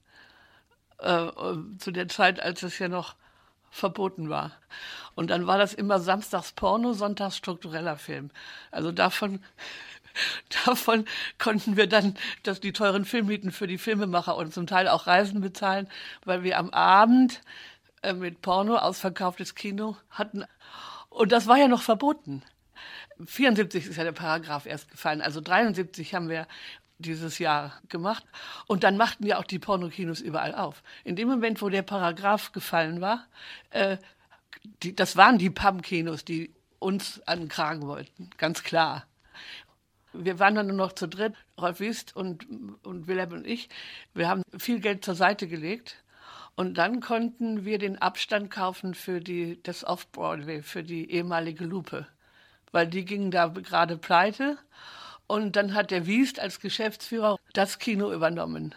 Äh, 0.99 1.31
zu 1.79 1.89
der 1.89 2.07
Zeit, 2.07 2.39
als 2.39 2.61
es 2.61 2.77
ja 2.77 2.87
noch 2.87 3.15
verboten 3.71 4.29
war. 4.29 4.51
Und 5.15 5.29
dann 5.31 5.47
war 5.47 5.57
das 5.57 5.73
immer 5.73 5.99
samstags 5.99 6.51
Porno, 6.51 6.93
sonntags 6.93 7.37
struktureller 7.37 7.97
Film. 7.97 8.29
Also 8.69 8.91
davon, 8.91 9.41
davon 10.65 11.05
konnten 11.39 11.77
wir 11.77 11.87
dann 11.87 12.15
dass 12.43 12.59
die 12.59 12.73
teuren 12.73 13.05
Filmmieten 13.05 13.51
für 13.51 13.67
die 13.67 13.77
Filmemacher 13.77 14.35
und 14.35 14.53
zum 14.53 14.67
Teil 14.67 14.87
auch 14.87 15.07
Reisen 15.07 15.41
bezahlen, 15.41 15.89
weil 16.25 16.43
wir 16.43 16.59
am 16.59 16.69
Abend 16.69 17.41
äh, 18.03 18.13
mit 18.13 18.41
Porno 18.41 18.77
ausverkauftes 18.77 19.55
Kino 19.55 19.97
hatten. 20.09 20.43
Und 21.09 21.31
das 21.31 21.47
war 21.47 21.57
ja 21.57 21.67
noch 21.67 21.81
verboten. 21.81 22.43
74 23.25 23.87
ist 23.87 23.97
ja 23.97 24.03
der 24.03 24.11
Paragraph 24.11 24.65
erst 24.65 24.89
gefallen. 24.89 25.21
Also 25.21 25.41
73 25.41 26.15
haben 26.15 26.29
wir 26.29 26.47
dieses 27.01 27.39
Jahr 27.39 27.73
gemacht. 27.89 28.23
Und 28.67 28.83
dann 28.83 28.97
machten 28.97 29.25
ja 29.25 29.37
auch 29.37 29.43
die 29.43 29.59
Pornokinos 29.59 30.21
überall 30.21 30.55
auf. 30.55 30.83
In 31.03 31.15
dem 31.15 31.27
Moment, 31.27 31.61
wo 31.61 31.69
der 31.69 31.81
Paragraph 31.81 32.51
gefallen 32.51 33.01
war, 33.01 33.27
äh, 33.71 33.97
die, 34.83 34.95
das 34.95 35.17
waren 35.17 35.37
die 35.37 35.49
PAM-Kinos, 35.49 36.25
die 36.25 36.53
uns 36.79 37.21
an 37.27 37.39
den 37.39 37.47
Kragen 37.49 37.87
wollten. 37.87 38.29
Ganz 38.37 38.63
klar. 38.63 39.05
Wir 40.13 40.39
waren 40.39 40.55
dann 40.55 40.67
nur 40.67 40.75
noch 40.75 40.93
zu 40.93 41.07
dritt, 41.07 41.35
Rolf 41.59 41.79
Wiest 41.79 42.15
und, 42.15 42.45
und 42.83 43.07
Wilhelm 43.07 43.31
und 43.31 43.47
ich. 43.47 43.69
Wir 44.13 44.27
haben 44.27 44.43
viel 44.57 44.79
Geld 44.79 45.05
zur 45.05 45.15
Seite 45.15 45.47
gelegt 45.47 46.03
und 46.55 46.77
dann 46.77 46.99
konnten 46.99 47.63
wir 47.65 47.77
den 47.77 48.01
Abstand 48.01 48.51
kaufen 48.51 48.93
für 48.93 49.21
die, 49.21 49.61
das 49.63 49.85
Off-Broadway, 49.85 50.61
für 50.63 50.83
die 50.83 51.09
ehemalige 51.11 51.63
Lupe. 51.63 52.07
Weil 52.71 52.87
die 52.87 53.05
gingen 53.05 53.31
da 53.31 53.47
gerade 53.47 53.97
pleite. 53.97 54.57
Und 55.31 55.55
dann 55.55 55.73
hat 55.73 55.91
der 55.91 56.07
Wiest 56.07 56.41
als 56.41 56.59
Geschäftsführer 56.59 57.37
das 57.53 57.79
Kino 57.79 58.11
übernommen. 58.11 58.75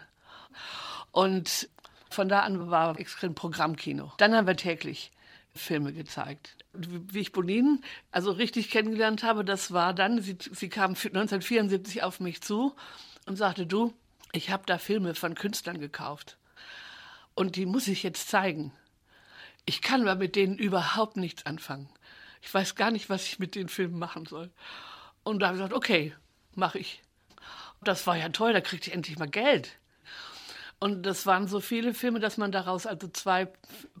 Und 1.11 1.67
von 2.09 2.29
da 2.29 2.43
an 2.43 2.71
war 2.71 2.97
Extrem 2.97 3.35
Programmkino. 3.35 4.13
Dann 4.19 4.33
haben 4.33 4.47
wir 4.47 4.55
täglich 4.55 5.11
Filme 5.53 5.91
gezeigt. 5.91 6.55
Wie 6.71 7.19
ich 7.19 7.33
Bonin 7.33 7.81
also 8.09 8.31
richtig 8.31 8.69
kennengelernt 8.69 9.21
habe, 9.21 9.43
das 9.43 9.73
war 9.73 9.93
dann, 9.93 10.21
sie, 10.21 10.37
sie 10.39 10.69
kam 10.69 10.91
1974 10.91 12.03
auf 12.03 12.21
mich 12.21 12.41
zu 12.41 12.73
und 13.25 13.35
sagte, 13.35 13.67
du, 13.67 13.93
ich 14.31 14.49
habe 14.49 14.63
da 14.65 14.77
Filme 14.77 15.13
von 15.13 15.35
Künstlern 15.35 15.81
gekauft. 15.81 16.37
Und 17.33 17.57
die 17.57 17.65
muss 17.65 17.89
ich 17.89 18.01
jetzt 18.01 18.29
zeigen. 18.29 18.71
Ich 19.65 19.81
kann 19.81 20.03
aber 20.03 20.15
mit 20.15 20.37
denen 20.37 20.57
überhaupt 20.57 21.17
nichts 21.17 21.45
anfangen. 21.45 21.89
Ich 22.41 22.53
weiß 22.53 22.75
gar 22.75 22.91
nicht, 22.91 23.09
was 23.09 23.25
ich 23.25 23.39
mit 23.39 23.55
den 23.55 23.67
Filmen 23.67 23.99
machen 23.99 24.25
soll. 24.25 24.51
Und 25.25 25.39
da 25.39 25.47
habe 25.47 25.57
ich 25.57 25.61
gesagt, 25.61 25.75
okay, 25.75 26.15
mache 26.57 26.79
ich. 26.79 27.01
Das 27.83 28.07
war 28.07 28.17
ja 28.17 28.29
toll, 28.29 28.53
da 28.53 28.61
kriegte 28.61 28.89
ich 28.89 28.95
endlich 28.95 29.17
mal 29.17 29.29
Geld. 29.29 29.77
Und 30.79 31.03
das 31.03 31.25
waren 31.25 31.47
so 31.47 31.59
viele 31.59 31.93
Filme, 31.93 32.19
dass 32.19 32.37
man 32.37 32.51
daraus 32.51 32.85
also 32.85 33.07
zwei 33.07 33.47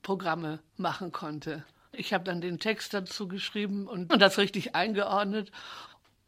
Programme 0.01 0.59
machen 0.77 1.11
konnte. 1.11 1.63
Ich 1.91 2.13
habe 2.13 2.23
dann 2.23 2.41
den 2.41 2.59
Text 2.59 2.93
dazu 2.93 3.27
geschrieben 3.27 3.87
und, 3.87 4.11
und 4.11 4.19
das 4.19 4.37
richtig 4.37 4.75
eingeordnet. 4.75 5.51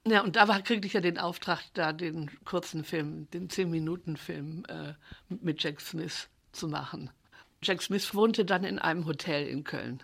Ja, 0.07 0.21
und 0.21 0.37
da 0.37 0.45
kriegte 0.61 0.87
ich 0.87 0.93
ja 0.93 1.01
den 1.01 1.17
Auftrag, 1.17 1.61
da 1.73 1.91
den 1.91 2.31
kurzen 2.45 2.85
Film, 2.85 3.29
den 3.31 3.49
Zehn-Minuten-Film 3.49 4.63
äh, 4.69 4.93
mit 5.27 5.61
Jack 5.61 5.81
Smith 5.81 6.29
zu 6.53 6.69
machen. 6.69 7.09
Jack 7.62 7.82
Smith 7.82 8.13
wohnte 8.13 8.46
dann 8.46 8.63
in 8.63 8.80
einem 8.80 9.06
Hotel 9.06 9.48
in 9.48 9.63
Köln. 9.63 10.04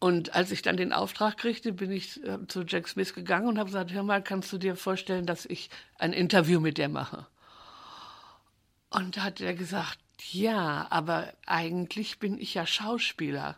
Und 0.00 0.34
als 0.34 0.50
ich 0.50 0.62
dann 0.62 0.76
den 0.76 0.92
Auftrag 0.92 1.36
kriegte, 1.36 1.72
bin 1.72 1.90
ich 1.90 2.22
äh, 2.24 2.46
zu 2.46 2.62
Jack 2.62 2.88
Smith 2.88 3.14
gegangen 3.14 3.48
und 3.48 3.58
habe 3.58 3.68
gesagt, 3.68 3.92
hör 3.92 4.02
mal, 4.02 4.22
kannst 4.22 4.52
du 4.52 4.58
dir 4.58 4.76
vorstellen, 4.76 5.26
dass 5.26 5.44
ich 5.44 5.70
ein 5.98 6.12
Interview 6.12 6.60
mit 6.60 6.78
dir 6.78 6.88
mache? 6.88 7.26
Und 8.90 9.16
da 9.16 9.22
hat 9.24 9.40
er 9.40 9.54
gesagt, 9.54 9.98
ja, 10.30 10.86
aber 10.90 11.32
eigentlich 11.46 12.18
bin 12.18 12.38
ich 12.38 12.54
ja 12.54 12.66
Schauspieler. 12.66 13.56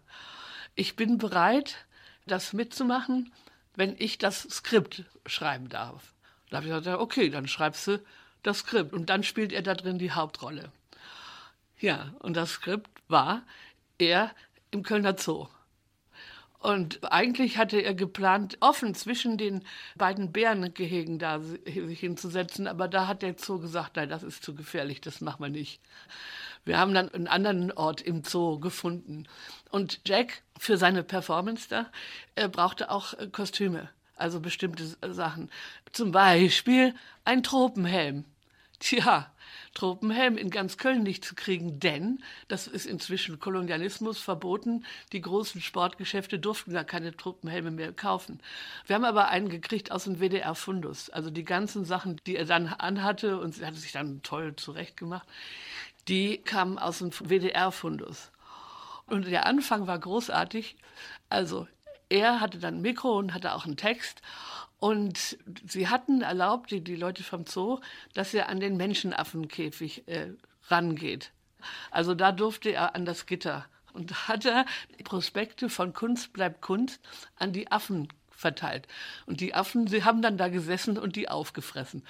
Ich 0.75 0.97
bin 0.97 1.19
bereit, 1.19 1.87
das 2.27 2.53
mitzumachen, 2.53 3.33
wenn 3.75 3.95
ich 3.99 4.19
das 4.19 4.43
Skript 4.43 5.05
schreiben 5.27 5.69
darf. 5.69 6.15
Da 6.51 6.59
habe 6.59 6.67
ich 6.67 6.73
gesagt, 6.73 7.01
okay, 7.01 7.31
dann 7.31 7.49
schreibst 7.49 7.87
du 7.87 8.03
das 8.43 8.59
Skript. 8.59 8.93
Und 8.93 9.11
dann 9.11 9.23
spielt 9.23 9.53
er 9.53 9.63
da 9.63 9.75
drin 9.75 9.99
die 9.99 10.13
Hauptrolle. 10.13 10.73
Ja, 11.79 12.15
und 12.19 12.37
das 12.37 12.53
Skript 12.53 12.91
war 13.11 13.43
er 13.99 14.31
im 14.71 14.83
Kölner 14.83 15.17
Zoo. 15.19 15.49
Und 16.61 17.11
eigentlich 17.11 17.57
hatte 17.57 17.81
er 17.81 17.95
geplant, 17.95 18.59
offen 18.61 18.95
zwischen 18.95 19.39
den 19.39 19.65
beiden 19.97 20.31
Bärengehegen 20.31 21.19
da 21.19 21.41
sich 21.41 22.01
hinzusetzen, 22.01 22.67
aber 22.67 22.87
da 22.87 23.07
hat 23.07 23.23
der 23.23 23.35
Zoo 23.39 23.59
gesagt, 23.59 23.97
nein, 23.97 24.11
das 24.11 24.23
ist 24.23 24.45
zu 24.45 24.55
gefährlich, 24.55 25.01
das 25.01 25.23
machen 25.23 25.43
wir 25.43 25.49
nicht. 25.49 25.81
Wir 26.67 26.79
haben 26.79 26.93
dann 26.93 27.09
einen 27.09 27.29
anderen 27.29 27.73
Ort 27.73 28.03
im 28.03 28.23
Zoo 28.25 28.59
gefunden. 28.61 29.27
Und 29.71 30.01
Jack 30.07 30.43
für 30.59 30.77
seine 30.77 31.03
Performance 31.03 31.67
da 31.71 31.87
er 32.35 32.49
brauchte 32.49 32.91
auch 32.91 33.15
äh, 33.15 33.29
Kostüme, 33.29 33.89
also 34.17 34.41
bestimmte 34.41 34.85
Sachen. 35.15 35.51
Zum 35.93 36.13
Beispiel 36.13 36.95
ein 37.25 37.43
Tropenhelm. 37.43 38.27
Tja, 38.79 39.33
Tropenhelm 39.75 40.37
in 40.37 40.51
ganz 40.51 40.77
Köln 40.77 41.03
nicht 41.03 41.25
zu 41.25 41.35
kriegen, 41.35 41.81
denn 41.81 42.23
das 42.49 42.67
ist 42.67 42.87
inzwischen 42.87 43.39
Kolonialismus 43.39 44.19
verboten. 44.19 44.85
Die 45.13 45.21
großen 45.21 45.61
Sportgeschäfte 45.61 46.39
durften 46.39 46.73
da 46.73 46.85
keine 46.85 47.17
Tropenhelme 47.17 47.71
mehr 47.71 47.93
kaufen. 47.93 48.41
Wir 48.87 48.97
haben 48.97 49.05
aber 49.05 49.29
einen 49.29 49.49
gekriegt 49.49 49.93
aus 49.93 50.05
dem 50.05 50.21
WDR-Fundus. 50.21 51.11
Also 51.11 51.31
die 51.31 51.45
ganzen 51.45 51.85
Sachen, 51.85 52.21
die 52.27 52.37
er 52.37 52.45
dann 52.45 52.67
anhatte 52.67 53.39
und 53.39 53.55
sie 53.55 53.67
hatte 53.67 53.79
sich 53.79 53.93
dann 53.93 54.23
toll 54.23 54.57
zurechtgemacht, 54.57 55.27
die 56.09 56.39
kamen 56.39 56.79
aus 56.79 56.99
dem 56.99 57.13
WDR-Fundus. 57.13 58.31
Und 59.07 59.27
der 59.27 59.47
Anfang 59.47 59.87
war 59.87 59.99
großartig. 59.99 60.77
Also 61.29 61.67
er 62.09 62.41
hatte 62.41 62.59
dann 62.59 62.77
ein 62.77 62.83
Mikro 62.83 63.19
und 63.19 63.35
hatte 63.35 63.55
auch 63.55 63.65
einen 63.65 63.77
Text. 63.77 64.23
Und 64.81 65.39
sie 65.67 65.89
hatten 65.89 66.23
erlaubt, 66.23 66.71
die, 66.71 66.83
die 66.83 66.97
Leute 66.97 67.23
vom 67.23 67.47
Zoo, 67.47 67.81
dass 68.15 68.35
er 68.35 68.49
an 68.49 68.61
den 68.61 68.77
Menschenaffenkäfig 68.77 70.09
äh, 70.09 70.33
rangeht. 70.69 71.33
Also 71.91 72.15
da 72.15 72.33
durfte 72.33 72.73
er 72.73 72.95
an 72.95 73.05
das 73.05 73.27
Gitter 73.27 73.67
und 73.93 74.29
hat 74.29 74.47
er 74.47 74.65
Prospekte 75.05 75.69
von 75.69 75.93
Kunst 75.93 76.33
bleibt 76.33 76.63
Kunst 76.63 77.01
an 77.37 77.53
die 77.53 77.71
Affen 77.71 78.09
verteilt. 78.31 78.89
Und 79.27 79.41
die 79.41 79.55
Affen, 79.55 79.87
sie 79.87 80.05
haben 80.05 80.23
dann 80.23 80.39
da 80.39 80.49
gesessen 80.49 80.97
und 80.97 81.15
die 81.17 81.29
aufgefressen. 81.29 82.03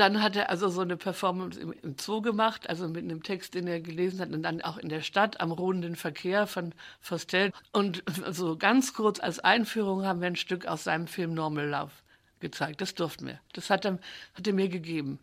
Dann 0.00 0.22
hat 0.22 0.34
er 0.34 0.48
also 0.48 0.70
so 0.70 0.80
eine 0.80 0.96
Performance 0.96 1.60
im, 1.60 1.74
im, 1.82 1.94
Zoo 1.98 2.22
gemacht, 2.22 2.70
also 2.70 2.88
mit 2.88 3.04
einem 3.04 3.22
Text, 3.22 3.52
den 3.52 3.66
er 3.66 3.80
gelesen 3.80 4.18
hat, 4.20 4.32
und 4.32 4.42
dann 4.42 4.62
auch 4.62 4.78
in 4.78 4.88
der 4.88 5.02
Stadt 5.02 5.42
am 5.42 5.52
ruhenden 5.52 5.94
Verkehr 5.94 6.46
von 6.46 6.72
Fostel. 7.02 7.52
Und 7.70 8.02
so 8.30 8.56
ganz 8.56 8.94
kurz 8.94 9.20
als 9.20 9.40
Einführung 9.40 10.06
haben 10.06 10.22
wir 10.22 10.28
ein 10.28 10.36
Stück 10.36 10.64
aus 10.64 10.84
seinem 10.84 11.06
Film 11.06 11.34
Normal 11.34 11.68
Love 11.68 11.92
gezeigt. 12.40 12.80
Das 12.80 12.94
durften 12.94 13.26
wir. 13.26 13.40
Das 13.52 13.70
hat 13.70 13.84
er, 13.84 13.98
hat 14.34 14.46
er 14.46 14.52
mir 14.52 14.68
gegeben. 14.68 15.18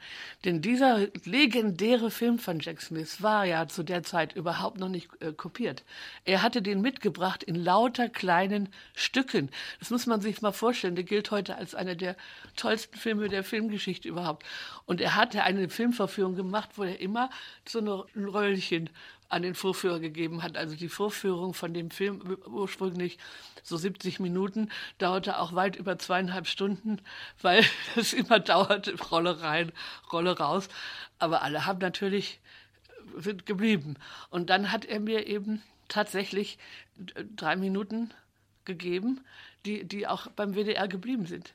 Denn 0.45 0.61
dieser 0.61 1.07
legendäre 1.25 2.11
Film 2.11 2.39
von 2.39 2.59
Jack 2.59 2.81
Smith 2.81 3.21
war 3.21 3.45
ja 3.45 3.67
zu 3.67 3.83
der 3.83 4.03
Zeit 4.03 4.33
überhaupt 4.33 4.77
noch 4.77 4.89
nicht 4.89 5.09
äh, 5.21 5.33
kopiert. 5.33 5.83
Er 6.25 6.41
hatte 6.41 6.61
den 6.61 6.81
mitgebracht 6.81 7.43
in 7.43 7.55
lauter 7.55 8.09
kleinen 8.09 8.69
Stücken. 8.93 9.49
Das 9.79 9.89
muss 9.89 10.05
man 10.05 10.21
sich 10.21 10.41
mal 10.41 10.51
vorstellen. 10.51 10.95
Der 10.95 11.03
gilt 11.03 11.31
heute 11.31 11.55
als 11.55 11.75
einer 11.75 11.95
der 11.95 12.15
tollsten 12.55 12.97
Filme 12.97 13.29
der 13.29 13.43
Filmgeschichte 13.43 14.07
überhaupt. 14.07 14.45
Und 14.85 15.01
er 15.01 15.15
hatte 15.15 15.43
eine 15.43 15.69
Filmverführung 15.69 16.35
gemacht, 16.35 16.71
wo 16.75 16.83
er 16.83 16.99
immer 16.99 17.29
so 17.67 17.79
ein 18.15 18.25
Röllchen 18.25 18.89
an 19.29 19.41
den 19.41 19.55
Vorführer 19.55 19.99
gegeben 19.99 20.43
hat. 20.43 20.57
Also 20.57 20.75
die 20.75 20.89
Vorführung 20.89 21.53
von 21.53 21.73
dem 21.73 21.91
Film 21.91 22.37
ursprünglich 22.45 23.17
so 23.63 23.77
70 23.77 24.19
Minuten, 24.19 24.69
dauerte 24.97 25.39
auch 25.39 25.53
weit 25.53 25.75
über 25.75 25.99
zweieinhalb 25.99 26.47
Stunden, 26.47 27.01
weil 27.41 27.65
es 27.95 28.13
immer 28.13 28.39
dauerte, 28.39 28.95
Rolle 29.11 29.41
rein, 29.41 29.71
Rolle 30.11 30.37
raus. 30.37 30.69
Aber 31.19 31.41
alle 31.41 31.65
haben 31.65 31.79
natürlich, 31.79 32.39
sind 33.17 33.45
geblieben. 33.45 33.95
Und 34.29 34.49
dann 34.49 34.71
hat 34.71 34.85
er 34.85 34.99
mir 34.99 35.27
eben 35.27 35.61
tatsächlich 35.87 36.57
drei 37.35 37.55
Minuten 37.55 38.13
gegeben, 38.65 39.21
die, 39.65 39.83
die 39.83 40.07
auch 40.07 40.27
beim 40.27 40.55
WDR 40.55 40.87
geblieben 40.87 41.25
sind. 41.25 41.53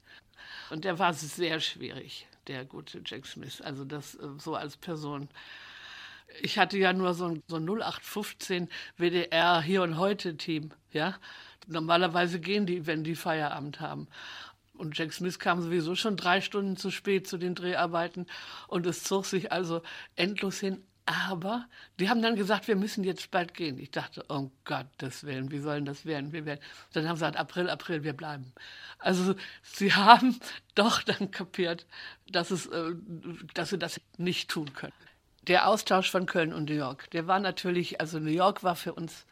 Und 0.71 0.85
der 0.85 0.99
war 0.99 1.13
sehr 1.15 1.61
schwierig, 1.61 2.27
der 2.47 2.65
gute 2.65 3.03
Jack 3.05 3.27
Smith, 3.27 3.61
also 3.61 3.85
das 3.85 4.15
äh, 4.15 4.29
so 4.39 4.55
als 4.55 4.77
Person 4.77 5.29
ich 6.41 6.59
hatte 6.59 6.79
ja 6.79 6.93
nur 6.93 7.15
so 7.15 7.27
ein, 7.27 7.43
so 7.47 7.57
ein 7.57 7.69
0815 7.69 8.69
WDR 8.97 9.61
Hier 9.61 9.83
und 9.83 9.99
Heute 9.99 10.37
Team, 10.37 10.71
ja. 10.91 11.17
Normalerweise 11.67 12.41
gehen 12.41 12.67
die, 12.67 12.87
wenn 12.87 13.05
die 13.05 13.15
Feierabend 13.15 13.81
haben. 13.81 14.09
Und 14.75 14.99
Jack 14.99 15.13
Smith 15.13 15.39
kam 15.39 15.63
sowieso 15.63 15.95
schon 15.95 16.17
drei 16.17 16.41
Stunden 16.41 16.77
zu 16.77 16.91
spät 16.91 17.29
zu 17.29 17.37
den 17.37 17.55
Dreharbeiten 17.55 18.27
und 18.67 18.87
es 18.87 19.05
zog 19.05 19.27
sich 19.27 19.53
also 19.53 19.83
endlos 20.17 20.59
hin. 20.59 20.83
Aber 21.05 21.67
die 21.99 22.09
haben 22.09 22.23
dann 22.23 22.37
gesagt, 22.37 22.69
wir 22.69 22.77
müssen 22.77 23.03
jetzt 23.03 23.31
bald 23.31 23.55
gehen. 23.55 23.79
Ich 23.79 23.91
dachte, 23.91 24.23
um 24.25 24.53
Gottes 24.65 25.25
Willen, 25.25 25.51
wie 25.51 25.59
sollen 25.59 25.85
das 25.85 26.07
werden? 26.07 26.33
Wir 26.33 26.47
werden. 26.47 26.61
Dann 26.93 27.09
haben 27.09 27.17
sie 27.17 27.25
gesagt, 27.25 27.37
April, 27.37 27.69
April, 27.71 28.05
wir 28.05 28.13
bleiben. 28.13 28.53
Also 28.99 29.35
sie 29.63 29.93
haben 29.93 30.39
doch 30.75 31.03
dann 31.03 31.31
kapiert, 31.31 31.87
dass, 32.31 32.51
es, 32.51 32.67
äh, 32.67 32.93
dass 33.55 33.71
sie 33.71 33.79
das 33.79 34.01
nicht 34.17 34.49
tun 34.49 34.73
können 34.75 34.93
der 35.49 35.69
Austausch 35.69 36.11
von 36.11 36.27
Köln 36.27 36.53
und 36.53 36.69
New 36.69 36.77
York, 36.77 37.11
der 37.11 37.27
war 37.27 37.41
natürlich, 37.41 38.01
also 38.01 38.19
New 38.19 38.31
York 38.31 38.63
war 38.63 38.77
für 38.77 38.95
uns 38.95 39.27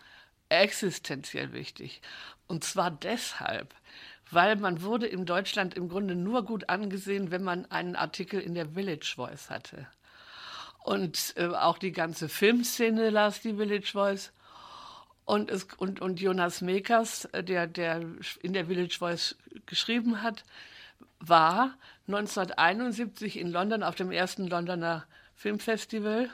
existenziell 0.48 1.52
wichtig. 1.52 2.02
Und 2.48 2.64
zwar 2.64 2.90
deshalb, 2.90 3.74
weil 4.30 4.56
man 4.56 4.82
wurde 4.82 5.06
in 5.06 5.24
Deutschland 5.24 5.74
im 5.74 5.88
Grunde 5.88 6.14
nur 6.14 6.44
gut 6.44 6.68
angesehen, 6.68 7.30
wenn 7.30 7.42
man 7.42 7.70
einen 7.70 7.96
Artikel 7.96 8.40
in 8.40 8.54
der 8.54 8.70
Village 8.70 9.12
Voice 9.14 9.50
hatte. 9.50 9.86
Und 10.82 11.34
äh, 11.36 11.46
auch 11.46 11.78
die 11.78 11.92
ganze 11.92 12.28
Filmszene 12.28 13.10
las 13.10 13.40
die 13.40 13.54
Village 13.54 13.90
Voice. 13.92 14.32
Und, 15.24 15.50
es, 15.50 15.64
und, 15.76 16.00
und 16.00 16.20
Jonas 16.20 16.60
Mekers, 16.60 17.26
äh, 17.26 17.44
der, 17.44 17.66
der 17.66 18.02
in 18.42 18.52
der 18.52 18.66
Village 18.66 18.96
Voice 18.98 19.36
geschrieben 19.66 20.22
hat, 20.22 20.44
war 21.20 21.74
1971 22.08 23.38
in 23.38 23.52
London 23.52 23.82
auf 23.82 23.94
dem 23.94 24.10
ersten 24.10 24.48
Londoner 24.48 25.06
Filmfestival 25.40 26.28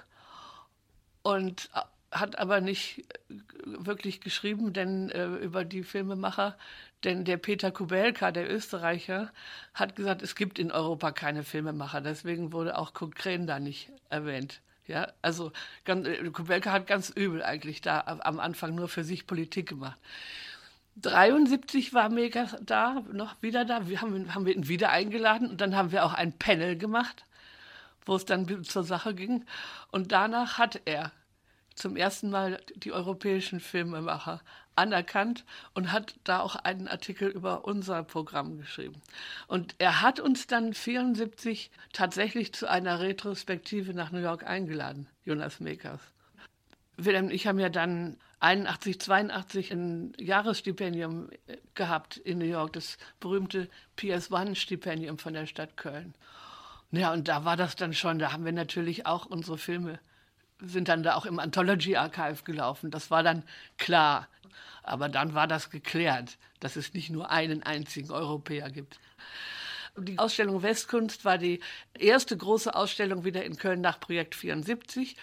und 1.22 1.70
äh, 1.74 1.80
hat 2.10 2.38
aber 2.38 2.60
nicht 2.60 3.04
äh, 3.28 3.34
wirklich 3.64 4.20
geschrieben, 4.20 4.72
denn 4.72 5.10
äh, 5.10 5.26
über 5.26 5.64
die 5.64 5.84
Filmemacher, 5.84 6.58
denn 7.04 7.24
der 7.24 7.36
Peter 7.36 7.70
Kubelka, 7.70 8.32
der 8.32 8.52
Österreicher, 8.52 9.30
hat 9.74 9.94
gesagt, 9.94 10.22
es 10.22 10.34
gibt 10.34 10.58
in 10.58 10.72
Europa 10.72 11.12
keine 11.12 11.44
Filmemacher, 11.44 12.00
deswegen 12.00 12.52
wurde 12.52 12.76
auch 12.76 12.94
Kukren 12.94 13.46
da 13.46 13.60
nicht 13.60 13.90
erwähnt. 14.10 14.60
Ja, 14.88 15.12
also 15.22 15.52
ganz, 15.84 16.08
äh, 16.08 16.28
Kubelka 16.30 16.72
hat 16.72 16.88
ganz 16.88 17.10
übel 17.10 17.44
eigentlich 17.44 17.82
da 17.82 18.00
am 18.00 18.40
Anfang 18.40 18.74
nur 18.74 18.88
für 18.88 19.04
sich 19.04 19.28
Politik 19.28 19.68
gemacht. 19.68 19.98
73 20.96 21.94
war 21.94 22.08
Mega 22.08 22.48
da, 22.60 23.04
noch 23.12 23.40
wieder 23.40 23.64
da. 23.64 23.86
Wir 23.86 24.00
haben, 24.00 24.34
haben 24.34 24.46
wir 24.46 24.56
ihn 24.56 24.66
wieder 24.66 24.90
eingeladen 24.90 25.48
und 25.48 25.60
dann 25.60 25.76
haben 25.76 25.92
wir 25.92 26.04
auch 26.04 26.14
ein 26.14 26.32
Panel 26.32 26.76
gemacht 26.76 27.25
wo 28.06 28.16
es 28.16 28.24
dann 28.24 28.64
zur 28.64 28.84
Sache 28.84 29.14
ging. 29.14 29.44
Und 29.90 30.12
danach 30.12 30.58
hat 30.58 30.80
er 30.86 31.12
zum 31.74 31.96
ersten 31.96 32.30
Mal 32.30 32.60
die 32.74 32.92
europäischen 32.92 33.60
Filmemacher 33.60 34.40
anerkannt 34.76 35.44
und 35.74 35.92
hat 35.92 36.14
da 36.24 36.40
auch 36.40 36.56
einen 36.56 36.88
Artikel 36.88 37.28
über 37.28 37.64
unser 37.64 38.02
Programm 38.02 38.58
geschrieben. 38.58 39.00
Und 39.46 39.74
er 39.78 40.02
hat 40.02 40.20
uns 40.20 40.46
dann 40.46 40.74
74 40.74 41.70
tatsächlich 41.92 42.52
zu 42.52 42.68
einer 42.68 43.00
Retrospektive 43.00 43.94
nach 43.94 44.10
New 44.10 44.20
York 44.20 44.44
eingeladen, 44.44 45.08
Jonas 45.24 45.60
Makers. 45.60 46.00
Wilhelm 46.98 47.26
und 47.26 47.32
ich 47.32 47.46
haben 47.46 47.58
ja 47.58 47.68
dann 47.68 48.16
81, 48.40 49.00
82 49.00 49.72
ein 49.72 50.12
Jahresstipendium 50.18 51.30
gehabt 51.74 52.16
in 52.18 52.38
New 52.38 52.46
York, 52.46 52.74
das 52.74 52.98
berühmte 53.20 53.68
PS1-Stipendium 53.98 55.18
von 55.18 55.34
der 55.34 55.46
Stadt 55.46 55.76
Köln. 55.76 56.14
Ja, 56.96 57.12
und 57.12 57.28
da 57.28 57.44
war 57.44 57.56
das 57.56 57.76
dann 57.76 57.92
schon, 57.92 58.18
da 58.18 58.32
haben 58.32 58.44
wir 58.44 58.52
natürlich 58.52 59.06
auch 59.06 59.26
unsere 59.26 59.58
Filme, 59.58 59.98
sind 60.60 60.88
dann 60.88 61.02
da 61.02 61.14
auch 61.14 61.26
im 61.26 61.38
Anthology 61.38 61.96
Archive 61.96 62.42
gelaufen. 62.44 62.90
Das 62.90 63.10
war 63.10 63.22
dann 63.22 63.42
klar. 63.76 64.28
Aber 64.82 65.08
dann 65.08 65.34
war 65.34 65.46
das 65.46 65.70
geklärt, 65.70 66.38
dass 66.60 66.76
es 66.76 66.94
nicht 66.94 67.10
nur 67.10 67.30
einen 67.30 67.62
einzigen 67.62 68.10
Europäer 68.10 68.70
gibt. 68.70 68.98
Die 69.98 70.18
Ausstellung 70.18 70.62
Westkunst 70.62 71.24
war 71.24 71.38
die 71.38 71.60
erste 71.98 72.36
große 72.36 72.74
Ausstellung 72.74 73.24
wieder 73.24 73.44
in 73.44 73.56
Köln 73.56 73.80
nach 73.80 73.98
Projekt 73.98 74.34
74. 74.34 75.16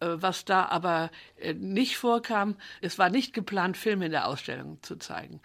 Äh, 0.00 0.06
was 0.22 0.44
da 0.44 0.66
aber 0.66 1.10
äh, 1.36 1.54
nicht 1.54 1.96
vorkam, 1.96 2.56
es 2.80 2.98
war 2.98 3.10
nicht 3.10 3.32
geplant, 3.32 3.76
Filme 3.76 4.06
in 4.06 4.12
der 4.12 4.26
Ausstellung 4.26 4.82
zu 4.82 4.96
zeigen. 4.96 5.40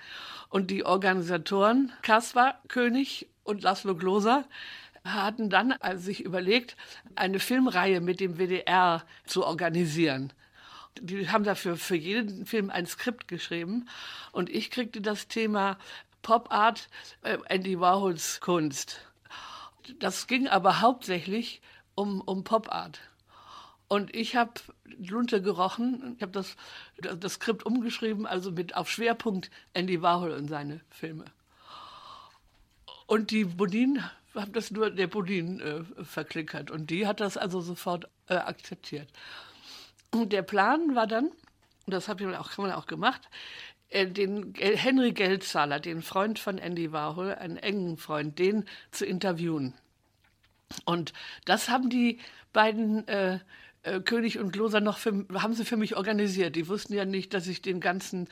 Und 0.49 0.71
die 0.71 0.85
Organisatoren, 0.85 1.91
Kaspar 2.01 2.61
König 2.67 3.27
und 3.43 3.63
Laszlo 3.63 3.95
Gloser, 3.95 4.45
hatten 5.14 5.49
dann 5.49 5.74
also 5.74 6.03
sich 6.03 6.24
überlegt, 6.24 6.76
eine 7.16 7.39
Filmreihe 7.39 8.01
mit 8.01 8.20
dem 8.20 8.38
WDR 8.38 9.03
zu 9.26 9.45
organisieren. 9.45 10.34
Die 10.99 11.30
haben 11.30 11.43
dafür 11.43 11.78
für 11.78 11.95
jeden 11.95 12.45
Film 12.45 12.70
ein 12.70 12.86
Skript 12.86 13.28
geschrieben 13.28 13.88
und 14.32 14.49
ich 14.49 14.72
kriegte 14.72 15.01
das 15.01 15.28
Thema 15.28 15.78
Pop 16.22 16.51
Art, 16.51 16.89
äh, 17.22 17.38
Andy 17.47 17.80
Warhols 17.80 18.41
Kunst. 18.41 19.01
Das 19.99 20.28
ging 20.28 20.47
aber 20.47 20.82
hauptsächlich 20.82 21.62
um, 21.95 22.22
um 22.22 22.43
Pop 22.43 22.72
Art. 22.72 22.99
Und 23.88 24.14
ich 24.14 24.36
habe 24.36 24.51
Lunte 24.84 25.41
gerochen. 25.41 26.16
Ich 26.18 26.22
habe 26.22 26.32
das, 26.32 26.58
das 26.97 27.34
Skript 27.34 27.66
umgeschrieben, 27.66 28.26
also 28.26 28.51
mit 28.51 28.76
auf 28.76 28.89
Schwerpunkt 28.89 29.49
Andy 29.74 30.01
Warhol 30.01 30.32
und 30.32 30.47
seine 30.49 30.82
Filme. 30.89 31.26
Und 33.05 33.32
die 33.32 33.45
Bodin 33.45 34.03
haben 34.38 34.53
das 34.53 34.71
nur 34.71 34.89
der 34.89 35.07
Bodin 35.07 35.59
äh, 35.59 35.83
verklickert. 36.03 36.71
Und 36.71 36.89
die 36.89 37.07
hat 37.07 37.19
das 37.19 37.38
also 37.38 37.61
sofort 37.61 38.09
äh, 38.27 38.35
akzeptiert. 38.35 39.09
Und 40.11 40.33
der 40.33 40.41
Plan 40.41 40.95
war 40.95 41.07
dann, 41.07 41.25
und 41.25 41.93
das 41.93 42.07
hat 42.07 42.21
man 42.21 42.35
auch, 42.35 42.51
kann 42.51 42.65
man 42.65 42.73
auch 42.73 42.85
gemacht, 42.85 43.21
äh, 43.89 44.07
den 44.07 44.53
Henry 44.55 45.11
Geldzahler, 45.11 45.79
den 45.79 46.01
Freund 46.01 46.39
von 46.39 46.57
Andy 46.57 46.91
Warhol, 46.91 47.33
einen 47.33 47.57
engen 47.57 47.97
Freund, 47.97 48.39
den 48.39 48.65
zu 48.91 49.05
interviewen. 49.05 49.73
Und 50.85 51.13
das 51.45 51.69
haben 51.69 51.89
die 51.89 52.19
beiden 52.51 53.07
äh, 53.07 53.39
äh, 53.88 54.01
König 54.01 54.38
und 54.38 54.51
Gloser 54.51 54.81
noch 54.81 54.97
für, 54.97 55.25
haben 55.33 55.53
sie 55.53 55.63
für 55.63 55.77
mich 55.77 55.95
organisiert. 55.95 56.55
Die 56.55 56.67
wussten 56.67 56.93
ja 56.93 57.05
nicht, 57.05 57.33
dass 57.33 57.47
ich 57.47 57.61
den 57.61 57.79
ganzen 57.79 58.27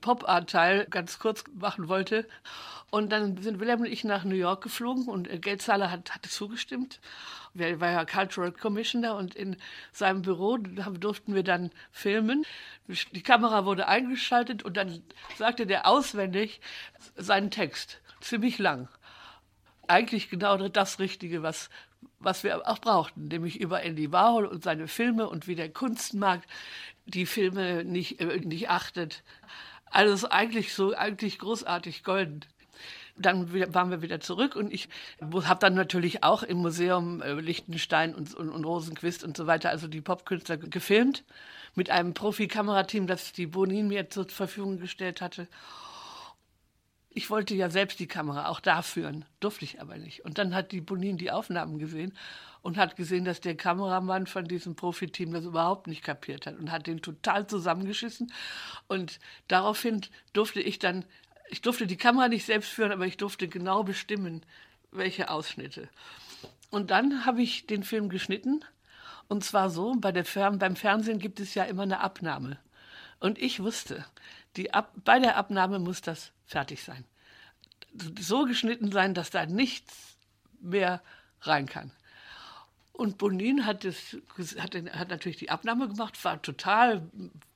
Pop-Art-Teil 0.00 0.86
ganz 0.90 1.18
kurz 1.18 1.44
machen 1.54 1.88
wollte. 1.88 2.26
Und 2.90 3.10
dann 3.10 3.40
sind 3.40 3.58
William 3.58 3.80
und 3.80 3.86
ich 3.86 4.04
nach 4.04 4.24
New 4.24 4.34
York 4.34 4.62
geflogen 4.62 5.06
und 5.08 5.28
äh, 5.28 5.38
Geldzahler 5.38 5.90
hat, 5.90 6.14
hatte 6.14 6.28
zugestimmt. 6.28 7.00
Er 7.54 7.80
war 7.80 7.90
ja 7.90 8.04
Cultural 8.04 8.52
Commissioner 8.52 9.16
und 9.16 9.34
in 9.34 9.56
seinem 9.92 10.22
Büro 10.22 10.58
durften 10.58 11.34
wir 11.34 11.42
dann 11.42 11.70
filmen. 11.90 12.44
Die 13.12 13.22
Kamera 13.22 13.64
wurde 13.64 13.88
eingeschaltet 13.88 14.62
und 14.62 14.76
dann 14.76 15.02
sagte 15.38 15.66
der 15.66 15.86
auswendig 15.86 16.60
seinen 17.16 17.50
Text. 17.50 18.00
Ziemlich 18.20 18.58
lang 18.58 18.88
eigentlich 19.88 20.28
genau 20.28 20.68
das 20.68 20.98
Richtige, 20.98 21.42
was, 21.42 21.70
was 22.20 22.42
wir 22.44 22.66
auch 22.68 22.78
brauchten, 22.78 23.28
nämlich 23.28 23.60
über 23.60 23.82
Andy 23.82 24.10
Warhol 24.12 24.46
und 24.46 24.64
seine 24.64 24.88
Filme 24.88 25.28
und 25.28 25.46
wie 25.46 25.54
der 25.54 25.68
Kunstmarkt 25.68 26.48
die 27.06 27.26
Filme 27.26 27.84
nicht, 27.84 28.20
äh, 28.20 28.38
nicht 28.40 28.70
achtet. 28.70 29.22
Alles 29.86 30.24
eigentlich 30.24 30.74
so, 30.74 30.94
eigentlich 30.94 31.38
großartig 31.38 32.04
golden. 32.04 32.40
Dann 33.16 33.52
waren 33.74 33.90
wir 33.90 34.02
wieder 34.02 34.20
zurück 34.20 34.54
und 34.54 34.72
ich 34.72 34.88
habe 35.20 35.60
dann 35.60 35.74
natürlich 35.74 36.22
auch 36.22 36.44
im 36.44 36.58
Museum 36.58 37.20
äh, 37.20 37.34
Lichtenstein 37.34 38.14
und, 38.14 38.34
und, 38.34 38.50
und 38.50 38.64
Rosenquist 38.64 39.24
und 39.24 39.36
so 39.36 39.46
weiter, 39.46 39.70
also 39.70 39.88
die 39.88 40.00
Popkünstler 40.00 40.56
gefilmt 40.56 41.24
mit 41.74 41.90
einem 41.90 42.14
Profi-Kamerateam, 42.14 43.06
das 43.06 43.32
die 43.32 43.46
Bonin 43.46 43.88
mir 43.88 44.08
zur 44.10 44.28
Verfügung 44.28 44.78
gestellt 44.78 45.20
hatte 45.20 45.48
ich 47.10 47.30
wollte 47.30 47.54
ja 47.54 47.70
selbst 47.70 47.98
die 48.00 48.06
Kamera 48.06 48.48
auch 48.48 48.60
da 48.60 48.82
führen, 48.82 49.24
durfte 49.40 49.64
ich 49.64 49.80
aber 49.80 49.96
nicht. 49.96 50.24
Und 50.24 50.38
dann 50.38 50.54
hat 50.54 50.72
die 50.72 50.80
Bonin 50.80 51.16
die 51.16 51.30
Aufnahmen 51.30 51.78
gesehen 51.78 52.12
und 52.62 52.76
hat 52.76 52.96
gesehen, 52.96 53.24
dass 53.24 53.40
der 53.40 53.56
Kameramann 53.56 54.26
von 54.26 54.44
diesem 54.44 54.76
Profiteam 54.76 55.32
das 55.32 55.44
überhaupt 55.44 55.86
nicht 55.86 56.02
kapiert 56.02 56.46
hat 56.46 56.58
und 56.58 56.70
hat 56.70 56.86
den 56.86 57.00
total 57.00 57.46
zusammengeschissen. 57.46 58.32
Und 58.88 59.20
daraufhin 59.48 60.02
durfte 60.32 60.60
ich 60.60 60.78
dann, 60.78 61.04
ich 61.48 61.62
durfte 61.62 61.86
die 61.86 61.96
Kamera 61.96 62.28
nicht 62.28 62.44
selbst 62.44 62.70
führen, 62.70 62.92
aber 62.92 63.06
ich 63.06 63.16
durfte 63.16 63.48
genau 63.48 63.84
bestimmen, 63.84 64.42
welche 64.90 65.30
Ausschnitte. 65.30 65.88
Und 66.70 66.90
dann 66.90 67.24
habe 67.24 67.42
ich 67.42 67.66
den 67.66 67.82
Film 67.82 68.08
geschnitten. 68.08 68.64
Und 69.28 69.44
zwar 69.44 69.70
so, 69.70 69.94
bei 69.96 70.12
der 70.12 70.24
Fern 70.24 70.58
beim 70.58 70.76
Fernsehen 70.76 71.18
gibt 71.18 71.40
es 71.40 71.54
ja 71.54 71.64
immer 71.64 71.82
eine 71.82 72.00
Abnahme. 72.00 72.58
Und 73.20 73.38
ich 73.38 73.60
wusste, 73.60 74.04
die 74.56 74.72
Ab 74.72 74.92
bei 75.04 75.18
der 75.18 75.36
Abnahme 75.36 75.78
muss 75.78 76.00
das 76.00 76.32
fertig 76.46 76.82
sein. 76.82 77.04
So 78.18 78.44
geschnitten 78.44 78.92
sein, 78.92 79.14
dass 79.14 79.30
da 79.30 79.46
nichts 79.46 80.16
mehr 80.60 81.02
rein 81.42 81.66
kann. 81.66 81.90
Und 82.92 83.16
Bonin 83.18 83.64
hat, 83.64 83.84
das, 83.84 84.16
hat, 84.58 84.74
den, 84.74 84.90
hat 84.92 85.08
natürlich 85.08 85.38
die 85.38 85.50
Abnahme 85.50 85.86
gemacht, 85.86 86.22
war 86.24 86.42
total 86.42 87.08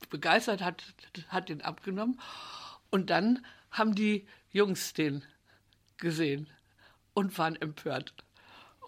begeistert, 0.09 0.63
hat, 0.63 0.85
hat 1.29 1.49
den 1.49 1.63
abgenommen. 1.63 2.21
Und 2.91 3.11
dann 3.11 3.45
haben 3.71 3.95
die 3.95 4.27
Jungs 4.53 4.93
den 4.93 5.25
gesehen 5.97 6.49
und 7.15 7.37
waren 7.39 7.61
empört 7.61 8.15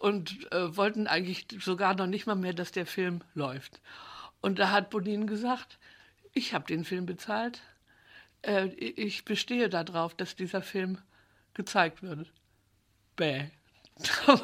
und 0.00 0.52
äh, 0.52 0.76
wollten 0.76 1.06
eigentlich 1.06 1.46
sogar 1.60 1.94
noch 1.94 2.06
nicht 2.06 2.26
mal 2.26 2.34
mehr, 2.34 2.54
dass 2.54 2.70
der 2.70 2.86
Film 2.86 3.22
läuft. 3.34 3.80
Und 4.40 4.58
da 4.58 4.70
hat 4.70 4.90
Bonin 4.90 5.26
gesagt, 5.26 5.78
ich 6.34 6.54
habe 6.54 6.66
den 6.66 6.84
Film 6.84 7.06
bezahlt, 7.06 7.62
äh, 8.46 8.66
ich 8.66 9.24
bestehe 9.24 9.68
darauf, 9.68 10.14
dass 10.14 10.36
dieser 10.36 10.62
Film 10.62 10.98
gezeigt 11.54 12.02
wird. 12.02 12.28
Bäh. 13.16 13.44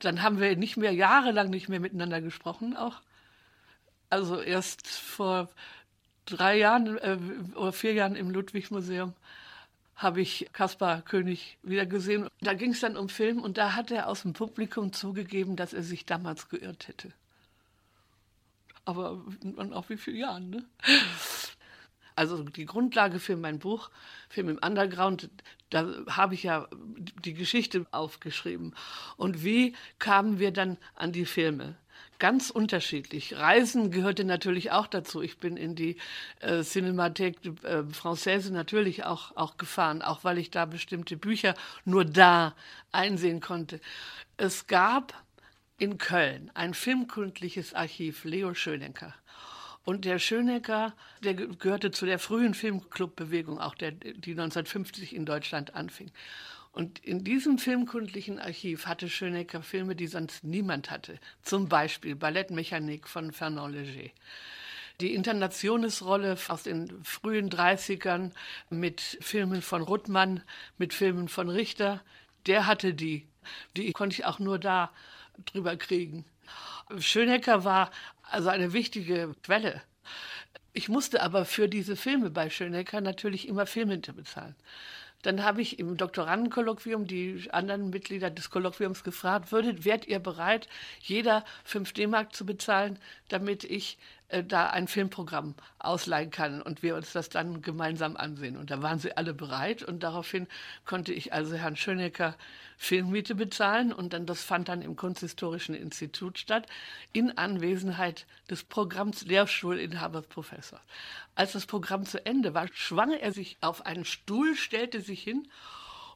Dann 0.00 0.22
haben 0.22 0.40
wir 0.40 0.56
nicht 0.56 0.76
mehr, 0.76 0.92
jahrelang 0.92 1.50
nicht 1.50 1.68
mehr 1.68 1.80
miteinander 1.80 2.20
gesprochen 2.20 2.76
auch. 2.76 3.00
Also 4.10 4.40
erst 4.40 4.86
vor 4.86 5.48
drei 6.26 6.58
Jahren 6.58 6.98
äh, 6.98 7.18
oder 7.56 7.72
vier 7.72 7.94
Jahren 7.94 8.16
im 8.16 8.30
Ludwig-Museum 8.30 9.14
habe 9.96 10.20
ich 10.20 10.48
Kaspar 10.52 11.02
König 11.02 11.56
wieder 11.62 11.86
gesehen. 11.86 12.28
Da 12.40 12.54
ging 12.54 12.72
es 12.72 12.80
dann 12.80 12.96
um 12.96 13.08
Film 13.08 13.40
und 13.40 13.56
da 13.58 13.74
hat 13.74 13.90
er 13.90 14.08
aus 14.08 14.22
dem 14.22 14.32
Publikum 14.32 14.92
zugegeben, 14.92 15.56
dass 15.56 15.72
er 15.72 15.82
sich 15.82 16.04
damals 16.04 16.48
geirrt 16.48 16.88
hätte. 16.88 17.12
Aber 18.84 19.24
auch 19.72 19.88
wie 19.88 19.96
viele 19.96 20.18
Jahren, 20.18 20.50
ne? 20.50 20.64
Also 22.16 22.42
die 22.44 22.66
Grundlage 22.66 23.18
für 23.18 23.36
mein 23.36 23.58
Buch, 23.58 23.90
Film 24.28 24.48
im 24.48 24.58
Underground, 24.58 25.30
da 25.70 25.88
habe 26.08 26.34
ich 26.34 26.44
ja 26.44 26.68
die 27.24 27.34
Geschichte 27.34 27.86
aufgeschrieben. 27.90 28.74
Und 29.16 29.44
wie 29.44 29.74
kamen 29.98 30.38
wir 30.38 30.52
dann 30.52 30.78
an 30.94 31.12
die 31.12 31.26
Filme? 31.26 31.76
Ganz 32.20 32.50
unterschiedlich. 32.50 33.36
Reisen 33.36 33.90
gehörte 33.90 34.24
natürlich 34.24 34.70
auch 34.70 34.86
dazu. 34.86 35.20
Ich 35.20 35.38
bin 35.38 35.56
in 35.56 35.74
die 35.74 35.96
äh, 36.40 36.60
Cinémathèque 36.60 37.64
äh, 37.64 37.82
Française 37.92 38.52
natürlich 38.52 39.04
auch, 39.04 39.36
auch 39.36 39.56
gefahren, 39.56 40.00
auch 40.00 40.22
weil 40.22 40.38
ich 40.38 40.50
da 40.50 40.64
bestimmte 40.64 41.16
Bücher 41.16 41.54
nur 41.84 42.04
da 42.04 42.54
einsehen 42.92 43.40
konnte. 43.40 43.80
Es 44.36 44.68
gab 44.68 45.12
in 45.76 45.98
Köln 45.98 46.52
ein 46.54 46.72
filmkundliches 46.72 47.74
Archiv, 47.74 48.24
Leo 48.24 48.54
Schönenker. 48.54 49.12
Und 49.84 50.06
der 50.06 50.18
Schönecker, 50.18 50.94
der 51.22 51.34
gehörte 51.34 51.90
zu 51.90 52.06
der 52.06 52.18
frühen 52.18 52.54
Filmclub-Bewegung, 52.54 53.60
auch 53.60 53.74
der, 53.74 53.92
die 53.92 54.32
1950 54.32 55.14
in 55.14 55.26
Deutschland 55.26 55.74
anfing. 55.74 56.10
Und 56.72 56.98
in 57.04 57.22
diesem 57.22 57.58
filmkundlichen 57.58 58.40
Archiv 58.40 58.86
hatte 58.86 59.08
Schönecker 59.08 59.62
Filme, 59.62 59.94
die 59.94 60.08
sonst 60.08 60.42
niemand 60.42 60.90
hatte. 60.90 61.20
Zum 61.42 61.68
Beispiel 61.68 62.16
Ballettmechanik 62.16 63.08
von 63.08 63.30
Fernand 63.30 63.76
Léger. 63.76 64.10
Die 65.00 65.14
Internationesrolle 65.14 66.36
aus 66.48 66.62
den 66.64 67.04
frühen 67.04 67.50
30ern 67.50 68.32
mit 68.70 69.00
Filmen 69.20 69.60
von 69.60 69.82
Ruttmann, 69.82 70.42
mit 70.78 70.94
Filmen 70.94 71.28
von 71.28 71.48
Richter, 71.48 72.00
der 72.46 72.66
hatte 72.66 72.94
die. 72.94 73.26
Die 73.76 73.92
konnte 73.92 74.14
ich 74.14 74.24
auch 74.24 74.38
nur 74.38 74.58
da 74.58 74.90
drüber 75.46 75.76
kriegen. 75.76 76.24
Schönecker 76.98 77.64
war 77.64 77.90
also 78.30 78.48
eine 78.48 78.72
wichtige 78.72 79.34
Quelle. 79.42 79.82
Ich 80.72 80.88
musste 80.88 81.22
aber 81.22 81.44
für 81.44 81.68
diese 81.68 81.96
Filme 81.96 82.30
bei 82.30 82.50
Schönecker 82.50 83.00
natürlich 83.00 83.48
immer 83.48 83.66
Filmhinter 83.66 84.12
bezahlen. 84.12 84.56
Dann 85.22 85.42
habe 85.42 85.62
ich 85.62 85.78
im 85.78 85.96
Doktorandenkolloquium 85.96 87.06
die 87.06 87.48
anderen 87.50 87.88
Mitglieder 87.88 88.28
des 88.28 88.50
Kolloquiums 88.50 89.04
gefragt, 89.04 89.52
würdet, 89.52 89.86
wärt 89.86 90.06
ihr 90.06 90.18
bereit, 90.18 90.68
jeder 91.00 91.44
5 91.64 91.92
D-Mark 91.94 92.34
zu 92.34 92.44
bezahlen, 92.44 92.98
damit 93.28 93.64
ich 93.64 93.96
da 94.42 94.70
ein 94.70 94.88
Filmprogramm 94.88 95.54
ausleihen 95.78 96.30
kann 96.30 96.62
und 96.62 96.82
wir 96.82 96.96
uns 96.96 97.12
das 97.12 97.28
dann 97.28 97.62
gemeinsam 97.62 98.16
ansehen. 98.16 98.56
Und 98.56 98.70
da 98.70 98.82
waren 98.82 98.98
sie 98.98 99.16
alle 99.16 99.34
bereit 99.34 99.82
und 99.82 100.02
daraufhin 100.02 100.48
konnte 100.84 101.12
ich 101.12 101.32
also 101.32 101.54
Herrn 101.54 101.76
Schönecker 101.76 102.34
Filmmiete 102.76 103.34
bezahlen 103.34 103.92
und 103.92 104.12
dann 104.12 104.26
das 104.26 104.42
fand 104.42 104.68
dann 104.68 104.82
im 104.82 104.96
Kunsthistorischen 104.96 105.74
Institut 105.74 106.38
statt 106.38 106.66
in 107.12 107.38
Anwesenheit 107.38 108.26
des 108.50 108.64
Programms 108.64 109.24
Lehrstuhlinhabers 109.24 110.26
Professor. 110.26 110.80
Als 111.34 111.52
das 111.52 111.66
Programm 111.66 112.04
zu 112.04 112.24
Ende 112.26 112.54
war, 112.54 112.68
schwang 112.72 113.12
er 113.12 113.32
sich 113.32 113.56
auf 113.60 113.86
einen 113.86 114.04
Stuhl, 114.04 114.56
stellte 114.56 115.00
sich 115.00 115.22
hin 115.22 115.48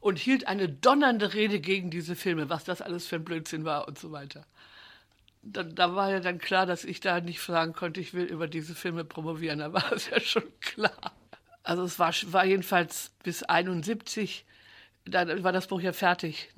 und 0.01 0.19
hielt 0.19 0.47
eine 0.49 0.69
donnernde 0.69 1.35
Rede 1.35 1.61
gegen 1.61 1.91
diese 1.91 2.17
Filme, 2.17 2.51
was 2.51 2.65
das 2.65 2.83
alles 2.83 3.07
für 3.07 3.17
ein 3.17 3.25
Blödsinn 3.25 3.65
war 3.65 3.87
und 3.87 3.99
so 3.99 4.11
weiter 4.11 4.45
da, 5.53 5.63
da, 5.63 5.95
war 5.95 6.11
ja 6.11 6.21
dann 6.21 6.39
klar, 6.39 6.67
dass 6.67 6.85
ich 6.85 7.01
da 7.01 7.21
nicht 7.21 7.41
sagen 7.41 7.73
konnte, 7.73 8.01
ich 8.01 8.15
will 8.15 8.25
über 8.25 8.49
diese 8.49 8.75
Filme 8.75 9.05
promovieren. 9.05 9.59
Da 9.59 9.73
war 9.73 9.93
es 9.93 10.11
ja 10.11 10.21
schon 10.21 10.45
klar. 10.61 11.13
Also 11.63 11.83
es 11.85 11.99
war, 11.99 12.13
war 12.27 12.45
jedenfalls 12.45 13.13
bis 13.23 13.43
71, 13.43 14.47
da 15.05 15.43
war 15.43 15.53
das 15.53 15.67
Buch 15.67 15.81
ja 15.81 15.93
fertig. 15.93 16.51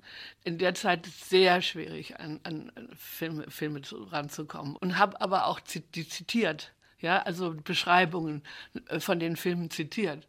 In 0.45 0.59
der 0.59 0.75
Zeit 0.75 1.07
sehr 1.07 1.63
schwierig, 1.63 2.19
an, 2.19 2.41
an 2.45 2.73
Filme, 2.97 3.51
Filme 3.51 3.81
ranzukommen. 4.11 4.77
Und 4.77 4.99
habe 4.99 5.21
aber 5.21 5.47
auch 5.47 5.61
die 5.61 6.09
zitiert, 6.09 6.73
ja, 7.01 7.23
also 7.23 7.55
Beschreibungen 7.55 8.43
äh, 8.89 9.01
von 9.01 9.19
den 9.19 9.37
Filmen 9.37 9.71
zitiert. 9.71 10.27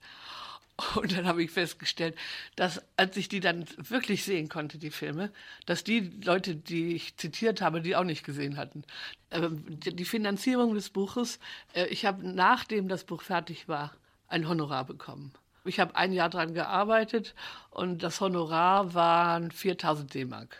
Und 0.95 1.15
dann 1.17 1.27
habe 1.27 1.43
ich 1.43 1.51
festgestellt, 1.51 2.15
dass 2.55 2.81
als 2.97 3.17
ich 3.17 3.29
die 3.29 3.39
dann 3.39 3.65
wirklich 3.77 4.23
sehen 4.23 4.49
konnte, 4.49 4.77
die 4.77 4.91
Filme, 4.91 5.31
dass 5.65 5.83
die 5.83 6.11
Leute, 6.23 6.55
die 6.55 6.95
ich 6.95 7.17
zitiert 7.17 7.61
habe, 7.61 7.81
die 7.81 7.95
auch 7.95 8.03
nicht 8.03 8.23
gesehen 8.23 8.57
hatten. 8.57 8.83
Ähm, 9.31 9.63
die 9.67 10.05
Finanzierung 10.05 10.73
des 10.73 10.89
Buches, 10.89 11.39
äh, 11.73 11.85
ich 11.87 12.05
habe 12.05 12.27
nachdem 12.27 12.87
das 12.87 13.03
Buch 13.03 13.21
fertig 13.21 13.67
war, 13.67 13.93
ein 14.27 14.47
Honorar 14.47 14.85
bekommen. 14.85 15.33
Ich 15.63 15.79
habe 15.79 15.95
ein 15.95 16.11
Jahr 16.11 16.29
daran 16.29 16.53
gearbeitet 16.53 17.35
und 17.69 18.01
das 18.01 18.19
Honorar 18.19 18.93
waren 18.93 19.51
4000 19.51 20.13
D-Mark. 20.13 20.57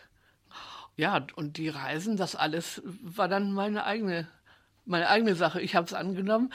Ja, 0.96 1.26
und 1.36 1.56
die 1.56 1.68
Reisen, 1.68 2.16
das 2.16 2.36
alles 2.36 2.82
war 2.84 3.26
dann 3.26 3.52
meine 3.52 3.84
eigene, 3.84 4.28
meine 4.84 5.08
eigene 5.08 5.34
Sache. 5.34 5.60
Ich 5.60 5.74
habe 5.74 5.86
es 5.86 5.94
angenommen, 5.94 6.52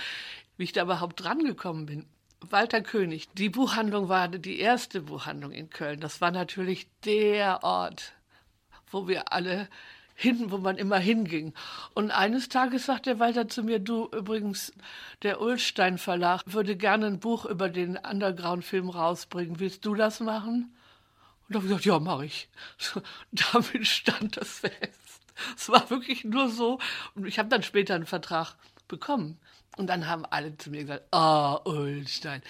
wie 0.57 0.63
ich 0.63 0.74
da 0.74 0.84
überhaupt 0.84 1.22
drangekommen 1.22 1.88
bin. 1.88 2.05
Walter 2.41 2.81
König, 2.81 3.29
die 3.33 3.49
Buchhandlung 3.49 4.09
war 4.09 4.27
die 4.27 4.59
erste 4.59 5.01
Buchhandlung 5.01 5.51
in 5.51 5.69
Köln. 5.69 5.99
Das 5.99 6.21
war 6.21 6.31
natürlich 6.31 6.88
der 7.03 7.63
Ort, 7.63 8.13
wo 8.91 9.07
wir 9.07 9.33
alle 9.33 9.67
hin, 10.13 10.49
wo 10.51 10.57
man 10.57 10.77
immer 10.77 10.97
hinging. 10.97 11.53
Und 11.93 12.11
eines 12.11 12.49
Tages 12.49 12.85
sagte 12.85 13.19
Walter 13.19 13.47
zu 13.47 13.63
mir, 13.63 13.79
du 13.79 14.05
übrigens, 14.05 14.73
der 15.21 15.41
Ulstein 15.41 15.97
Verlag 15.97 16.41
würde 16.45 16.75
gerne 16.75 17.07
ein 17.07 17.19
Buch 17.19 17.45
über 17.45 17.69
den 17.69 17.97
Underground-Film 17.97 18.89
rausbringen. 18.89 19.59
Willst 19.59 19.85
du 19.85 19.95
das 19.95 20.19
machen? 20.19 20.75
Und 21.47 21.53
da 21.53 21.59
habe 21.59 21.65
ich 21.65 21.69
gesagt, 21.69 21.85
ja, 21.85 21.99
mache 21.99 22.25
ich. 22.25 22.49
So, 22.77 23.01
damit 23.53 23.88
stand 23.88 24.38
das 24.38 24.59
fest. 24.59 25.21
Es 25.55 25.69
war 25.69 25.89
wirklich 25.89 26.23
nur 26.23 26.49
so. 26.49 26.79
Und 27.13 27.27
ich 27.27 27.38
habe 27.38 27.49
dann 27.49 27.63
später 27.63 27.93
einen 27.95 28.07
Vertrag 28.07 28.55
bekommen. 28.88 29.39
Und 29.76 29.88
dann 29.88 30.07
haben 30.07 30.26
alle 30.26 30.57
zu 30.57 30.72
mir 30.72 30.82
gesagt, 30.82 31.03
oh, 31.11 31.59
Ulstein, 31.65 32.41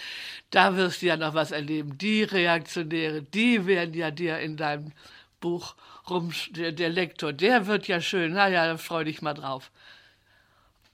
da 0.51 0.77
wirst 0.77 1.01
du 1.01 1.07
ja 1.07 1.17
noch 1.17 1.33
was 1.33 1.51
erleben. 1.51 1.97
Die 1.97 2.23
Reaktionäre, 2.23 3.21
die 3.21 3.65
werden 3.65 3.93
ja 3.93 4.11
dir 4.11 4.39
in 4.39 4.55
deinem 4.55 4.93
Buch 5.41 5.75
rum, 6.09 6.31
der, 6.51 6.71
der 6.71 6.89
Lektor, 6.89 7.33
der 7.33 7.67
wird 7.67 7.87
ja 7.87 7.99
schön. 7.99 8.33
Na 8.33 8.47
ja, 8.47 8.65
da 8.65 8.77
freu 8.77 9.03
dich 9.03 9.21
mal 9.21 9.33
drauf. 9.33 9.71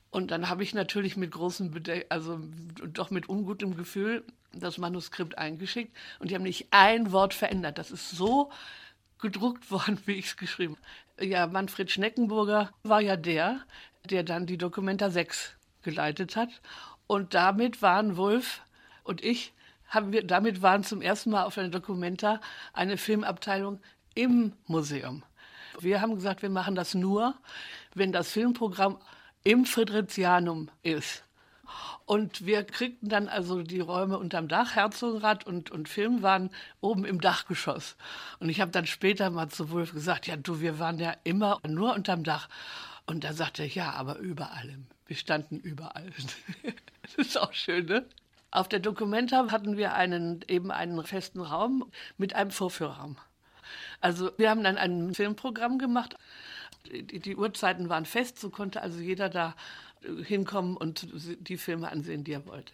Und 0.09 0.31
dann 0.31 0.49
habe 0.49 0.63
ich 0.63 0.73
natürlich 0.73 1.17
mit 1.17 1.31
großem, 1.31 1.71
Bede 1.71 2.05
also 2.09 2.39
doch 2.87 3.09
mit 3.09 3.29
ungutem 3.29 3.75
Gefühl 3.75 4.23
das 4.51 4.77
Manuskript 4.77 5.37
eingeschickt 5.39 5.95
und 6.19 6.29
die 6.29 6.35
haben 6.35 6.43
nicht 6.43 6.67
ein 6.69 7.11
Wort 7.11 7.33
verändert. 7.33 7.79
Das 7.79 7.89
ist 7.89 8.11
so 8.11 8.51
gedruckt 9.19 9.71
worden, 9.71 9.99
wie 10.05 10.13
ich 10.13 10.27
es 10.27 10.37
geschrieben 10.37 10.77
habe. 11.17 11.25
Ja, 11.25 11.47
Manfred 11.47 11.89
Schneckenburger 11.89 12.71
war 12.83 13.01
ja 13.01 13.15
der, 13.15 13.61
der 14.05 14.23
dann 14.23 14.45
die 14.45 14.57
Dokumenta 14.57 15.09
6 15.09 15.55
geleitet 15.83 16.35
hat. 16.35 16.49
Und 17.07 17.33
damit 17.33 17.81
waren 17.81 18.17
Wolf 18.17 18.61
und 19.03 19.23
ich, 19.23 19.53
haben 19.87 20.11
wir, 20.11 20.25
damit 20.25 20.61
waren 20.61 20.83
zum 20.83 21.01
ersten 21.01 21.31
Mal 21.31 21.43
auf 21.43 21.57
einer 21.57 21.69
Dokumenta 21.69 22.39
eine 22.73 22.97
Filmabteilung 22.97 23.79
im 24.15 24.53
Museum. 24.65 25.23
Wir 25.79 26.01
haben 26.01 26.15
gesagt, 26.15 26.41
wir 26.41 26.49
machen 26.49 26.75
das 26.75 26.93
nur, 26.93 27.35
wenn 27.93 28.11
das 28.11 28.31
Filmprogramm 28.31 28.97
im 29.43 29.65
Friedrichianum 29.65 30.69
ist. 30.81 31.23
Und 32.05 32.45
wir 32.45 32.63
kriegten 32.63 33.07
dann 33.07 33.29
also 33.29 33.63
die 33.63 33.79
Räume 33.79 34.17
unterm 34.17 34.47
Dach, 34.47 34.75
Herzogenrad 34.75 35.45
und, 35.45 35.71
und 35.71 35.87
Film 35.87 36.21
waren 36.21 36.49
oben 36.81 37.05
im 37.05 37.21
Dachgeschoss. 37.21 37.95
Und 38.39 38.49
ich 38.49 38.59
habe 38.59 38.71
dann 38.71 38.85
später 38.85 39.29
mal 39.29 39.49
zu 39.49 39.71
Wolf 39.71 39.93
gesagt, 39.93 40.27
ja 40.27 40.35
du, 40.35 40.59
wir 40.59 40.79
waren 40.79 40.99
ja 40.99 41.15
immer 41.23 41.59
nur 41.65 41.93
unterm 41.95 42.23
Dach. 42.23 42.49
Und 43.05 43.23
da 43.23 43.33
sagte 43.33 43.63
er, 43.63 43.69
ja, 43.69 43.91
aber 43.91 44.17
überall. 44.17 44.77
Wir 45.05 45.15
standen 45.15 45.59
überall. 45.59 46.11
das 47.01 47.15
ist 47.15 47.37
auch 47.37 47.53
schön, 47.53 47.85
ne? 47.85 48.05
Auf 48.51 48.69
der 48.69 48.79
Documenta 48.79 49.51
hatten 49.51 49.77
wir 49.77 49.95
einen, 49.95 50.45
eben 50.47 50.69
einen 50.69 51.03
festen 51.05 51.41
Raum 51.41 51.91
mit 52.17 52.35
einem 52.35 52.51
Vorführraum. 52.51 53.17
Also 53.99 54.31
wir 54.37 54.49
haben 54.49 54.63
dann 54.63 54.77
ein 54.77 55.15
Filmprogramm 55.15 55.79
gemacht. 55.79 56.15
Die, 56.85 57.19
die 57.19 57.35
Uhrzeiten 57.35 57.89
waren 57.89 58.05
fest, 58.05 58.39
so 58.39 58.49
konnte 58.49 58.81
also 58.81 58.99
jeder 58.99 59.29
da 59.29 59.55
äh, 60.03 60.23
hinkommen 60.23 60.77
und 60.77 61.07
die 61.39 61.57
Filme 61.57 61.91
ansehen, 61.91 62.23
die 62.23 62.33
er 62.33 62.45
wollte. 62.45 62.73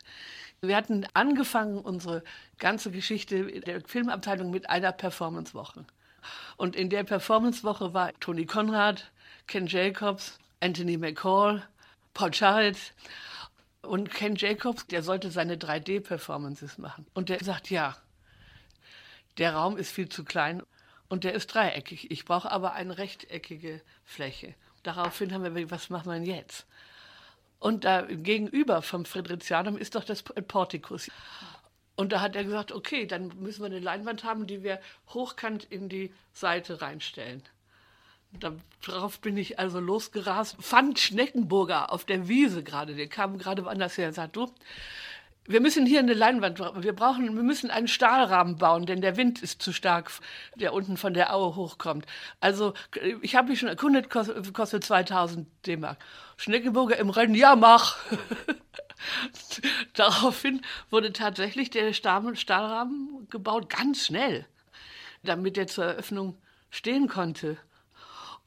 Wir 0.62 0.76
hatten 0.76 1.06
angefangen 1.14 1.80
unsere 1.80 2.24
ganze 2.58 2.92
Geschichte 2.92 3.62
der 3.62 3.82
Filmabteilung 3.86 4.52
mit 4.52 4.70
einer 4.70 4.92
Performancewoche. 4.92 5.86
Und 6.58 6.76
in 6.76 6.90
der 6.90 7.06
Performancewoche 7.06 7.94
war 7.94 8.12
Tony 8.20 8.46
Conrad, 8.46 9.12
Ken 9.48 9.68
Jacobs, 9.68 10.38
Anthony 10.60 10.98
McCall, 10.98 11.64
Paul 12.14 12.32
Jarrett 12.34 12.94
und 13.82 14.12
Ken 14.12 14.36
Jacobs, 14.36 14.88
der 14.88 15.04
sollte 15.04 15.32
seine 15.32 15.56
3D-Performances 15.56 16.78
machen. 16.78 17.06
Und 17.14 17.30
der 17.30 17.44
sagt, 17.44 17.70
ja, 17.70 17.98
der 19.38 19.54
Raum 19.54 19.78
ist 19.78 19.92
viel 19.92 20.10
zu 20.10 20.24
klein 20.24 20.62
und 21.08 21.24
der 21.24 21.34
ist 21.34 21.48
dreieckig. 21.48 22.12
Ich 22.12 22.26
brauche 22.26 22.52
aber 22.52 22.74
eine 22.74 22.98
rechteckige 22.98 23.82
Fläche. 24.04 24.56
Daraufhin 24.84 25.34
haben 25.34 25.56
wir, 25.56 25.72
was 25.72 25.90
machen 25.90 26.12
wir 26.12 26.22
jetzt? 26.22 26.66
Und 27.60 27.84
da 27.84 28.04
gegenüber 28.04 28.82
vom 28.82 29.06
Friedrichianum 29.06 29.78
ist 29.78 29.96
doch 29.96 30.04
das 30.04 30.24
Portikus. 30.24 31.10
Und 31.96 32.14
da 32.14 32.22
hat 32.22 32.36
er 32.38 32.46
gesagt, 32.46 32.72
okay, 32.72 33.06
dann 33.06 33.28
müssen 33.40 33.62
wir 33.62 33.66
eine 33.66 33.80
Leinwand 33.80 34.24
haben, 34.24 34.48
die 34.48 34.64
wir 34.64 34.80
hochkant 35.10 35.66
in 35.66 35.90
die 35.90 36.14
Seite 36.32 36.82
reinstellen. 36.82 37.44
Darauf 38.32 39.20
bin 39.20 39.38
ich 39.38 39.60
also 39.60 39.80
losgerast, 39.80 40.56
fand 40.60 41.00
Schneckenburger 41.00 41.92
auf 41.92 42.06
der 42.06 42.28
Wiese 42.28 42.64
gerade, 42.64 42.96
der 42.96 43.08
kam 43.08 43.38
gerade 43.38 43.66
woanders 43.66 43.98
her 43.98 44.08
und 44.08 44.14
sagt, 44.14 44.36
du, 44.36 44.48
wir 45.46 45.62
müssen 45.62 45.88
hier 45.88 46.00
eine 46.00 46.14
Leinwand, 46.14 46.60
wir 46.60 46.94
brauchen, 46.94 47.36
wir 47.36 47.44
müssen 47.44 47.72
einen 47.72 47.88
Stahlrahmen 47.88 48.58
bauen, 48.58 48.86
denn 48.86 49.02
der 49.02 49.18
Wind 49.18 49.42
ist 49.42 49.64
zu 49.64 49.74
stark, 49.74 50.12
der 50.54 50.74
unten 50.74 50.96
von 50.96 51.16
der 51.16 51.34
Aue 51.34 51.56
hochkommt. 51.56 52.06
Also, 52.40 52.76
ich 53.24 53.36
habe 53.36 53.50
mich 53.50 53.60
schon 53.60 53.68
erkundet, 53.68 54.12
kostet, 54.12 54.54
kostet 54.54 54.84
2000 54.84 55.48
D-Mark. 55.66 55.98
Schneckenburger 56.38 56.98
im 56.98 57.10
Rennen, 57.10 57.34
ja, 57.34 57.56
mach. 57.56 57.98
Daraufhin 59.94 60.62
wurde 60.92 61.14
tatsächlich 61.14 61.72
der 61.72 61.94
Stahlrahmen 61.94 63.28
gebaut, 63.32 63.70
ganz 63.72 64.06
schnell, 64.06 64.46
damit 65.24 65.58
er 65.58 65.66
zur 65.66 65.86
Eröffnung 65.86 66.38
stehen 66.70 67.08
konnte 67.08 67.58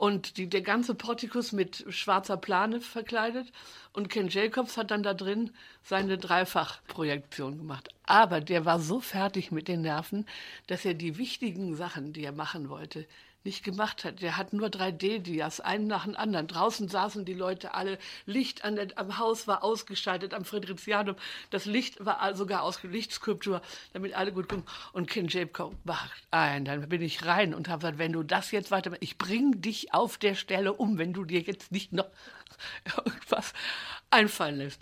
und 0.03 0.37
die, 0.37 0.49
der 0.49 0.63
ganze 0.63 0.97
Portikus 0.97 1.53
mit 1.53 1.85
schwarzer 1.91 2.37
Plane 2.37 2.81
verkleidet. 2.81 3.53
Und 3.93 4.09
Ken 4.09 4.27
Jacobs 4.27 4.77
hat 4.77 4.91
dann 4.91 5.05
da 5.05 5.15
drin 5.15 5.53
seine 5.85 6.19
Dreifachprojektion 6.19 7.57
gemacht. 7.57 7.89
Aber 8.03 8.41
der 8.41 8.65
war 8.65 8.81
so 8.81 8.99
fertig 8.99 9.53
mit 9.53 9.69
den 9.69 9.83
Nerven, 9.83 10.27
dass 10.67 10.85
er 10.85 10.95
die 10.95 11.19
wichtigen 11.19 11.77
Sachen, 11.77 12.13
die 12.13 12.25
er 12.25 12.33
machen 12.33 12.69
wollte, 12.69 13.07
nicht 13.45 13.65
gemacht 13.65 14.05
hat. 14.05 14.23
Der 14.23 14.37
hat 14.37 14.53
nur 14.53 14.69
3D-Dias, 14.69 15.61
einen 15.61 15.87
nach 15.87 16.05
dem 16.05 16.17
anderen. 16.17 16.47
Draußen 16.47 16.89
saßen 16.89 17.25
die 17.25 17.35
Leute 17.35 17.75
alle. 17.75 17.99
Licht 18.27 18.65
an 18.65 18.77
der, 18.77 18.89
am 18.97 19.19
Haus 19.19 19.47
war 19.47 19.65
ausgeschaltet, 19.65 20.35
am 20.35 20.45
Friedrichianum. 20.45 21.17
Das 21.51 21.65
Licht 21.65 22.05
war 22.05 22.35
sogar 22.37 22.63
aus 22.63 22.83
Lichtskulptur, 22.83 23.63
damit 23.93 24.15
alle 24.15 24.33
gut 24.33 24.49
gucken. 24.49 24.67
Und 24.93 25.09
Ken 25.09 25.29
Jacob 25.29 25.75
macht 25.85 26.23
ein. 26.31 26.65
Dann 26.65 26.89
bin 26.89 27.03
ich 27.03 27.25
rein 27.25 27.55
und 27.55 27.69
habe 27.69 27.81
gesagt, 27.81 27.99
wenn 27.99 28.13
du 28.13 28.23
das 28.23 28.51
jetzt 28.51 28.71
weiter, 28.71 28.93
ich 29.01 29.19
bring 29.19 29.61
dich 29.61 29.95
auf 29.95 30.19
der 30.19 30.35
Stelle 30.35 30.73
um, 30.73 30.99
wenn 30.99 31.13
du 31.13 31.25
dir 31.25 31.41
jetzt 31.41 31.73
nicht 31.73 31.93
noch 31.93 32.09
irgendwas 33.05 33.53
einfallen 34.11 34.57
lässt. 34.57 34.81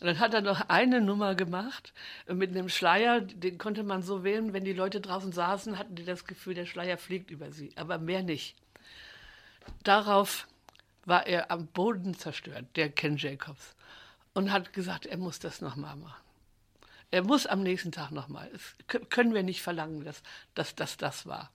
Und 0.00 0.06
dann 0.06 0.18
hat 0.20 0.32
er 0.32 0.42
noch 0.42 0.68
eine 0.68 1.00
Nummer 1.00 1.34
gemacht 1.34 1.92
mit 2.28 2.50
einem 2.50 2.68
Schleier, 2.68 3.20
den 3.20 3.58
konnte 3.58 3.82
man 3.82 4.02
so 4.02 4.22
wählen, 4.22 4.52
wenn 4.52 4.64
die 4.64 4.72
Leute 4.72 5.00
draußen 5.00 5.32
saßen, 5.32 5.76
hatten 5.78 5.96
die 5.96 6.04
das 6.04 6.24
Gefühl, 6.24 6.54
der 6.54 6.66
Schleier 6.66 6.98
fliegt 6.98 7.30
über 7.30 7.50
sie, 7.50 7.72
aber 7.76 7.98
mehr 7.98 8.22
nicht. 8.22 8.56
Darauf 9.82 10.46
war 11.04 11.26
er 11.26 11.50
am 11.50 11.66
Boden 11.66 12.14
zerstört, 12.14 12.66
der 12.76 12.90
Ken 12.90 13.16
Jacobs, 13.16 13.74
und 14.34 14.52
hat 14.52 14.72
gesagt, 14.72 15.04
er 15.04 15.16
muss 15.16 15.40
das 15.40 15.60
nochmal 15.60 15.96
machen. 15.96 16.22
Er 17.10 17.24
muss 17.24 17.46
am 17.46 17.62
nächsten 17.62 17.90
Tag 17.90 18.10
nochmal. 18.10 18.50
Das 18.86 19.08
können 19.08 19.34
wir 19.34 19.42
nicht 19.42 19.62
verlangen, 19.62 20.04
dass, 20.04 20.22
dass 20.54 20.74
das 20.74 20.96
das 20.96 21.26
war. 21.26 21.50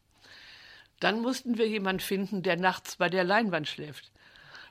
Dann 1.00 1.22
mussten 1.22 1.58
wir 1.58 1.68
jemanden 1.68 2.00
finden, 2.00 2.44
der 2.44 2.58
nachts 2.58 2.96
bei 2.96 3.08
der 3.08 3.24
Leinwand 3.24 3.68
schläft 3.68 4.12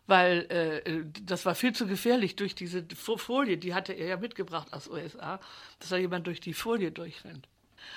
weil 0.07 0.83
äh, 0.85 1.05
das 1.23 1.47
war 1.47 1.55
viel 1.55 1.73
zu 1.73 1.87
gefährlich 1.87 2.37
durch 2.37 2.55
diese 2.55 2.85
Folie, 2.95 3.57
die 3.57 3.75
hatte 3.75 3.93
er 3.93 4.07
ja 4.07 4.17
mitgebracht 4.17 4.73
aus 4.73 4.89
USA, 4.89 5.41
dass 5.79 5.91
da 5.91 5.97
jemand 5.97 6.27
durch 6.27 6.41
die 6.41 6.55
Folie 6.55 6.91
durchrennt. 6.91 7.49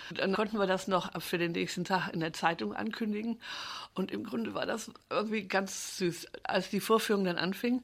Und 0.10 0.20
dann 0.20 0.34
konnten 0.34 0.58
wir 0.58 0.68
das 0.68 0.88
noch 0.88 1.22
für 1.22 1.38
den 1.38 1.52
nächsten 1.52 1.84
Tag 1.84 2.10
in 2.14 2.20
der 2.20 2.34
Zeitung 2.34 2.76
ankündigen. 2.76 3.40
Und 3.94 4.12
im 4.12 4.24
Grunde 4.24 4.54
war 4.54 4.66
das 4.66 4.92
irgendwie 5.10 5.48
ganz 5.48 5.98
süß. 5.98 6.28
Als 6.44 6.70
die 6.70 6.80
Vorführung 6.80 7.24
dann 7.26 7.38
anfing, 7.38 7.84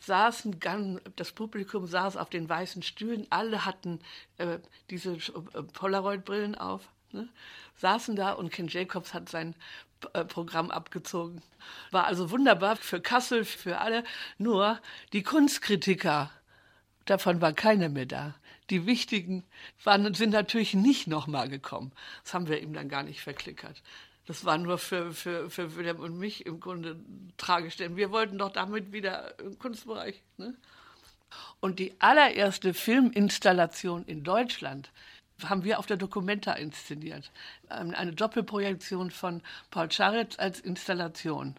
saßen 0.00 0.60
ganz, 0.60 1.00
das 1.16 1.32
Publikum 1.32 1.86
saß 1.86 2.16
auf 2.16 2.30
den 2.30 2.48
weißen 2.48 2.82
Stühlen, 2.82 3.26
alle 3.30 3.64
hatten 3.64 4.00
äh, 4.38 4.58
diese 4.90 5.14
äh, 5.14 5.62
Polaroid-Brillen 5.72 6.54
auf, 6.54 6.88
ne? 7.12 7.28
saßen 7.76 8.16
da 8.16 8.32
und 8.32 8.50
Ken 8.50 8.68
Jacobs 8.68 9.14
hat 9.14 9.28
sein 9.28 9.54
äh, 9.93 9.93
Programm 10.28 10.70
abgezogen. 10.70 11.42
War 11.90 12.06
also 12.06 12.30
wunderbar 12.30 12.76
für 12.76 13.00
Kassel, 13.00 13.44
für 13.44 13.80
alle. 13.80 14.04
Nur 14.38 14.80
die 15.12 15.22
Kunstkritiker, 15.22 16.30
Davon 17.04 17.40
war 17.40 17.52
keiner 17.52 17.88
mehr 17.88 18.06
da. 18.06 18.34
Die 18.70 18.86
wichtigen 18.86 19.44
waren, 19.82 20.14
sind 20.14 20.30
natürlich 20.30 20.74
nicht 20.74 21.06
nochmal 21.06 21.48
gekommen. 21.48 21.92
Das 22.22 22.32
haben 22.32 22.48
wir 22.48 22.62
ihm 22.62 22.72
dann 22.72 22.88
gar 22.88 23.02
nicht 23.02 23.20
verklickert. 23.20 23.82
Das 24.26 24.46
war 24.46 24.56
nur 24.56 24.78
für, 24.78 25.12
für, 25.12 25.50
für 25.50 25.76
Wilhelm 25.76 26.00
und 26.00 26.18
mich 26.18 26.46
im 26.46 26.60
Grunde 26.60 26.98
tragisch, 27.36 27.76
denn 27.76 27.96
wir 27.96 28.10
wollten 28.10 28.38
doch 28.38 28.50
damit 28.50 28.92
wieder 28.92 29.38
im 29.38 29.58
Kunstbereich. 29.58 30.22
Ne? 30.38 30.54
Und 31.60 31.78
die 31.78 31.92
allererste 31.98 32.72
Filminstallation 32.72 34.04
in 34.06 34.24
Deutschland 34.24 34.90
haben 35.42 35.64
wir 35.64 35.78
auf 35.78 35.86
der 35.86 35.96
Documenta 35.96 36.52
inszeniert. 36.52 37.30
Ähm, 37.70 37.94
eine 37.96 38.12
Doppelprojektion 38.12 39.10
von 39.10 39.42
Paul 39.70 39.90
Scharitz 39.90 40.38
als 40.38 40.60
Installation. 40.60 41.56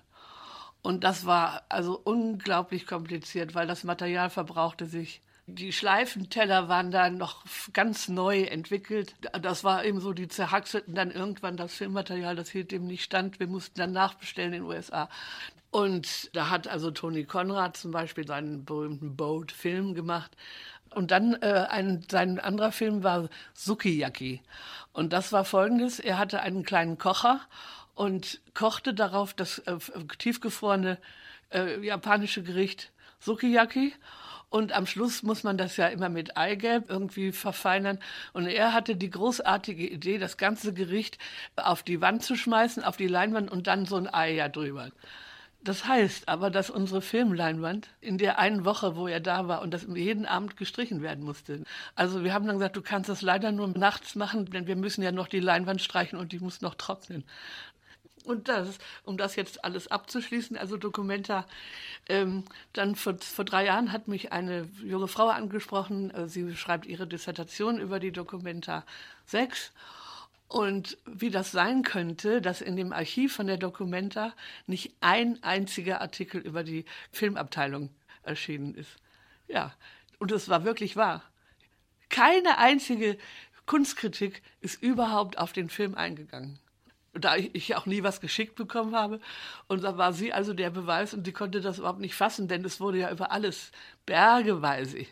Und 0.82 1.04
das 1.04 1.26
war 1.26 1.64
also 1.68 2.00
unglaublich 2.04 2.86
kompliziert, 2.86 3.56
weil 3.56 3.68
das 3.68 3.84
Material 3.84 4.30
verbrauchte 4.30 4.86
sich. 4.86 5.22
Die 5.48 5.74
Schleifenteller 5.74 6.70
waren 6.70 6.90
da 6.90 7.10
noch 7.10 7.44
ganz 7.74 8.08
neu 8.08 8.44
entwickelt. 8.44 9.16
Das 9.42 9.64
war 9.64 9.86
eben 9.86 10.00
so, 10.00 10.14
die 10.14 10.28
zerhackselten 10.28 10.96
dann 10.96 11.12
irgendwann 11.12 11.58
das 11.58 11.74
Filmmaterial, 11.74 12.36
das 12.36 12.50
hielt 12.50 12.72
dem 12.72 12.88
nicht 12.88 13.04
stand. 13.04 13.40
Wir 13.40 13.48
mussten 13.48 13.80
dann 13.80 13.92
nachbestellen 13.92 14.54
in 14.54 14.62
den 14.62 14.70
USA. 14.70 15.10
Und 15.72 16.34
da 16.34 16.50
hat 16.50 16.68
also 16.68 16.90
Tony 16.90 17.26
Conrad 17.26 17.76
zum 17.78 17.92
Beispiel 17.92 18.26
seinen 18.26 18.64
berühmten 18.64 19.16
Boat-Film 19.16 19.94
gemacht. 19.94 20.32
Und 20.96 21.12
dann 21.12 21.34
äh, 21.41 21.66
ein, 21.70 22.06
sein 22.10 22.39
anderer 22.39 22.72
Film 22.72 23.04
war 23.04 23.30
Sukiyaki. 23.54 24.41
Und 24.93 25.14
das 25.14 25.32
war 25.32 25.46
folgendes: 25.46 26.00
Er 26.00 26.18
hatte 26.18 26.41
einen 26.41 26.64
kleinen 26.64 26.98
Kocher 26.98 27.41
und 27.93 28.41
kochte 28.54 28.93
darauf 28.93 29.34
das 29.34 29.60
äh, 29.60 29.78
tiefgefrorene 30.18 30.98
äh, 31.52 31.86
japanische 31.86 32.43
Gericht 32.43 32.91
Sukiyaki. 33.20 33.93
Und 34.50 34.72
am 34.72 34.86
Schluss 34.86 35.22
muss 35.22 35.43
man 35.43 35.58
das 35.58 35.76
ja 35.76 35.88
immer 35.88 36.08
mit 36.08 36.38
Eigelb 36.38 36.89
irgendwie 36.89 37.34
verfeinern. 37.34 38.00
Und 38.32 38.48
er 38.48 38.72
hatte 38.72 38.96
die 38.96 39.10
großartige 39.10 39.86
Idee, 39.86 40.18
das 40.18 40.38
ganze 40.38 40.74
Gericht 40.74 41.18
auf 41.58 41.84
die 41.84 42.00
Wand 42.00 42.24
zu 42.24 42.36
schmeißen, 42.38 42.84
auf 42.84 42.96
die 42.96 43.08
Leinwand 43.08 43.52
und 43.52 43.68
dann 43.68 43.86
so 43.86 43.98
ein 43.98 44.08
Ei 44.14 44.34
ja 44.34 44.48
drüber. 44.48 44.91
Das 45.66 45.88
heißt 45.88 46.30
aber, 46.30 46.51
dass 46.51 46.70
unsere 46.70 47.01
Filmleinwand 47.01 47.89
in 47.99 48.20
der 48.20 48.38
einen 48.38 48.66
Woche, 48.66 48.95
wo 48.95 49.07
er 49.07 49.20
da 49.20 49.47
war 49.47 49.63
und 49.63 49.74
das 49.74 49.88
jeden 49.91 50.28
Abend 50.28 50.57
gestrichen 50.57 51.01
werden 51.01 51.26
musste. 51.26 51.63
Also 51.95 52.24
wir 52.24 52.36
haben 52.36 52.45
dann 52.45 52.57
gesagt, 52.57 52.76
du 52.76 52.84
kannst 52.84 53.09
das 53.09 53.24
leider 53.24 53.51
nur 53.51 53.68
nachts 53.70 54.13
machen, 54.13 54.45
denn 54.45 54.68
wir 54.68 54.76
müssen 54.76 55.01
ja 55.01 55.11
noch 55.11 55.28
die 55.28 55.39
Leinwand 55.39 55.82
streichen 55.82 56.20
und 56.20 56.34
die 56.34 56.39
muss 56.39 56.61
noch 56.61 56.76
trocknen. 56.76 57.24
Und 58.26 58.47
das, 58.47 58.78
um 59.05 59.18
das 59.18 59.36
jetzt 59.36 59.66
alles 59.66 59.88
abzuschließen, 59.88 60.55
also 60.55 60.78
Dokumenta, 60.78 61.47
ähm, 62.09 62.43
dann 62.74 62.95
vor, 62.95 63.18
vor 63.18 63.45
drei 63.45 63.66
Jahren 63.66 63.91
hat 63.91 64.07
mich 64.07 64.32
eine 64.32 64.70
junge 64.84 65.07
Frau 65.07 65.30
angesprochen. 65.30 66.11
Äh, 66.11 66.28
sie 66.28 66.55
schreibt 66.55 66.86
ihre 66.86 67.07
Dissertation 67.07 67.80
über 67.80 67.99
die 67.99 68.11
Dokumenta 68.11 68.84
6. 69.26 69.72
Und 70.48 70.98
wie 71.06 71.32
das 71.32 71.52
sein 71.52 71.82
könnte, 71.82 72.41
dass 72.41 72.62
in 72.62 72.76
dem 72.76 72.93
Archiv 72.93 73.36
von 73.36 73.48
der 73.48 73.58
Documenta 73.58 74.34
nicht 74.68 74.93
ein 75.02 75.41
einziger 75.43 76.02
Artikel 76.02 76.39
über 76.39 76.64
die 76.64 76.86
Filmabteilung 77.12 77.89
erschienen 78.24 78.76
ist. 78.76 78.98
Ja, 79.48 79.74
und 80.20 80.32
es 80.32 80.48
war 80.50 80.64
wirklich 80.64 80.96
wahr. 80.96 81.24
Keine 82.10 82.58
einzige 82.60 83.18
Kunstkritik 83.66 84.43
ist 84.62 84.82
überhaupt 84.82 85.38
auf 85.39 85.52
den 85.52 85.70
Film 85.70 85.96
eingegangen 85.96 86.60
da 87.16 87.36
ich 87.36 87.76
auch 87.76 87.86
nie 87.86 88.04
was 88.04 88.22
geschickt 88.22 88.56
bekommen 88.56 88.96
habe. 88.96 89.20
Und 89.68 89.84
da 89.84 89.98
war 89.98 90.14
sie 90.14 90.34
also 90.34 90.54
der 90.54 90.70
Beweis 90.70 91.14
und 91.14 91.26
sie 91.26 91.32
konnte 91.32 91.62
das 91.62 91.80
überhaupt 91.80 92.00
nicht 92.00 92.16
fassen, 92.16 92.48
denn 92.48 92.64
es 92.66 92.80
wurde 92.80 93.00
ja 93.00 93.12
über 93.12 93.32
alles 93.32 93.72
bergeweise 94.06 95.06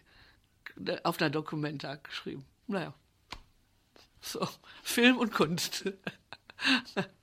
auf 1.03 1.17
der 1.17 1.29
Dokumenta 1.29 1.95
geschrieben. 1.95 2.45
Naja, 2.67 2.93
so, 4.23 4.47
Film 4.81 5.17
und 5.17 5.33
Kunst. 5.33 5.83